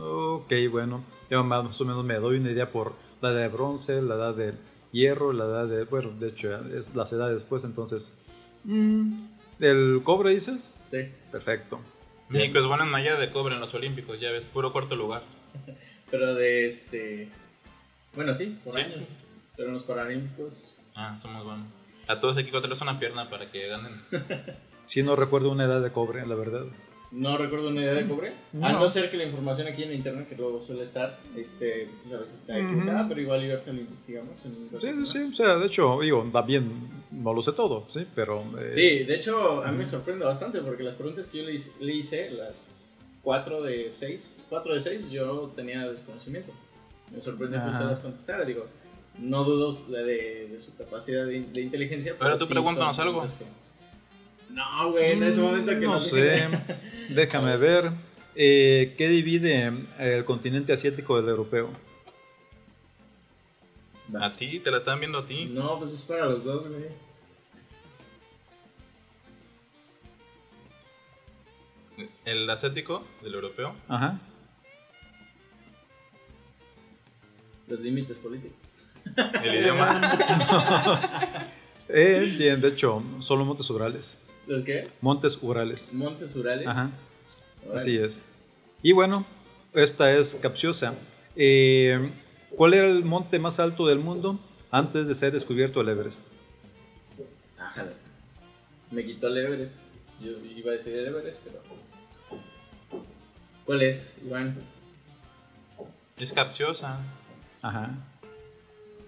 Ok, 0.00 0.52
bueno, 0.70 1.04
yo 1.30 1.44
más 1.44 1.80
o 1.80 1.84
menos 1.84 2.04
me 2.04 2.14
doy 2.16 2.38
una 2.38 2.50
idea 2.50 2.70
por 2.70 2.94
la 3.20 3.30
edad 3.30 3.40
de 3.40 3.48
bronce, 3.48 4.00
la 4.02 4.14
edad 4.14 4.34
de 4.34 4.54
hierro, 4.92 5.32
la 5.32 5.44
edad 5.44 5.68
de, 5.68 5.84
bueno, 5.84 6.10
de 6.18 6.28
hecho 6.28 6.54
es 6.76 6.94
las 6.96 7.12
edades 7.12 7.34
después, 7.34 7.64
entonces, 7.64 8.16
mm, 8.64 9.18
¿el 9.60 10.00
cobre 10.04 10.30
dices? 10.30 10.74
Sí. 10.82 11.10
Perfecto. 11.30 11.80
México 12.28 12.58
es 12.60 12.66
bueno 12.66 12.84
en 12.84 12.90
medalla 12.90 13.16
de 13.16 13.30
cobre 13.30 13.54
en 13.56 13.60
los 13.60 13.74
Olímpicos, 13.74 14.20
ya 14.20 14.30
ves, 14.30 14.44
puro 14.44 14.72
cuarto 14.72 14.94
lugar. 14.96 15.22
Pero 16.10 16.34
de 16.34 16.66
este. 16.66 17.28
Bueno, 18.14 18.34
sí, 18.34 18.58
por 18.64 18.72
Sí. 18.74 18.80
años. 18.80 19.16
Pero 19.56 19.68
en 19.68 19.74
los 19.74 19.84
Paralímpicos. 19.84 20.76
Ah, 20.94 21.16
somos 21.18 21.44
buenos. 21.44 21.66
A 22.08 22.18
todos 22.18 22.36
hay 22.36 22.44
que 22.44 22.50
contarles 22.50 22.80
una 22.80 22.98
pierna 22.98 23.28
para 23.30 23.50
que 23.50 23.68
ganen. 23.68 23.92
Sí, 24.84 25.04
no 25.04 25.14
recuerdo 25.14 25.52
una 25.52 25.66
edad 25.66 25.80
de 25.82 25.92
cobre, 25.92 26.26
la 26.26 26.34
verdad. 26.34 26.64
No 27.12 27.36
recuerdo 27.36 27.68
una 27.68 27.80
idea 27.80 27.94
de 27.94 28.06
cobre. 28.06 28.32
No. 28.52 28.66
A 28.66 28.72
no 28.72 28.88
ser 28.88 29.10
que 29.10 29.16
la 29.16 29.24
información 29.24 29.66
aquí 29.66 29.82
en 29.82 29.92
internet, 29.92 30.28
que 30.28 30.36
luego 30.36 30.62
suele 30.62 30.82
estar, 30.82 31.18
este, 31.36 31.88
pues 32.02 32.14
a 32.14 32.18
veces 32.18 32.34
está 32.40 32.56
equivocada, 32.58 33.00
Ujú. 33.00 33.08
pero 33.08 33.20
igual 33.20 33.44
y 33.44 33.50
ahorita 33.50 33.72
lo 33.72 33.80
investigamos. 33.80 34.44
En 34.44 34.52
Sí, 34.80 34.88
sí, 35.12 35.18
sí, 35.18 35.32
o 35.32 35.34
sea, 35.36 35.56
de 35.56 35.66
hecho, 35.66 35.98
digo, 36.00 36.24
también 36.32 36.70
no 37.10 37.34
lo 37.34 37.42
sé 37.42 37.52
todo, 37.52 37.84
sí, 37.88 38.06
pero... 38.14 38.44
eh, 38.60 38.70
Sí, 38.72 39.04
de 39.04 39.16
hecho, 39.16 39.64
a 39.64 39.72
mí 39.72 39.78
me 39.78 39.86
sorprende 39.86 40.24
bastante 40.24 40.60
porque 40.60 40.84
las 40.84 40.94
preguntas 40.94 41.26
que 41.26 41.38
yo 41.38 41.44
le 41.44 41.54
hice, 41.54 41.72
le 41.80 41.92
hice, 41.94 42.30
las 42.30 43.00
4 43.22 43.60
de 43.62 43.90
6, 43.90 44.46
4 44.48 44.74
de 44.74 44.80
6, 44.80 45.10
yo 45.10 45.52
tenía 45.56 45.88
desconocimiento. 45.88 46.52
Me 47.12 47.20
sorprende 47.20 47.60
que 47.60 47.68
usted 47.70 47.86
las 47.86 47.98
contestara, 47.98 48.44
digo, 48.44 48.66
no 49.18 49.42
dudo 49.42 49.72
de, 49.72 50.46
de- 50.48 50.60
su 50.60 50.76
capacidad 50.76 51.26
de, 51.26 51.40
de 51.42 51.60
inteligencia. 51.60 52.14
Pero 52.16 52.36
tú 52.36 52.44
sí 52.44 52.52
pregúntanos 52.52 52.96
algo. 53.00 53.22
que- 53.22 53.28
No, 54.50 54.92
güey, 54.92 55.12
en 55.12 55.22
ese 55.22 55.40
momento 55.40 55.70
que 55.70 55.80
No 55.86 55.92
nos 55.92 56.08
sé, 56.08 56.48
déjame 57.10 57.56
ver. 57.56 57.92
Eh, 58.34 58.94
¿Qué 58.96 59.08
divide 59.08 59.72
el 59.98 60.24
continente 60.24 60.72
asiático 60.72 61.20
del 61.20 61.30
europeo? 61.30 61.70
A 64.20 64.28
ti, 64.28 64.58
te 64.58 64.70
la 64.70 64.78
están 64.78 64.98
viendo 64.98 65.18
a 65.18 65.26
ti. 65.26 65.46
No, 65.46 65.78
pues 65.78 65.92
es 65.92 66.02
para 66.02 66.26
los 66.26 66.44
dos, 66.44 66.66
güey. 66.66 66.86
El 72.24 72.48
asiático 72.48 73.04
del 73.22 73.34
europeo. 73.34 73.74
Ajá. 73.88 74.18
Los 77.68 77.80
límites 77.80 78.18
políticos. 78.18 78.74
El 79.44 79.54
idioma. 79.54 80.00
Eh, 81.92 82.36
bien, 82.38 82.60
de 82.60 82.68
hecho, 82.68 83.02
solo 83.18 83.44
montes 83.44 83.68
Urales. 83.68 84.16
¿Los 84.46 84.64
qué? 84.64 84.82
Montes 85.00 85.38
Urales. 85.42 85.92
Montes 85.92 86.34
Urales. 86.36 86.66
Ajá, 86.66 86.90
así 87.74 87.96
es. 87.96 88.22
Y 88.82 88.92
bueno, 88.92 89.24
esta 89.74 90.12
es 90.16 90.36
capciosa. 90.36 90.94
Eh, 91.36 92.10
¿Cuál 92.56 92.74
era 92.74 92.88
el 92.88 93.04
monte 93.04 93.38
más 93.38 93.60
alto 93.60 93.86
del 93.86 93.98
mundo 94.00 94.38
antes 94.70 95.06
de 95.06 95.14
ser 95.14 95.32
descubierto 95.32 95.80
el 95.80 95.88
Everest? 95.88 96.22
Ájalas. 97.58 98.12
Me 98.90 99.04
quitó 99.04 99.28
el 99.28 99.38
Everest. 99.38 99.78
Yo 100.20 100.32
iba 100.32 100.70
a 100.70 100.74
decir 100.74 100.96
el 100.96 101.06
Everest, 101.06 101.40
pero. 101.44 101.62
¿Cuál 103.64 103.82
es, 103.82 104.16
Iván? 104.24 104.60
Es 106.18 106.32
capciosa. 106.32 106.98
Ajá. 107.62 107.90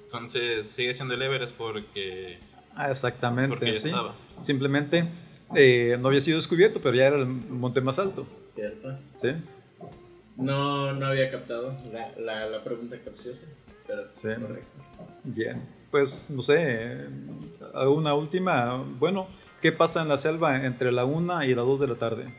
Entonces 0.04 0.68
sigue 0.68 0.94
siendo 0.94 1.14
el 1.14 1.22
Everest 1.22 1.56
porque. 1.56 2.38
Ah, 2.74 2.90
exactamente, 2.90 3.50
Porque 3.50 3.72
ya 3.72 3.76
sí. 3.76 3.88
estaba. 3.88 4.14
Simplemente 4.38 5.04
eh, 5.54 5.96
no 6.00 6.08
había 6.08 6.20
sido 6.20 6.36
descubierto, 6.36 6.80
pero 6.80 6.96
ya 6.96 7.06
era 7.06 7.16
el 7.18 7.26
monte 7.26 7.80
más 7.80 7.98
alto. 7.98 8.26
¿Cierto? 8.54 8.96
¿Sí? 9.12 9.28
No, 10.36 10.92
no 10.92 11.06
había 11.06 11.30
captado 11.30 11.76
la, 11.92 12.10
la, 12.18 12.46
la 12.46 12.64
pregunta 12.64 12.96
capciosa. 13.04 13.46
Pero 13.86 14.04
Sí. 14.10 14.28
correcto. 14.40 14.76
Bien. 15.24 15.62
Pues 15.90 16.30
no 16.30 16.42
sé, 16.42 17.06
una 17.86 18.14
última. 18.14 18.76
Bueno, 18.98 19.28
¿qué 19.60 19.72
pasa 19.72 20.00
en 20.02 20.08
la 20.08 20.16
selva 20.16 20.64
entre 20.64 20.90
la 20.90 21.04
1 21.04 21.44
y 21.44 21.54
la 21.54 21.62
2 21.62 21.80
de 21.80 21.88
la 21.88 21.96
tarde? 21.96 22.34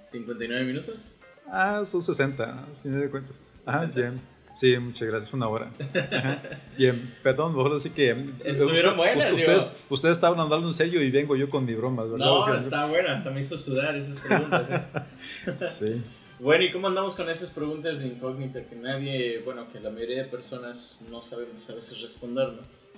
59 0.00 0.64
minutos. 0.64 1.14
Ah, 1.48 1.84
son 1.86 2.02
60, 2.02 2.64
al 2.64 2.76
fin 2.82 2.98
de 3.00 3.08
cuentas. 3.08 3.40
Ajá, 3.64 3.86
60. 3.86 4.00
bien. 4.00 4.20
Sí, 4.56 4.76
muchas 4.78 5.06
gracias, 5.06 5.34
una 5.34 5.48
hora. 5.48 5.70
Ajá. 6.12 6.42
Bien, 6.78 7.14
perdón, 7.22 7.54
mejor 7.54 7.74
así 7.74 7.90
que... 7.90 8.10
Estuvieron 8.42 8.92
usted- 8.92 8.96
buenas, 8.96 9.24
digo. 9.26 9.36
ustedes, 9.36 9.76
ustedes 9.90 10.16
estaban 10.16 10.40
hablando 10.40 10.66
en 10.66 10.72
serio 10.72 11.02
y 11.02 11.10
vengo 11.10 11.36
yo 11.36 11.48
con 11.50 11.66
mi 11.66 11.74
broma, 11.74 12.04
¿verdad? 12.04 12.18
No, 12.24 12.54
está 12.54 12.86
buena, 12.86 13.12
hasta 13.12 13.30
me 13.30 13.40
hizo 13.42 13.58
sudar 13.58 13.94
esas 13.96 14.18
preguntas. 14.20 14.68
¿eh? 14.70 15.52
Sí. 15.68 16.02
Bueno, 16.40 16.64
¿y 16.64 16.72
cómo 16.72 16.88
andamos 16.88 17.14
con 17.14 17.28
esas 17.28 17.50
preguntas 17.50 18.00
de 18.00 18.08
incógnita 18.08 18.62
que 18.64 18.76
nadie, 18.76 19.40
bueno, 19.44 19.70
que 19.72 19.78
la 19.80 19.90
mayoría 19.90 20.22
de 20.22 20.28
personas 20.28 21.02
no 21.10 21.20
sabemos 21.22 21.68
a 21.70 21.74
veces 21.74 22.00
respondernos? 22.00 22.88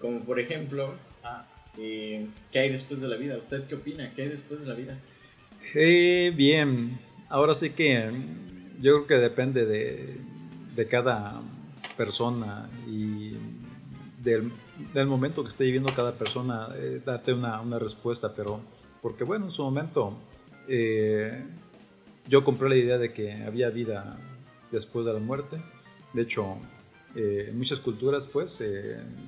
Como 0.00 0.20
por 0.24 0.38
ejemplo, 0.38 0.94
Ah, 1.24 1.46
eh, 1.78 2.26
¿qué 2.52 2.58
hay 2.60 2.70
después 2.70 3.00
de 3.00 3.08
la 3.08 3.16
vida? 3.16 3.36
¿Usted 3.36 3.64
qué 3.66 3.74
opina? 3.74 4.12
¿Qué 4.14 4.22
hay 4.22 4.28
después 4.28 4.62
de 4.62 4.68
la 4.68 4.74
vida? 4.74 4.98
Eh, 5.74 6.32
bien, 6.36 6.98
ahora 7.28 7.54
sí 7.54 7.70
que 7.70 8.08
yo 8.80 8.92
creo 8.94 9.06
que 9.06 9.14
depende 9.14 9.64
de, 9.64 10.16
de 10.76 10.86
cada 10.86 11.40
persona 11.96 12.68
y 12.86 13.32
del, 14.22 14.52
del 14.92 15.06
momento 15.06 15.42
que 15.42 15.48
esté 15.48 15.64
viviendo 15.64 15.92
cada 15.94 16.12
persona, 16.16 16.68
eh, 16.76 17.00
darte 17.04 17.32
una, 17.32 17.60
una 17.60 17.78
respuesta, 17.78 18.34
pero 18.34 18.60
porque 19.02 19.24
bueno, 19.24 19.46
en 19.46 19.50
su 19.50 19.62
momento 19.62 20.18
eh, 20.68 21.44
yo 22.28 22.44
compré 22.44 22.68
la 22.68 22.76
idea 22.76 22.98
de 22.98 23.12
que 23.12 23.32
había 23.32 23.70
vida 23.70 24.18
después 24.70 25.06
de 25.06 25.12
la 25.12 25.20
muerte. 25.20 25.56
De 26.12 26.22
hecho, 26.22 26.56
eh, 27.14 27.46
en 27.48 27.56
muchas 27.58 27.80
culturas, 27.80 28.26
pues, 28.26 28.62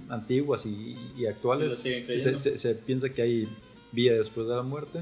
antiguas 0.09 0.67
y, 0.67 0.99
y 1.17 1.27
actuales, 1.27 1.75
Sí, 1.79 1.91
se- 1.91 2.05
creyendo. 2.05 2.39
se- 2.39 2.59
se 2.59 2.75
piensa 2.75 3.09
que 3.11 3.23
hay 3.23 3.49
vida 3.93 4.15
después 4.15 4.47
de 4.49 4.55
la 4.55 4.63
muerte. 4.63 5.01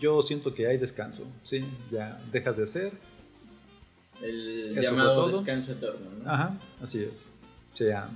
Yo 0.00 0.22
siento 0.22 0.54
que 0.54 0.66
hay 0.66 0.78
descanso, 0.78 1.24
¿sí? 1.42 1.64
Ya 1.90 2.20
dejas 2.32 2.56
de 2.56 2.66
ser. 2.66 2.92
El 4.22 4.76
Eso 4.78 4.90
llamado 4.92 5.28
descanso 5.28 5.72
eterno, 5.72 6.10
¿no? 6.22 6.30
Ajá, 6.30 6.58
así 6.80 7.02
es. 7.02 7.26
O 7.72 7.76
sea, 7.76 8.10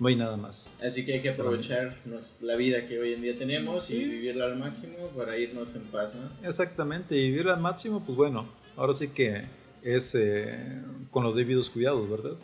No 0.00 0.06
hay 0.06 0.14
nada 0.14 0.36
más. 0.36 0.70
Así 0.80 1.04
que 1.04 1.14
hay 1.14 1.22
que 1.22 1.30
aprovechar 1.30 1.96
nos- 2.04 2.40
la 2.42 2.54
vida 2.54 2.86
que 2.86 3.00
hoy 3.00 3.14
en 3.14 3.20
día 3.22 3.36
tenemos 3.36 3.82
Sí. 3.82 3.96
y 3.96 4.04
vivirla 4.04 4.44
al 4.44 4.56
máximo 4.56 5.08
para 5.16 5.36
irnos 5.36 5.74
en 5.74 5.82
paz, 5.86 6.14
¿no? 6.14 6.30
Exactamente, 6.48 7.16
y 7.16 7.30
vivir 7.32 7.48
al 7.48 7.58
máximo, 7.58 8.04
pues 8.06 8.16
bueno, 8.16 8.48
ahora 8.76 8.94
sí 8.94 9.08
que 9.08 9.46
es 9.82 10.14
eh, 10.14 10.80
con 11.10 11.24
los 11.24 11.34
debidos 11.34 11.68
cuidados, 11.70 12.08
¿verdad? 12.08 12.36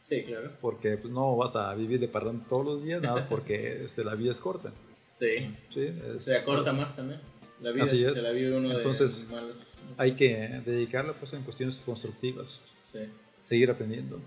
Sí, 0.00 0.22
claro. 0.22 0.52
Porque 0.60 0.96
pues, 0.96 1.12
no 1.12 1.34
vas 1.36 1.56
a 1.56 1.74
vivir 1.74 1.98
de 1.98 2.06
parrón 2.06 2.44
todos 2.48 2.64
los 2.64 2.84
días, 2.84 3.02
nada 3.02 3.16
más 3.16 3.24
porque 3.24 3.82
este, 3.84 4.04
la 4.04 4.14
vida 4.14 4.30
es 4.30 4.40
corta. 4.40 4.70
Sí. 5.08 5.52
¿sí? 5.70 5.92
Es- 6.14 6.24
Se 6.24 6.36
acorta 6.36 6.72
más 6.72 6.94
también. 6.94 7.20
La 7.62 7.72
vida 7.72 7.82
Así 7.82 8.02
es. 8.04 8.16
se 8.18 8.22
la 8.22 8.30
vive 8.30 8.56
uno 8.56 8.72
Entonces, 8.74 9.28
de 9.28 9.34
malos. 9.36 9.66
Hay 9.96 10.12
que 10.12 10.62
dedicarla 10.64 11.12
pues, 11.14 11.32
en 11.34 11.42
cuestiones 11.42 11.78
constructivas, 11.78 12.62
Sí. 12.82 13.00
seguir 13.40 13.70
aprendiendo. 13.70 14.20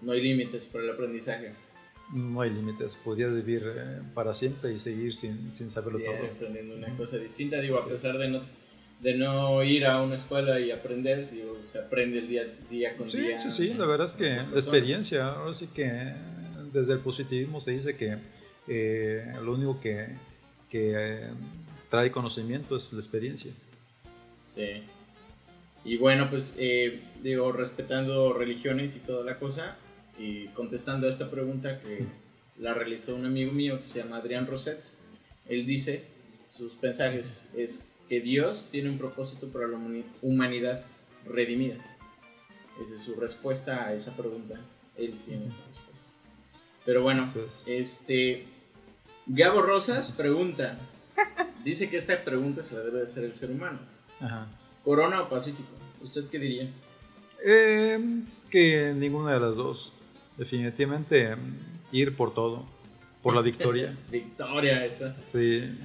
No 0.00 0.12
hay 0.12 0.20
límites 0.22 0.66
para 0.66 0.84
el 0.84 0.90
aprendizaje. 0.90 1.52
No 2.14 2.40
hay 2.40 2.50
límites, 2.50 2.96
podrías 2.96 3.34
vivir 3.34 3.62
eh, 3.76 4.00
para 4.14 4.32
siempre 4.32 4.72
y 4.72 4.80
seguir 4.80 5.14
sin, 5.14 5.50
sin 5.50 5.70
saberlo 5.70 5.98
Diario 5.98 6.20
todo. 6.20 6.30
aprendiendo 6.36 6.74
una 6.76 6.96
cosa 6.96 7.18
distinta. 7.18 7.60
Digo, 7.60 7.74
a 7.74 7.78
Así 7.78 7.88
es. 7.88 7.92
pesar 7.92 8.16
de 8.16 8.28
no, 8.30 8.42
de 9.02 9.14
no 9.18 9.62
ir 9.62 9.84
a 9.84 10.00
una 10.02 10.14
escuela 10.14 10.58
y 10.58 10.70
aprender, 10.70 11.28
digo, 11.30 11.58
se 11.62 11.78
aprende 11.78 12.20
el 12.20 12.28
día, 12.28 12.44
día 12.70 12.96
con 12.96 13.06
Sí, 13.06 13.20
día. 13.20 13.36
sí, 13.36 13.50
sí, 13.50 13.74
la 13.74 13.84
verdad 13.84 14.06
es 14.06 14.14
que 14.14 14.30
la 14.30 14.42
experiencia, 14.54 15.26
ahora 15.34 15.52
sí 15.52 15.66
que 15.66 16.14
desde 16.72 16.94
el 16.94 17.00
positivismo 17.00 17.60
se 17.60 17.72
dice 17.72 17.94
que 17.94 18.16
eh, 18.68 19.34
lo 19.42 19.52
único 19.54 19.78
que, 19.78 20.06
que 20.70 20.92
eh, 20.96 21.30
trae 21.88 22.10
conocimiento 22.10 22.76
es 22.76 22.92
la 22.92 22.98
experiencia. 23.00 23.52
Sí. 24.40 24.82
Y 25.84 25.96
bueno, 25.96 26.28
pues 26.30 26.56
eh, 26.58 27.02
digo, 27.22 27.52
respetando 27.52 28.32
religiones 28.32 28.96
y 28.96 29.00
toda 29.00 29.24
la 29.24 29.38
cosa, 29.38 29.76
y 30.18 30.48
contestando 30.48 31.06
a 31.06 31.10
esta 31.10 31.30
pregunta 31.30 31.80
que 31.80 32.04
la 32.58 32.74
realizó 32.74 33.14
un 33.14 33.24
amigo 33.26 33.52
mío 33.52 33.80
que 33.80 33.86
se 33.86 34.02
llama 34.02 34.16
Adrián 34.16 34.46
Roset, 34.46 34.84
él 35.48 35.64
dice, 35.64 36.04
sus 36.50 36.80
mensajes 36.82 37.48
es 37.56 37.86
que 38.08 38.20
Dios 38.20 38.68
tiene 38.70 38.90
un 38.90 38.98
propósito 38.98 39.48
para 39.48 39.68
la 39.68 39.76
humani- 39.76 40.04
humanidad 40.22 40.84
redimida. 41.24 41.76
Esa 42.82 42.94
es 42.94 43.02
su 43.02 43.14
respuesta 43.16 43.86
a 43.86 43.94
esa 43.94 44.16
pregunta. 44.16 44.60
Él 44.96 45.18
tiene 45.24 45.46
esa 45.46 45.56
respuesta. 45.68 46.06
Pero 46.84 47.02
bueno, 47.02 47.22
es. 47.22 47.64
este. 47.66 48.46
Gabo 49.26 49.62
Rosas 49.62 50.12
pregunta. 50.12 50.78
Dice 51.64 51.90
que 51.90 51.96
esta 51.96 52.22
pregunta 52.24 52.62
se 52.62 52.76
la 52.76 52.82
debe 52.82 52.98
de 52.98 53.04
hacer 53.04 53.24
el 53.24 53.34
ser 53.34 53.50
humano. 53.50 53.78
Ajá. 54.20 54.46
¿Corona 54.84 55.22
o 55.22 55.28
Pacífico? 55.28 55.68
¿Usted 56.00 56.28
qué 56.28 56.38
diría? 56.38 56.70
Eh, 57.44 57.98
que 58.50 58.94
ninguna 58.96 59.34
de 59.34 59.40
las 59.40 59.56
dos. 59.56 59.92
Definitivamente 60.36 61.34
mm, 61.36 61.56
ir 61.92 62.14
por 62.16 62.32
todo, 62.32 62.64
por 63.22 63.34
la 63.34 63.42
victoria. 63.42 63.96
Victoria, 64.10 64.84
esa. 64.86 65.20
Sí, 65.20 65.76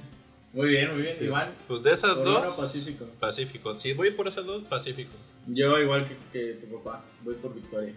Muy 0.52 0.68
bien, 0.68 0.92
muy 0.92 1.02
bien. 1.02 1.16
Sí, 1.16 1.24
Iván, 1.24 1.50
Pues 1.66 1.82
de 1.82 1.92
esas 1.92 2.14
¿Corona 2.14 2.46
dos. 2.46 2.54
o 2.54 2.60
Pacífico? 2.62 3.04
Pacífico. 3.20 3.76
Si 3.76 3.92
voy 3.92 4.12
por 4.12 4.28
esas 4.28 4.46
dos, 4.46 4.62
Pacífico. 4.64 5.12
Yo, 5.48 5.78
igual 5.78 6.08
que, 6.08 6.16
que 6.32 6.52
tu 6.54 6.66
papá, 6.78 7.04
voy 7.22 7.34
por 7.34 7.52
Victoria. 7.54 7.94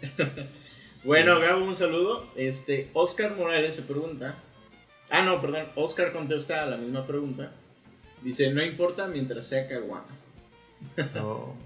bueno, 1.04 1.40
Gabo, 1.40 1.64
un 1.64 1.74
saludo. 1.74 2.26
Este, 2.36 2.88
Oscar 2.94 3.36
Morales 3.36 3.74
se 3.74 3.82
pregunta. 3.82 4.34
Ah, 5.14 5.22
no, 5.24 5.40
perdón. 5.40 5.66
Oscar 5.76 6.12
contesta 6.12 6.62
a 6.62 6.66
la 6.66 6.76
misma 6.76 7.06
pregunta. 7.06 7.52
Dice: 8.22 8.52
No 8.52 8.62
importa 8.62 9.06
mientras 9.06 9.46
sea 9.46 9.68
caguama. 9.68 10.06
no. 11.14 11.54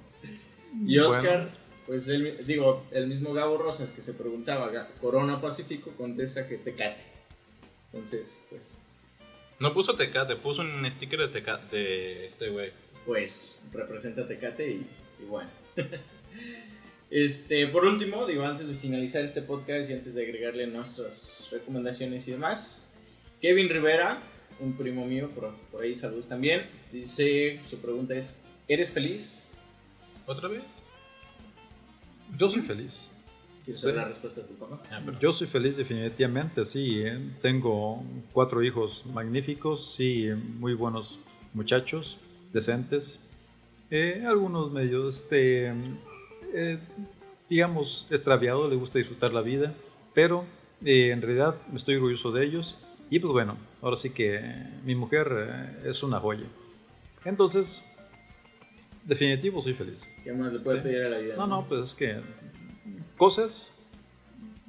Y 0.87 0.99
Bueno. 0.99 1.07
Oscar, 1.07 1.49
pues 1.87 2.09
él, 2.09 2.45
digo, 2.47 2.85
el 2.91 3.07
mismo 3.07 3.33
Gabo 3.33 3.57
Rosas 3.57 3.91
que 3.91 4.03
se 4.03 4.15
preguntaba, 4.15 4.71
Corona 5.01 5.41
Pacífico, 5.41 5.91
contesta 5.97 6.47
que 6.47 6.59
Tecate. 6.59 7.01
Entonces, 7.91 8.45
pues, 8.51 8.85
No 9.59 9.73
puso 9.73 9.97
Tecate, 9.97 10.37
puso 10.37 10.61
un 10.61 10.89
sticker 10.93 11.21
de 11.21 11.29
Tecate 11.29 11.77
de 11.77 12.27
este 12.27 12.51
güey. 12.51 12.73
pues 13.07 13.65
representa 13.73 14.27
Tecate 14.27 14.71
y, 14.71 14.87
y 15.21 15.25
bueno. 15.27 15.49
este, 17.11 17.67
por 17.69 17.87
último, 17.87 18.27
digo, 18.27 18.45
antes 18.45 18.69
de 18.69 18.77
finalizar 18.77 19.25
este 19.25 19.41
podcast 19.41 19.89
y 19.89 19.95
antes 19.95 20.15
de 20.15 20.23
agregarle 20.25 20.67
nuestras 20.67 21.49
recomendaciones 21.51 22.29
y 22.29 22.33
demás, 22.33 22.88
Kevin 23.41 23.69
Rivera, 23.69 24.21
un 24.61 24.73
primo 24.77 25.07
mío, 25.07 25.31
por, 25.31 25.55
por 25.71 25.83
ahí 25.83 25.95
saludos 25.95 26.29
también, 26.29 26.69
dice, 26.93 27.61
su 27.65 27.79
pregunta 27.79 28.15
es, 28.15 28.43
¿eres 28.67 28.93
feliz? 28.93 29.45
¿Otra 30.27 30.49
vez? 30.49 30.83
Yo 32.37 32.49
soy 32.49 32.63
feliz. 32.63 33.13
¿Quieres 33.65 33.81
Sí. 33.81 33.87
saber 33.89 33.97
la 34.03 34.09
respuesta 34.09 34.41
de 34.43 34.49
tu 34.49 34.55
papá? 34.55 34.83
Ah, 34.91 35.01
pero- 35.05 35.19
Yo 35.19 35.33
soy 35.33 35.47
feliz 35.47 35.77
definitivamente, 35.77 36.65
sí. 36.65 37.01
¿eh? 37.03 37.19
Tengo 37.41 38.03
cuatro 38.33 38.63
hijos 38.63 39.05
magníficos, 39.07 39.95
sí, 39.95 40.29
muy 40.59 40.75
buenos 40.75 41.21
muchachos, 41.55 42.19
decentes. 42.53 43.21
Eh, 43.91 44.25
algunos 44.27 44.71
medio, 44.73 45.09
este, 45.09 45.73
eh, 46.55 46.79
digamos, 47.49 48.07
extraviados, 48.11 48.69
les 48.71 48.79
gusta 48.79 48.99
disfrutar 48.99 49.33
la 49.33 49.43
vida, 49.43 49.75
pero 50.15 50.45
eh, 50.85 51.11
en 51.11 51.21
realidad 51.23 51.57
estoy 51.75 51.97
orgulloso 51.97 52.33
de 52.33 52.45
ellos. 52.45 52.77
Y 53.11 53.19
pues 53.21 53.33
bueno, 53.33 53.57
ahora 53.81 53.97
sí 53.97 54.11
que 54.11 54.41
mi 54.85 54.95
mujer 54.95 55.29
eh, 55.33 55.89
es 55.91 56.03
una 56.03 56.21
joya. 56.21 56.47
Entonces, 57.25 57.85
definitivo 59.05 59.63
soy 59.63 59.75
feliz. 59.75 60.11
¿Qué 60.25 60.33
más 60.33 60.53
le 60.53 60.61
puede 60.61 60.79
Sí. 60.79 60.83
pedir 60.83 61.03
a 61.05 61.09
la 61.09 61.19
vida? 61.19 61.37
No, 61.37 61.47
no, 61.47 61.67
pues 61.69 61.81
es 61.83 61.95
que 61.95 62.17
cosas, 63.17 63.73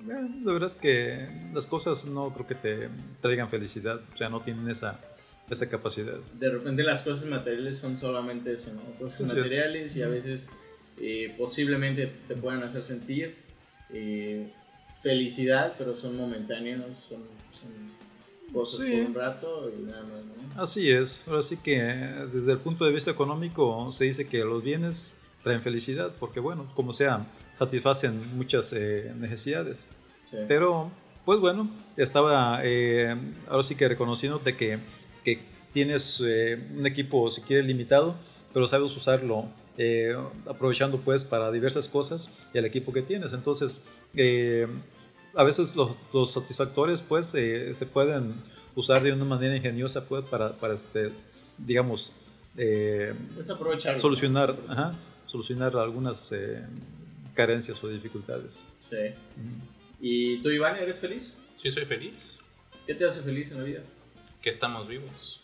eh, 0.02 0.30
la 0.44 0.54
verdad 0.54 0.68
es 0.68 0.76
que 0.76 1.28
las 1.54 1.68
cosas 1.68 2.06
no 2.06 2.32
creo 2.32 2.48
que 2.48 2.56
te 2.56 2.90
traigan 3.22 3.50
felicidad, 3.50 4.02
o 4.14 4.18
sea, 4.18 4.30
no 4.30 4.42
tienen 4.42 4.70
esa, 4.70 5.00
esa 5.50 5.70
capacidad. 5.70 6.18
de 6.40 6.50
repente 6.50 6.84
las 6.84 7.04
cosas 7.04 7.26
materiales 7.26 7.78
son 7.78 7.96
solamente 7.98 8.54
eso, 8.54 8.74
¿no? 8.74 8.82
Cosas 8.98 9.22
Así 9.30 9.34
es. 9.38 9.44
materiales 9.44 9.96
y 9.98 10.02
a 10.02 10.08
veces 10.08 10.50
eh, 10.98 11.34
posiblemente 11.38 12.08
te 12.28 12.36
puedan 12.36 12.64
hacer 12.64 12.84
sentir 12.84 13.36
eh, 13.92 14.52
felicidad, 15.02 15.74
pero 15.78 15.94
son 15.96 16.16
momentáneos, 16.18 16.96
son, 16.96 17.24
son 17.52 17.70
cosas 18.54 18.86
Sí. 18.86 18.92
por 18.98 19.06
un 19.08 19.16
rato 19.16 19.72
y 19.78 19.82
nada 19.84 20.04
más, 20.04 20.12
¿no? 20.56 20.62
Así 20.62 20.90
es, 20.90 21.24
ahora 21.28 21.42
sí 21.42 21.58
que 21.58 21.78
desde 22.34 22.52
el 22.52 22.58
punto 22.60 22.84
de 22.86 22.92
vista 22.92 23.12
económico 23.12 23.92
se 23.92 24.06
dice 24.06 24.26
que 24.26 24.44
los 24.44 24.64
bienes 24.64 25.14
traen 25.44 25.62
felicidad, 25.62 26.14
porque 26.20 26.40
bueno, 26.40 26.70
como 26.76 26.92
sea, 26.92 27.28
satisfacen 27.54 28.20
muchas 28.36 28.74
eh, 28.74 29.14
necesidades. 29.18 29.90
Sí. 30.26 30.38
Pero, 30.48 30.92
pues 31.26 31.40
bueno, 31.40 31.70
estaba 31.96 32.60
eh, 32.64 33.16
ahora 33.48 33.64
sí 33.64 33.76
que 33.76 33.88
reconociéndote 33.88 34.58
que, 34.58 34.80
que 35.24 35.40
tienes 35.72 36.22
eh, 36.26 36.60
un 36.76 36.86
equipo, 36.86 37.32
si 37.32 37.42
quieres, 37.42 37.66
limitado, 37.66 38.16
pero 38.54 38.68
sabes 38.68 38.96
usarlo, 38.98 39.46
eh, 39.78 40.14
aprovechando 40.46 41.00
pues 41.00 41.24
para 41.24 41.52
diversas 41.52 41.88
cosas 41.88 42.30
y 42.54 42.58
el 42.58 42.66
equipo 42.66 42.92
que 42.92 43.02
tienes. 43.04 43.32
Entonces, 43.32 43.80
eh, 44.16 44.68
a 45.36 45.44
veces 45.44 45.76
los, 45.76 45.96
los 46.14 46.32
satisfactores 46.34 47.02
pues 47.02 47.34
eh, 47.36 47.74
se 47.74 47.86
pueden 47.86 48.36
usar 48.76 49.02
de 49.02 49.14
una 49.14 49.26
manera 49.26 49.56
ingeniosa 49.56 50.06
pues 50.08 50.24
para, 50.26 50.54
para 50.54 50.74
este, 50.74 51.12
digamos, 51.58 52.14
eh, 52.58 53.14
Es 53.38 53.50
aprovechar. 53.50 54.00
solucionar, 54.00 54.58
ajá, 54.68 54.96
solucionar 55.26 55.76
algunas 55.78 56.32
eh, 56.32 56.62
carencias 57.34 57.82
o 57.84 57.88
dificultades. 57.88 58.66
Sí. 58.78 58.98
¿Y 60.02 60.38
tú, 60.42 60.50
Iván, 60.50 60.76
eres 60.78 61.00
feliz? 61.00 61.38
Sí, 61.62 61.72
soy 61.72 61.86
feliz. 61.86 62.40
¿Qué 62.88 62.96
te 62.96 63.06
hace 63.06 63.22
feliz 63.22 63.52
en 63.52 63.58
la 63.58 63.64
vida? 63.64 63.82
Que 64.42 64.50
estamos 64.50 64.88
vivos. 64.88 65.42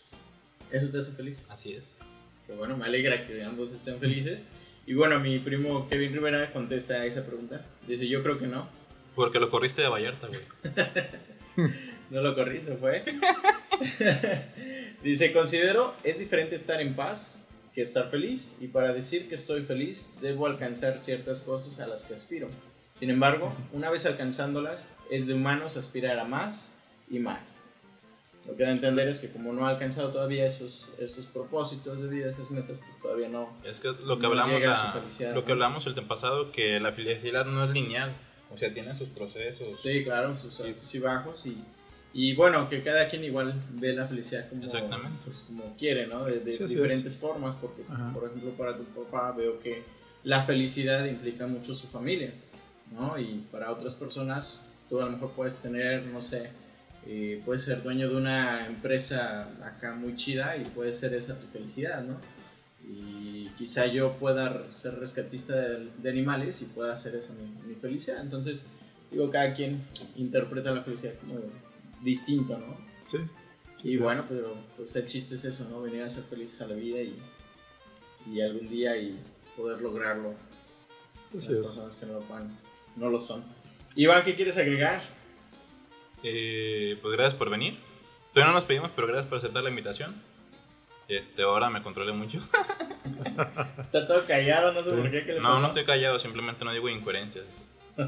¿Eso 0.72 0.90
te 0.90 0.98
hace 0.98 1.12
feliz? 1.12 1.48
Así 1.50 1.72
es. 1.72 1.98
Que 2.46 2.54
bueno, 2.54 2.76
me 2.76 2.86
alegra 2.86 3.26
que 3.26 3.44
ambos 3.44 3.72
estén 3.72 3.98
felices. 3.98 4.46
Y 4.86 4.94
bueno, 4.94 5.20
mi 5.20 5.38
primo 5.38 5.88
Kevin 5.88 6.12
Rivera 6.12 6.52
contesta 6.52 6.94
a 6.94 7.06
esa 7.06 7.24
pregunta. 7.26 7.64
Dice, 7.86 8.08
yo 8.08 8.22
creo 8.22 8.38
que 8.38 8.46
no. 8.46 8.68
Porque 9.16 9.40
lo 9.40 9.50
corriste 9.50 9.82
de 9.82 9.88
Vallarta, 9.88 10.28
güey. 10.28 10.40
No 12.10 12.20
lo 12.20 12.36
corrí, 12.36 12.60
se 12.60 12.76
fue. 12.76 13.04
Dice, 15.02 15.32
considero 15.32 15.94
es 16.04 16.20
diferente 16.20 16.54
estar 16.54 16.80
en 16.80 16.94
paz 16.94 17.48
que 17.74 17.82
estar 17.82 18.08
feliz 18.08 18.54
y 18.60 18.68
para 18.68 18.92
decir 18.92 19.28
que 19.28 19.34
estoy 19.34 19.62
feliz 19.62 20.12
debo 20.20 20.46
alcanzar 20.46 20.98
ciertas 20.98 21.40
cosas 21.40 21.80
a 21.80 21.86
las 21.88 22.04
que 22.04 22.14
aspiro. 22.14 22.48
Sin 22.92 23.10
embargo, 23.10 23.54
una 23.72 23.90
vez 23.90 24.06
alcanzándolas, 24.06 24.94
es 25.10 25.26
de 25.26 25.34
humanos 25.34 25.76
aspirar 25.76 26.18
a 26.18 26.24
más 26.24 26.74
y 27.10 27.18
más. 27.18 27.62
Lo 28.46 28.56
que 28.56 28.62
da 28.62 28.68
a 28.70 28.72
entender 28.72 29.08
es 29.08 29.18
que 29.20 29.30
como 29.30 29.52
no 29.52 29.66
ha 29.66 29.70
alcanzado 29.70 30.10
todavía 30.12 30.46
esos, 30.46 30.92
esos 31.00 31.26
propósitos 31.26 32.00
de 32.00 32.06
vida, 32.08 32.30
esas 32.30 32.50
metas, 32.52 32.78
pues 32.78 33.02
todavía 33.02 33.28
no. 33.28 33.52
Es 33.64 33.80
que 33.80 33.88
lo 33.88 34.16
que 34.16 34.22
No 34.22 34.28
hablamos, 34.28 34.60
la- 34.62 35.32
lo 35.34 35.44
que 35.44 35.52
hablamos 35.52 35.86
el 35.88 35.94
tiempo 35.94 36.14
pasado, 36.14 36.52
que 36.52 36.78
la 36.80 36.92
felicidad 36.92 37.44
no 37.44 37.64
es 37.64 37.70
lineal. 37.70 38.14
O 38.52 38.56
sea, 38.56 38.72
tiene 38.72 38.94
sus 38.94 39.08
procesos. 39.08 39.66
Sí, 39.66 40.02
claro, 40.04 40.36
sus 40.36 40.60
altos 40.60 40.94
y 40.94 40.98
bajos 40.98 41.46
y, 41.46 41.56
y 42.14 42.34
bueno, 42.34 42.68
que 42.68 42.82
cada 42.82 43.08
quien 43.08 43.24
igual 43.24 43.54
ve 43.72 43.92
la 43.92 44.06
felicidad 44.06 44.48
como, 44.48 44.64
Exactamente. 44.64 45.24
pues, 45.24 45.40
como 45.42 45.76
quiere, 45.76 46.06
¿no? 46.06 46.24
De, 46.24 46.40
de 46.40 46.52
Sí, 46.52 46.64
así 46.64 46.74
diferentes 46.76 47.16
formas, 47.18 47.56
porque 47.60 47.82
Ajá. 47.88 48.12
por 48.14 48.24
ejemplo 48.28 48.50
para 48.52 48.76
tu 48.76 48.84
papá 48.84 49.32
veo 49.32 49.58
que 49.58 49.82
la 50.24 50.42
felicidad 50.44 51.04
implica 51.06 51.46
mucho 51.46 51.74
su 51.74 51.86
familia. 51.88 52.32
¿no? 52.92 53.18
Y 53.18 53.44
para 53.50 53.72
otras 53.72 53.94
personas, 53.96 54.68
tú 54.88 55.00
a 55.00 55.06
lo 55.06 55.10
mejor 55.10 55.32
puedes 55.32 55.58
tener, 55.58 56.04
no 56.04 56.22
sé, 56.22 56.50
eh, 57.06 57.42
puedes 57.44 57.64
ser 57.64 57.82
dueño 57.82 58.08
de 58.08 58.14
una 58.16 58.66
empresa 58.66 59.48
acá 59.64 59.94
muy 59.94 60.14
chida 60.14 60.56
y 60.56 60.64
puede 60.66 60.92
ser 60.92 61.12
esa 61.14 61.38
tu 61.38 61.46
felicidad, 61.48 62.02
¿no? 62.04 62.16
Y 62.88 63.48
quizá 63.58 63.86
yo 63.86 64.12
pueda 64.18 64.70
ser 64.70 64.98
rescatista 64.98 65.54
de, 65.56 65.90
de 65.98 66.10
animales 66.10 66.62
y 66.62 66.66
pueda 66.66 66.92
hacer 66.92 67.14
esa 67.16 67.32
mi, 67.34 67.48
mi 67.68 67.74
felicidad. 67.74 68.20
Entonces, 68.20 68.66
digo, 69.10 69.30
cada 69.30 69.54
quien 69.54 69.84
interpreta 70.16 70.70
la 70.70 70.82
felicidad 70.82 71.14
como 71.24 71.40
distinto, 72.02 72.56
¿no? 72.58 72.76
Sí. 73.00 73.18
Y 73.82 73.90
Sí, 73.92 73.96
bueno, 73.98 74.24
pero 74.28 74.54
pues 74.76 74.94
el 74.96 75.06
chiste 75.06 75.34
es 75.34 75.44
eso, 75.44 75.68
¿no? 75.70 75.82
Venir 75.82 76.02
a 76.02 76.08
ser 76.08 76.24
felices 76.24 76.60
a 76.62 76.66
la 76.68 76.74
vida 76.74 77.00
y, 77.00 77.18
y 78.32 78.40
algún 78.40 78.68
día 78.68 78.96
y 78.96 79.18
poder 79.56 79.80
lograrlo. 79.80 80.34
Sí, 81.26 81.40
sí 81.40 81.48
las 81.48 81.56
es. 81.58 81.66
personas 81.66 81.96
que 81.96 82.06
no 82.06 82.12
lo, 82.14 82.20
puedan- 82.20 82.56
no 82.96 83.10
lo 83.10 83.18
son. 83.20 83.44
Iván, 83.96 84.24
¿qué 84.24 84.34
quieres 84.36 84.56
agregar? 84.58 85.00
Eh, 86.22 86.98
pues 87.02 87.12
gracias 87.14 87.34
por 87.34 87.50
venir. 87.50 87.78
Todavía 88.32 88.48
no 88.52 88.54
nos 88.54 88.64
pedimos, 88.64 88.90
pero 88.94 89.06
gracias 89.08 89.28
por 89.28 89.38
aceptar 89.38 89.62
la 89.62 89.70
invitación. 89.70 90.14
Este, 91.08 91.42
ahora 91.42 91.70
me 91.70 91.82
controlé 91.82 92.12
mucho. 92.12 92.40
Está 93.78 94.06
todo 94.08 94.24
callado, 94.26 94.72
no 94.72 94.82
sé 94.82 94.90
Sí. 94.90 94.96
por 94.96 95.10
qué. 95.10 95.24
¿qué 95.24 95.32
le 95.34 95.40
No, 95.40 95.60
no 95.60 95.68
estoy 95.68 95.84
callado, 95.84 96.18
simplemente 96.18 96.64
no 96.64 96.72
digo 96.72 96.88
incoherencias. 96.88 97.44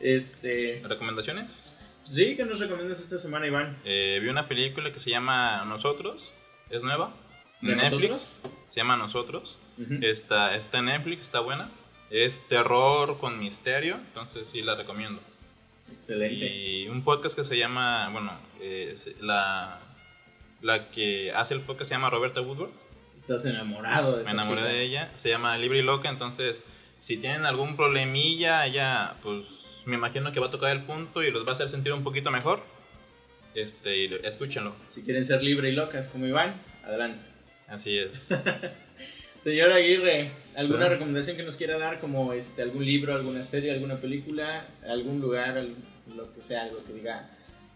Este, 0.00 0.82
¿Recomendaciones? 0.84 1.76
sí, 2.02 2.36
¿qué 2.36 2.44
nos 2.44 2.58
recomiendas 2.58 3.00
esta 3.00 3.16
semana, 3.16 3.46
Iván? 3.46 3.78
Eh, 3.84 4.18
vi 4.20 4.28
una 4.28 4.48
película 4.48 4.92
que 4.92 4.98
se 4.98 5.10
llama 5.10 5.64
Nosotros, 5.66 6.32
es 6.68 6.82
nueva, 6.82 7.14
¿De 7.60 7.72
en 7.72 7.78
Netflix, 7.78 8.36
nosotros? 8.42 8.52
se 8.68 8.76
llama 8.80 8.96
Nosotros, 8.96 9.58
está, 10.02 10.56
está 10.56 10.78
en 10.80 10.86
Netflix, 10.86 11.22
está 11.22 11.40
buena, 11.40 11.70
es 12.10 12.46
terror 12.48 13.18
con 13.18 13.38
misterio, 13.38 13.94
entonces 13.94 14.48
sí 14.50 14.62
la 14.62 14.74
recomiendo. 14.74 15.20
Excelente. 15.92 16.44
Y 16.44 16.88
un 16.88 17.02
podcast 17.04 17.36
que 17.36 17.44
se 17.44 17.56
llama, 17.56 18.08
bueno, 18.12 18.32
eh, 18.60 18.94
la, 19.20 19.78
la 20.64 20.90
que 20.90 21.30
hace 21.32 21.54
el 21.54 21.60
podcast 21.60 21.88
se 21.90 21.94
llama 21.94 22.10
Roberta 22.10 22.40
Woodward, 22.40 22.70
Estás 23.14 23.44
enamorado 23.46 24.10
de 24.12 24.16
me 24.16 24.22
esa 24.22 24.30
enamoré 24.32 24.60
chica. 24.62 24.72
de 24.72 24.82
ella, 24.82 25.10
se 25.14 25.28
llama 25.28 25.56
Libre 25.56 25.78
y 25.78 25.82
Loca, 25.82 26.08
entonces 26.10 26.64
si 26.98 27.16
tienen 27.18 27.44
algún 27.44 27.76
problemilla, 27.76 28.66
ella 28.66 29.14
pues 29.22 29.44
me 29.86 29.94
imagino 29.94 30.32
que 30.32 30.40
va 30.40 30.46
a 30.46 30.50
tocar 30.50 30.72
el 30.74 30.82
punto 30.82 31.22
y 31.22 31.30
los 31.30 31.44
va 31.46 31.50
a 31.50 31.52
hacer 31.52 31.68
sentir 31.70 31.92
un 31.92 32.02
poquito 32.02 32.30
mejor. 32.32 32.60
Este, 33.54 33.96
y 33.96 34.08
lo- 34.08 34.16
escúchenlo. 34.16 34.74
Si 34.86 35.02
quieren 35.04 35.24
ser 35.24 35.42
libre 35.44 35.68
y 35.68 35.72
locas 35.72 36.08
como 36.08 36.26
Iván, 36.26 36.60
adelante. 36.84 37.24
Así 37.68 37.96
es. 37.98 38.26
Señor 39.38 39.72
Aguirre, 39.72 40.30
¿alguna 40.56 40.86
Sí. 40.86 40.90
recomendación 40.90 41.36
que 41.36 41.42
nos 41.42 41.56
quiera 41.56 41.76
dar 41.78 42.00
como 42.00 42.32
este 42.32 42.62
algún 42.62 42.84
libro, 42.84 43.14
alguna 43.14 43.44
serie, 43.44 43.72
alguna 43.72 43.96
película, 43.96 44.66
algún 44.88 45.20
lugar, 45.20 45.62
lo 46.16 46.32
que 46.34 46.40
sea, 46.42 46.62
algo 46.62 46.82
que 46.84 46.94
diga 46.94 47.30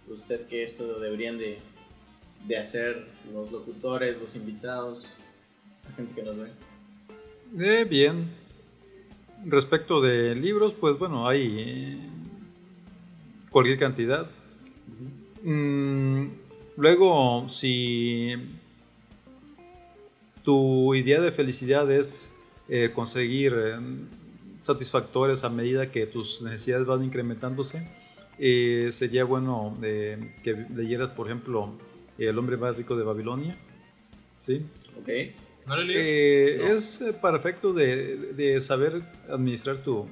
usted 0.08 0.46
que 0.48 0.62
esto 0.62 0.98
deberían 0.98 1.36
de, 1.38 1.58
de 2.46 2.56
hacer 2.56 3.06
los 3.32 3.50
locutores, 3.50 4.18
los 4.18 4.36
invitados, 4.36 5.14
la 5.88 5.94
gente 5.96 6.14
que 6.14 6.22
nos 6.22 6.36
ve? 6.36 6.50
Eh, 7.58 7.84
bien. 7.84 8.30
Respecto 9.44 10.00
de 10.00 10.34
libros, 10.34 10.74
pues 10.74 10.98
bueno, 10.98 11.28
hay 11.28 11.56
eh, 11.58 11.98
cualquier 13.50 13.78
cantidad. 13.78 14.28
Mm, 15.42 16.28
luego, 16.76 17.48
si 17.48 18.34
tu 20.42 20.94
idea 20.94 21.20
de 21.20 21.30
felicidad 21.30 21.90
es 21.90 22.30
eh, 22.68 22.90
conseguir 22.94 23.54
eh, 23.56 23.76
satisfactores 24.56 25.44
a 25.44 25.50
medida 25.50 25.90
que 25.90 26.06
tus 26.06 26.42
necesidades 26.42 26.86
van 26.86 27.04
incrementándose, 27.04 27.86
eh, 28.38 28.88
sería 28.92 29.24
bueno 29.24 29.76
que 29.80 30.66
leyeras, 30.74 31.10
por 31.10 31.26
ejemplo, 31.26 31.74
El 32.26 32.38
hombre 32.38 32.56
más 32.56 32.76
rico 32.76 32.96
de 32.96 33.04
Babilonia. 33.04 33.56
¿Sí? 34.34 34.64
¿Ok? 35.00 35.08
¿No 35.66 35.76
lo? 35.76 35.92
Eh, 35.94 36.58
No. 36.60 36.66
Es 36.74 37.00
eh, 37.00 37.12
para 37.12 37.36
efecto 37.36 37.72
de, 37.72 38.16
de 38.34 38.60
saber 38.60 39.02
administrar 39.30 39.78
tu, 39.78 40.06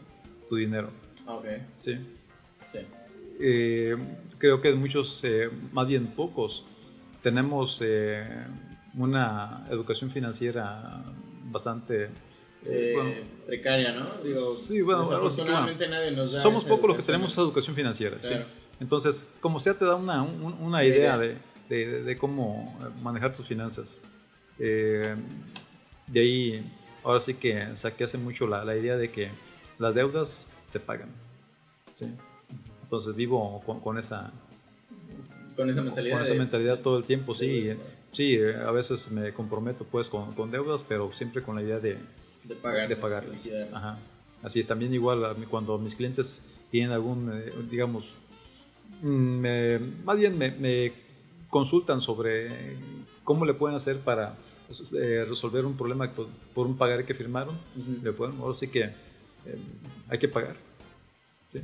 tu 0.48 0.56
dinero. 0.56 0.90
Ok, 1.26 1.46
¿sí? 1.74 1.96
sí. 2.64 2.78
Eh, 3.40 3.96
creo 4.38 4.60
que 4.60 4.72
muchos, 4.74 5.22
eh, 5.24 5.50
más 5.72 5.86
bien 5.86 6.06
pocos, 6.08 6.64
tenemos 7.22 7.80
eh, 7.84 8.26
una 8.94 9.66
educación 9.70 10.10
financiera 10.10 11.02
bastante... 11.50 12.08
Eh, 12.64 12.92
bueno, 12.94 13.10
precaria, 13.46 13.92
¿no? 13.94 14.22
Digo, 14.24 14.38
Sí, 14.54 14.80
bueno, 14.80 15.02
que, 15.02 15.08
bueno, 15.08 15.24
desafortunadamente 15.24 15.88
nadie 15.88 16.10
nos 16.10 16.32
da 16.32 16.40
somos 16.40 16.64
pocos 16.64 16.88
los 16.88 16.96
que 16.96 17.02
tenemos 17.02 17.36
educación 17.38 17.76
financiera. 17.76 18.16
¿sí? 18.20 18.34
Entonces, 18.80 19.28
como 19.40 19.60
sea, 19.60 19.74
te 19.74 19.84
da 19.84 19.94
una, 19.96 20.22
un- 20.22 20.56
una 20.60 20.84
idea 20.84 21.16
de, 21.18 21.36
de- 21.68 22.02
de 22.02 22.18
cómo 22.18 22.78
manejar 23.02 23.32
tus 23.34 23.46
finanzas. 23.46 23.98
Eh, 24.58 25.14
de 26.06 26.20
ahí, 26.20 26.72
ahora 27.04 27.20
sí 27.20 27.34
que 27.34 27.74
saqué 27.76 28.04
hace 28.04 28.18
mucho 28.18 28.46
la, 28.46 28.64
la 28.64 28.76
idea 28.76 28.96
de 28.96 29.10
que 29.10 29.30
las 29.78 29.94
deudas 29.94 30.48
se 30.66 30.80
pagan. 30.80 31.08
¿sí? 31.94 32.06
Entonces 32.82 33.14
vivo 33.16 33.60
con, 33.66 33.80
con 33.80 33.98
esa, 33.98 34.32
Con 35.56 35.68
esa 35.70 35.82
mentalidad. 35.82 36.14
con 36.14 36.22
esa 36.22 36.32
de- 36.34 36.38
mentalidad 36.38 36.80
todo 36.80 36.98
el 36.98 37.04
tiempo. 37.04 37.34
Sí, 37.34 37.62
de- 37.62 37.72
eh, 37.72 37.78
sí 38.12 38.38
a 38.38 38.70
veces 38.70 39.10
me 39.10 39.32
comprometo 39.32 39.84
pues 39.84 40.08
con, 40.08 40.32
con 40.34 40.50
deudas, 40.50 40.82
pero 40.84 41.12
siempre 41.12 41.42
con 41.42 41.56
la 41.56 41.62
idea 41.62 41.80
de, 41.80 41.98
de 42.44 42.54
pagar. 42.54 42.88
de 42.88 42.96
pagarlas. 42.96 43.48
Ajá. 43.72 43.98
Así 44.42 44.60
es, 44.60 44.66
también 44.66 44.94
igual 44.94 45.36
cuando 45.48 45.76
mis 45.78 45.96
clientes 45.96 46.42
tienen 46.70 46.92
algún, 46.92 47.28
eh, 47.32 47.52
digamos, 47.70 48.16
mm, 49.02 49.06
me- 49.08 49.78
más 50.04 50.16
bien 50.18 50.38
me, 50.38 50.50
me 50.52 50.92
consultan 51.50 52.00
sobre 52.00 52.76
cómo 53.24 53.44
le 53.44 53.54
pueden 53.54 53.76
hacer 53.76 53.98
para 54.00 54.36
eh, 54.98 55.24
resolver 55.28 55.64
un 55.64 55.76
problema 55.76 56.10
por, 56.12 56.28
por 56.54 56.66
un 56.66 56.76
pagar 56.76 57.04
que 57.04 57.14
firmaron, 57.14 57.58
Ujú. 57.76 57.98
le 58.02 58.12
pueden, 58.12 58.38
ahora 58.38 58.54
sí 58.54 58.68
que 58.68 58.82
eh, 58.84 58.92
hay 60.08 60.18
que 60.18 60.28
pagar. 60.28 60.56
¿sí? 61.52 61.60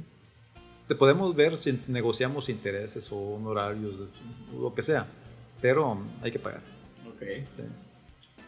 Te 0.89 0.95
podemos 0.95 1.35
ver 1.35 1.57
si 1.57 1.79
negociamos 1.89 2.49
intereses 2.49 3.11
o 3.13 3.17
honorarios, 3.19 4.01
lo 4.59 4.75
que 4.75 4.83
sea, 4.83 5.07
pero 5.61 5.99
hay 6.23 6.31
que 6.31 6.39
pagar. 6.39 6.61
Ok, 7.09 7.23
¿sí? 7.51 7.63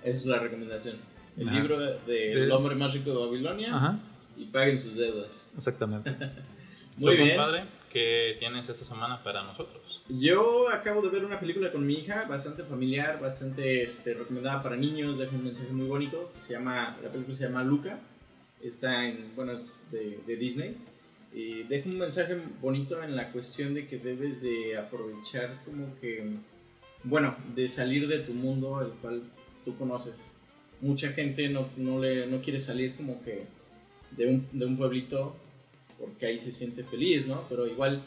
esa 0.03 0.19
es 0.21 0.27
la 0.27 0.39
recomendación. 0.39 0.97
El 1.37 1.49
Ajá. 1.49 1.59
libro 1.59 1.81
de, 1.81 1.99
de 2.07 2.33
El 2.35 2.47
De- 2.49 2.53
hombre 2.53 2.75
más 2.77 2.93
rico 2.95 3.11
de 3.11 3.17
Babilonia 3.27 3.75
Ajá, 3.75 3.99
y 4.37 4.45
paguen 4.47 4.79
sus 4.79 4.95
deudas. 4.95 5.51
exactamente. 5.57 6.11
Muy 6.97 7.17
¿Tú, 7.17 7.23
bien. 7.25 7.29
compadre, 7.37 7.65
¿qué 7.95 8.35
tienes 8.41 8.69
esta 8.69 8.85
semana 8.85 9.23
para 9.23 9.45
nosotros? 9.45 10.03
Yo 10.09 10.69
acabo 10.69 11.01
de 11.01 11.11
ver 11.11 11.25
una 11.25 11.39
película 11.39 11.71
con 11.71 11.87
mi 11.87 11.95
hija, 11.95 12.25
bastante 12.25 12.65
familiar, 12.65 13.21
bastante 13.21 13.85
este, 13.85 14.15
recomendada 14.15 14.65
para 14.65 14.77
niños, 14.77 15.19
deja 15.19 15.31
un 15.31 15.45
mensaje 15.45 15.73
muy 15.73 15.87
bonito. 15.87 16.33
Se 16.35 16.55
llama, 16.55 16.99
la 17.01 17.09
película 17.09 17.35
se 17.35 17.45
llama 17.45 17.63
Luca, 17.63 18.01
está 18.61 19.07
en, 19.07 19.31
bueno, 19.37 19.53
es 19.53 19.81
de, 19.93 20.19
de 20.27 20.37
Disney. 20.37 20.77
Y 21.33 21.63
deja 21.63 21.89
un 21.89 21.99
mensaje 21.99 22.37
bonito 22.61 23.01
en 23.01 23.15
la 23.15 23.31
cuestión 23.31 23.75
de 23.75 23.87
que 23.87 23.99
debes 23.99 24.43
de 24.43 24.77
aprovechar 24.77 25.63
como 25.65 25.97
que, 26.01 26.27
bueno, 27.05 27.37
de 27.55 27.69
salir 27.69 28.09
de 28.09 28.19
tu 28.19 28.35
mundo, 28.35 28.83
el 28.83 28.91
cual 29.01 29.23
tú 29.65 29.79
conoces. 29.79 30.41
Mucha 30.81 31.13
gente 31.13 31.49
no, 31.49 31.69
no, 31.77 32.01
le, 32.01 32.27
no 32.27 32.43
quiere 32.43 32.59
salir 32.59 32.97
como 32.97 33.23
que 33.23 33.47
de 34.11 34.27
un, 34.27 34.49
de 34.51 34.67
un 34.67 34.77
pueblito 34.77 35.37
porque 35.99 36.27
ahí 36.27 36.39
se 36.39 36.53
siente 36.53 36.85
feliz, 36.85 37.27
¿no? 37.27 37.45
Pero 37.49 37.67
igual 37.67 38.03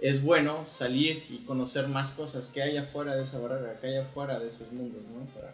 es 0.00 0.22
bueno 0.22 0.66
salir 0.66 1.24
y 1.28 1.38
conocer 1.38 1.88
más 1.88 2.12
cosas 2.12 2.50
que 2.50 2.62
hay 2.62 2.76
afuera 2.76 3.14
de 3.14 3.22
esa 3.22 3.38
barrera, 3.38 3.78
que 3.80 3.88
hay 3.88 3.96
afuera 3.96 4.38
de 4.38 4.48
esos 4.48 4.72
mundos, 4.72 5.02
¿no? 5.02 5.26
Para 5.34 5.52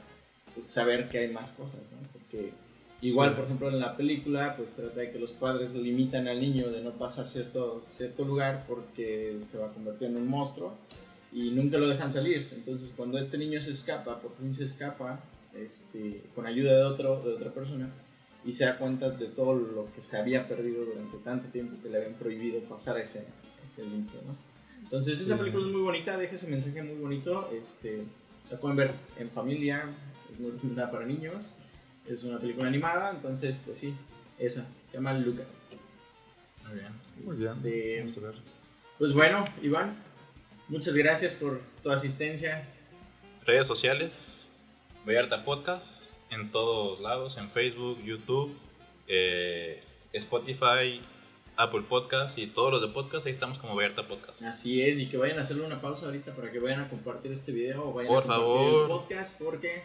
pues, 0.55 0.67
saber 0.67 1.09
que 1.09 1.19
hay 1.19 1.33
más 1.33 1.53
cosas, 1.53 1.91
¿no? 1.93 1.99
Porque 2.13 2.53
igual, 3.03 3.31
Sí. 3.31 3.37
por 3.37 3.45
ejemplo, 3.45 3.69
en 3.69 3.81
la 3.81 3.97
película, 3.97 4.57
pues 4.57 4.77
trata 4.77 5.01
de 5.01 5.11
que 5.11 5.19
los 5.19 5.33
padres 5.33 5.75
limitan 5.75 6.29
al 6.29 6.41
niño 6.41 6.71
de 6.71 6.81
no 6.81 6.93
pasar 6.93 7.27
cierto, 7.29 7.81
cierto 7.81 8.25
lugar 8.25 8.65
porque 8.69 9.37
se 9.41 9.59
va 9.59 9.67
a 9.67 9.73
convertir 9.73 10.09
en 10.09 10.17
un 10.17 10.29
monstruo 10.29 10.75
y 11.33 11.51
nunca 11.51 11.77
lo 11.77 11.89
dejan 11.89 12.11
salir. 12.11 12.49
Entonces, 12.55 12.95
cuando 12.97 13.19
este 13.19 13.37
niño 13.39 13.61
se 13.61 13.73
escapa, 13.73 14.21
por 14.21 14.35
fin 14.37 14.55
se 14.55 14.65
escapa, 14.65 15.21
este, 15.55 16.23
con 16.35 16.47
ayuda 16.47 16.77
de, 16.77 16.85
otro, 16.85 17.21
de 17.23 17.35
otra 17.35 17.51
persona, 17.53 17.91
y 18.47 18.53
se 18.53 18.65
da 18.65 18.79
cuenta 18.79 19.11
de 19.11 19.27
todo 19.27 19.55
lo 19.55 19.93
que 19.95 20.01
se 20.03 20.17
había 20.17 20.47
perdido 20.49 20.85
durante 20.85 21.19
tanto 21.19 21.49
tiempo 21.49 21.83
que 21.83 21.89
le 21.91 21.99
habían 21.99 22.15
prohibido 22.15 22.61
pasar 22.61 22.97
ese, 22.99 23.27
ese 23.65 23.83
límite, 23.83 24.17
¿no? 24.27 24.37
Entonces 24.83 25.21
esa 25.21 25.35
Sí. 25.35 25.41
película 25.41 25.67
es 25.67 25.73
muy 25.73 25.83
bonita, 25.83 26.17
deja 26.17 26.33
ese 26.35 26.49
mensaje 26.49 26.81
muy 26.83 26.95
bonito, 26.95 27.51
este, 27.53 28.05
la 28.51 28.59
pueden 28.59 28.77
ver 28.77 28.93
en 29.19 29.29
familia, 29.31 29.85
es 30.33 30.39
muy 30.39 30.53
recomendada 30.53 30.91
para 30.93 31.05
niños, 31.07 31.55
es 32.09 32.23
una 32.23 32.39
película 32.39 32.69
animada, 32.69 33.11
entonces 33.11 33.61
pues 33.65 33.79
sí, 33.79 33.95
esa, 34.39 34.65
se 34.85 34.93
llama 34.95 35.13
Luca. 35.15 35.43
Muy 36.69 36.79
bien. 36.79 36.93
Muy 37.25 37.37
bien, 37.37 37.53
Este, 37.57 37.99
vamos 37.99 38.19
a 38.19 38.21
ver. 38.21 38.35
pues 38.99 39.13
bueno, 39.13 39.45
Iván, 39.63 39.97
muchas 40.69 40.95
gracias 40.95 41.35
por 41.35 41.61
tu 41.83 41.91
asistencia. 41.91 42.65
Redes 43.45 43.67
sociales, 43.67 44.51
Vallarta 45.05 45.45
Podcast, 45.45 46.11
en 46.31 46.51
todos 46.51 47.01
lados, 47.01 47.37
en 47.37 47.51
Facebook, 47.51 48.03
YouTube, 48.05 48.55
eh, 49.09 49.81
Spotify, 50.13 51.01
Apple 51.57 51.83
Podcast 51.89 52.37
y 52.39 52.47
todos 52.49 52.71
los 52.71 52.83
de 52.83 52.89
podcast, 52.89 53.27
ahí 53.27 53.33
estamos 53.33 53.59
como 53.59 53.75
Berta 53.77 54.07
Podcast. 54.07 54.43
Así 54.43 54.83
es, 54.83 55.01
y 55.01 55.09
que 55.09 55.17
vayan 55.17 55.39
a 55.39 55.41
hacerle 55.41 55.65
una 55.65 55.81
pausa 55.81 56.07
ahorita 56.07 56.35
para 56.35 56.51
que 56.53 56.59
vayan 56.59 56.81
a 56.81 56.89
compartir 56.89 57.31
este 57.33 57.53
video 57.53 57.89
o 57.89 57.93
vayan 57.93 58.13
Por 58.13 58.23
a 58.25 58.27
compartir 58.27 58.47
favor. 58.47 58.83
el 58.83 58.89
podcast 58.89 59.43
porque 59.43 59.83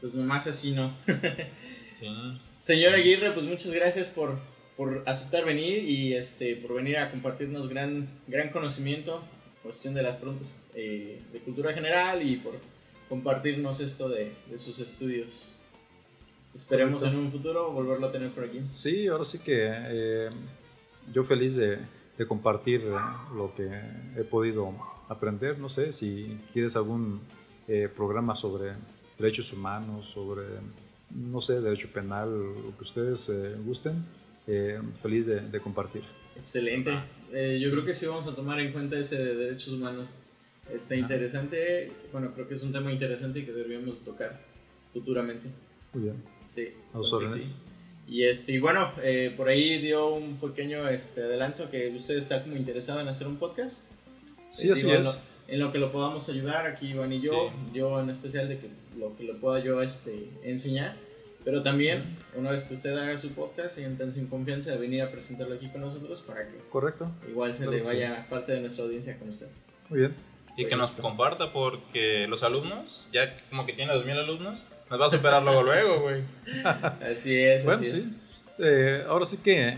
pues 0.00 0.14
nomás 0.14 0.46
así 0.46 0.72
no. 0.72 0.92
Sí. 1.92 2.08
Señor 2.58 2.92
Aguirre, 2.94 3.30
pues 3.32 3.46
muchas 3.46 3.70
gracias 3.70 4.10
por, 4.10 4.36
por 4.76 5.04
aceptar 5.06 5.44
venir 5.44 5.84
y 5.84 6.14
este 6.14 6.56
por 6.56 6.74
venir 6.74 6.96
a 6.98 7.08
compartirnos 7.12 7.68
gran, 7.68 8.08
gran 8.26 8.50
conocimiento, 8.50 9.22
cuestión 9.62 9.94
de 9.94 10.02
las 10.02 10.16
preguntas 10.16 10.60
eh, 10.74 11.22
de 11.32 11.38
cultura 11.38 11.72
general 11.72 12.28
y 12.28 12.36
por 12.36 12.54
compartirnos 13.08 13.78
esto 13.78 14.08
de, 14.08 14.32
de 14.50 14.58
sus 14.58 14.80
estudios. 14.80 15.52
Esperemos 16.54 17.02
en 17.02 17.16
un 17.16 17.30
futuro 17.32 17.72
volverlo 17.72 18.06
a 18.06 18.12
tener 18.12 18.32
por 18.32 18.44
aquí. 18.44 18.64
Sí, 18.64 19.08
ahora 19.08 19.24
sí 19.24 19.38
que 19.40 19.66
eh, 19.68 20.30
yo 21.12 21.24
feliz 21.24 21.56
de, 21.56 21.78
de 22.16 22.26
compartir 22.26 22.82
eh, 22.82 22.92
lo 23.34 23.52
que 23.54 23.68
he 24.16 24.24
podido 24.24 24.72
aprender. 25.08 25.58
No 25.58 25.68
sé 25.68 25.92
si 25.92 26.40
quieres 26.52 26.76
algún 26.76 27.20
eh, 27.66 27.88
programa 27.94 28.34
sobre 28.34 28.72
derechos 29.18 29.52
humanos, 29.52 30.06
sobre, 30.06 30.44
no 31.10 31.40
sé, 31.40 31.60
derecho 31.60 31.88
penal, 31.92 32.30
lo 32.30 32.76
que 32.76 32.84
ustedes 32.84 33.28
eh, 33.28 33.56
gusten. 33.64 34.04
eh, 34.46 34.80
feliz 34.94 35.26
de, 35.26 35.40
de 35.40 35.60
compartir. 35.60 36.02
Excelente. 36.36 36.92
Eh, 37.32 37.58
yo 37.60 37.70
creo 37.70 37.84
que 37.84 37.94
sí 37.94 38.06
vamos 38.06 38.26
a 38.26 38.34
tomar 38.34 38.60
en 38.60 38.72
cuenta 38.72 38.98
ese 38.98 39.16
de 39.22 39.34
derechos 39.34 39.72
humanos. 39.72 40.10
Está 40.72 40.96
interesante. 40.96 41.92
Bueno, 42.12 42.32
creo 42.34 42.48
que 42.48 42.54
es 42.54 42.62
un 42.62 42.72
tema 42.72 42.92
interesante 42.92 43.40
y 43.40 43.44
que 43.44 43.52
deberíamos 43.52 44.04
tocar 44.04 44.40
futuramente. 44.92 45.48
Muy 45.94 46.04
bien. 46.04 46.22
Sí. 46.42 46.68
A 46.92 46.98
los 46.98 47.06
entonces, 47.08 47.12
órdenes. 47.28 47.44
sí. 47.44 47.58
Y 48.06 48.24
este, 48.24 48.52
y 48.52 48.58
bueno, 48.58 48.92
eh, 49.02 49.32
por 49.34 49.48
ahí 49.48 49.78
dio 49.78 50.08
un 50.14 50.36
pequeño 50.36 50.86
este, 50.90 51.22
adelanto 51.22 51.70
que 51.70 51.88
usted 51.88 52.18
está 52.18 52.42
como 52.42 52.54
interesado 52.56 53.00
en 53.00 53.08
hacer 53.08 53.26
un 53.26 53.36
podcast. 53.36 53.88
Sí, 54.50 54.68
Eh, 54.68 54.72
así 54.72 54.82
digo, 54.82 54.94
en 54.94 55.00
es. 55.02 55.06
lo- 55.06 55.34
En 55.46 55.60
lo, 55.60 55.70
que 55.72 55.78
lo 55.78 55.92
podamos 55.92 56.26
ayudar, 56.30 56.66
aquí 56.66 56.86
Iván 56.88 57.12
y 57.12 57.20
yo, 57.20 57.50
Sí. 57.50 57.70
yo 57.78 58.00
en 58.00 58.08
especial 58.08 58.48
de 58.48 58.58
que 58.58 58.70
lo 58.98 59.14
que 59.14 59.24
le 59.24 59.34
pueda 59.34 59.58
yo 59.62 59.82
este, 59.82 60.30
enseñar. 60.42 60.96
Pero 61.44 61.62
también, 61.62 62.02
una 62.34 62.50
vez 62.50 62.64
que 62.64 62.72
usted 62.72 62.96
haga 62.96 63.18
su 63.18 63.32
podcast, 63.34 63.76
siéntanse 63.76 64.18
en 64.20 64.26
confianza 64.28 64.70
de 64.70 64.78
venir 64.78 65.02
a 65.02 65.10
presentarlo 65.12 65.54
aquí 65.54 65.68
con 65.68 65.82
nosotros 65.82 66.22
para 66.22 66.48
que 66.48 66.56
Correcto. 66.70 67.10
igual 67.28 67.52
se 67.52 67.64
Claro 67.64 67.72
le 67.72 67.78
que 67.80 67.84
sí. 67.84 67.92
vaya 67.96 68.26
parte 68.30 68.52
de 68.52 68.60
nuestra 68.60 68.86
audiencia 68.86 69.18
con 69.18 69.28
usted. 69.28 69.48
Muy 69.90 69.98
bien. 70.00 70.14
Y 70.56 70.62
que 70.62 70.68
Pues, 70.70 70.78
nos 70.80 70.90
comparta 70.92 71.52
porque 71.52 72.26
los 72.26 72.42
alumnos, 72.42 73.06
ya 73.12 73.36
como 73.50 73.66
que 73.66 73.74
tiene 73.74 73.92
2000 73.92 74.16
alumnos, 74.16 74.64
nos 74.94 75.00
va 75.00 75.06
a 75.06 75.10
superar 75.10 75.42
luego 75.42 75.62
luego, 75.64 76.02
güey. 76.02 76.22
Así 77.10 77.34
es, 77.36 77.64
Bueno, 77.64 77.80
así 77.80 77.90
sí. 77.90 78.16
es. 78.28 78.44
Eh, 78.64 79.04
ahora 79.08 79.24
sí 79.24 79.38
que 79.38 79.76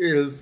el 0.00 0.34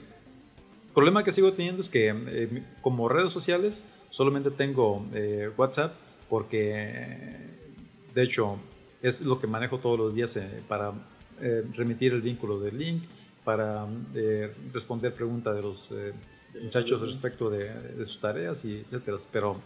problema 0.95 1.23
que 1.23 1.31
sigo 1.31 1.53
teniendo 1.53 1.83
es 1.83 1.91
que 1.91 2.09
eh, 2.09 2.63
como 2.81 3.07
redes 3.11 3.31
sociales 3.33 3.85
solamente 4.09 4.51
tengo 4.51 5.07
eh, 5.13 5.51
WhatsApp 5.59 5.93
porque 6.31 7.37
de 8.15 8.23
hecho 8.23 8.59
es 9.03 9.21
lo 9.27 9.39
que 9.39 9.47
manejo 9.47 9.79
todos 9.79 9.99
los 9.99 10.15
días 10.15 10.35
eh, 10.37 10.63
para 10.67 10.93
remitir 11.75 12.15
el 12.15 12.23
vínculo 12.23 12.59
del 12.59 12.79
link, 12.79 13.05
para 13.45 13.87
responder 14.73 15.15
preguntas 15.15 15.55
de 15.55 15.63
los 15.63 15.91
muchachos 16.61 17.01
respecto 17.01 17.49
de, 17.49 17.73
de 17.73 18.07
sus 18.07 18.19
tareas 18.19 18.65
y 18.65 18.79
etcétera. 18.79 19.19
Pero 19.31 19.61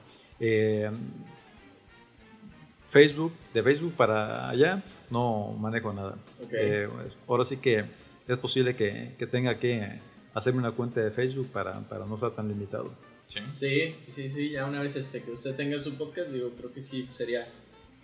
Facebook, 2.92 3.32
de 3.54 3.62
Facebook 3.62 3.94
para 3.94 4.50
allá, 4.50 4.82
no 5.08 5.56
manejo 5.58 5.94
nada. 5.94 6.18
Ok. 6.42 6.52
Eh, 6.52 6.88
ahora 7.26 7.42
sí 7.46 7.56
que 7.56 7.86
es 8.28 8.36
posible 8.36 8.76
que, 8.76 9.14
que 9.18 9.26
tenga 9.26 9.58
que 9.58 9.98
hacerme 10.34 10.58
una 10.58 10.72
cuenta 10.72 11.00
de 11.00 11.10
Facebook 11.10 11.48
para, 11.50 11.80
para 11.88 12.04
no 12.04 12.16
estar 12.16 12.32
tan 12.32 12.48
limitado. 12.48 12.92
Sí. 13.26 13.40
Sí, 13.42 13.94
sí, 14.10 14.28
sí, 14.28 14.50
ya 14.50 14.66
una 14.66 14.82
vez 14.82 14.94
este, 14.96 15.22
que 15.22 15.30
usted 15.30 15.54
tenga 15.56 15.78
su 15.78 15.94
podcast, 15.96 16.32
digo, 16.32 16.50
creo 16.50 16.70
que 16.70 16.82
sí 16.82 17.08
sería 17.10 17.48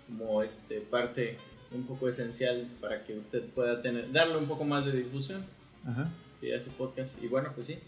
como 0.07 0.43
este, 0.43 0.80
parte 0.80 1.36
un 1.70 1.84
poco 1.86 2.09
esencial 2.09 2.66
para 2.80 3.05
que 3.05 3.12
usted 3.12 3.43
pueda 3.45 3.82
tener, 3.82 4.11
darle 4.11 4.39
un 4.39 4.49
poco 4.49 4.64
más 4.64 4.86
de 4.86 4.93
difusión 4.93 5.45
Ajá. 5.86 6.09
sí, 6.41 6.51
a 6.51 6.59
su 6.61 6.70
podcast. 6.70 7.22
Y 7.22 7.26
bueno, 7.28 7.53
pues 7.55 7.66
sí, 7.66 7.78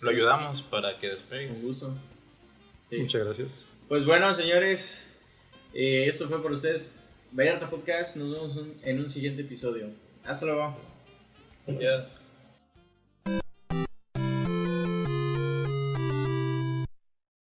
Lo 0.00 0.08
ayudamos 0.08 0.62
para 0.62 0.98
que 0.98 1.08
despegue. 1.10 1.48
con 1.48 1.60
gusto. 1.60 1.94
Sí. 2.80 2.96
Muchas 2.96 3.24
gracias. 3.24 3.68
Pues 3.88 4.06
bueno, 4.06 4.32
señores, 4.32 5.12
eh, 5.74 6.06
esto 6.06 6.28
fue 6.28 6.42
por 6.42 6.52
ustedes. 6.52 6.96
Vallarta 7.32 7.68
Podcast, 7.68 8.16
nos 8.16 8.30
vemos 8.30 8.62
en 8.82 9.00
un 9.00 9.08
siguiente 9.08 9.42
episodio. 9.42 9.88
Hasta 10.24 10.46
luego. 10.46 10.76
Gracias. 11.66 12.25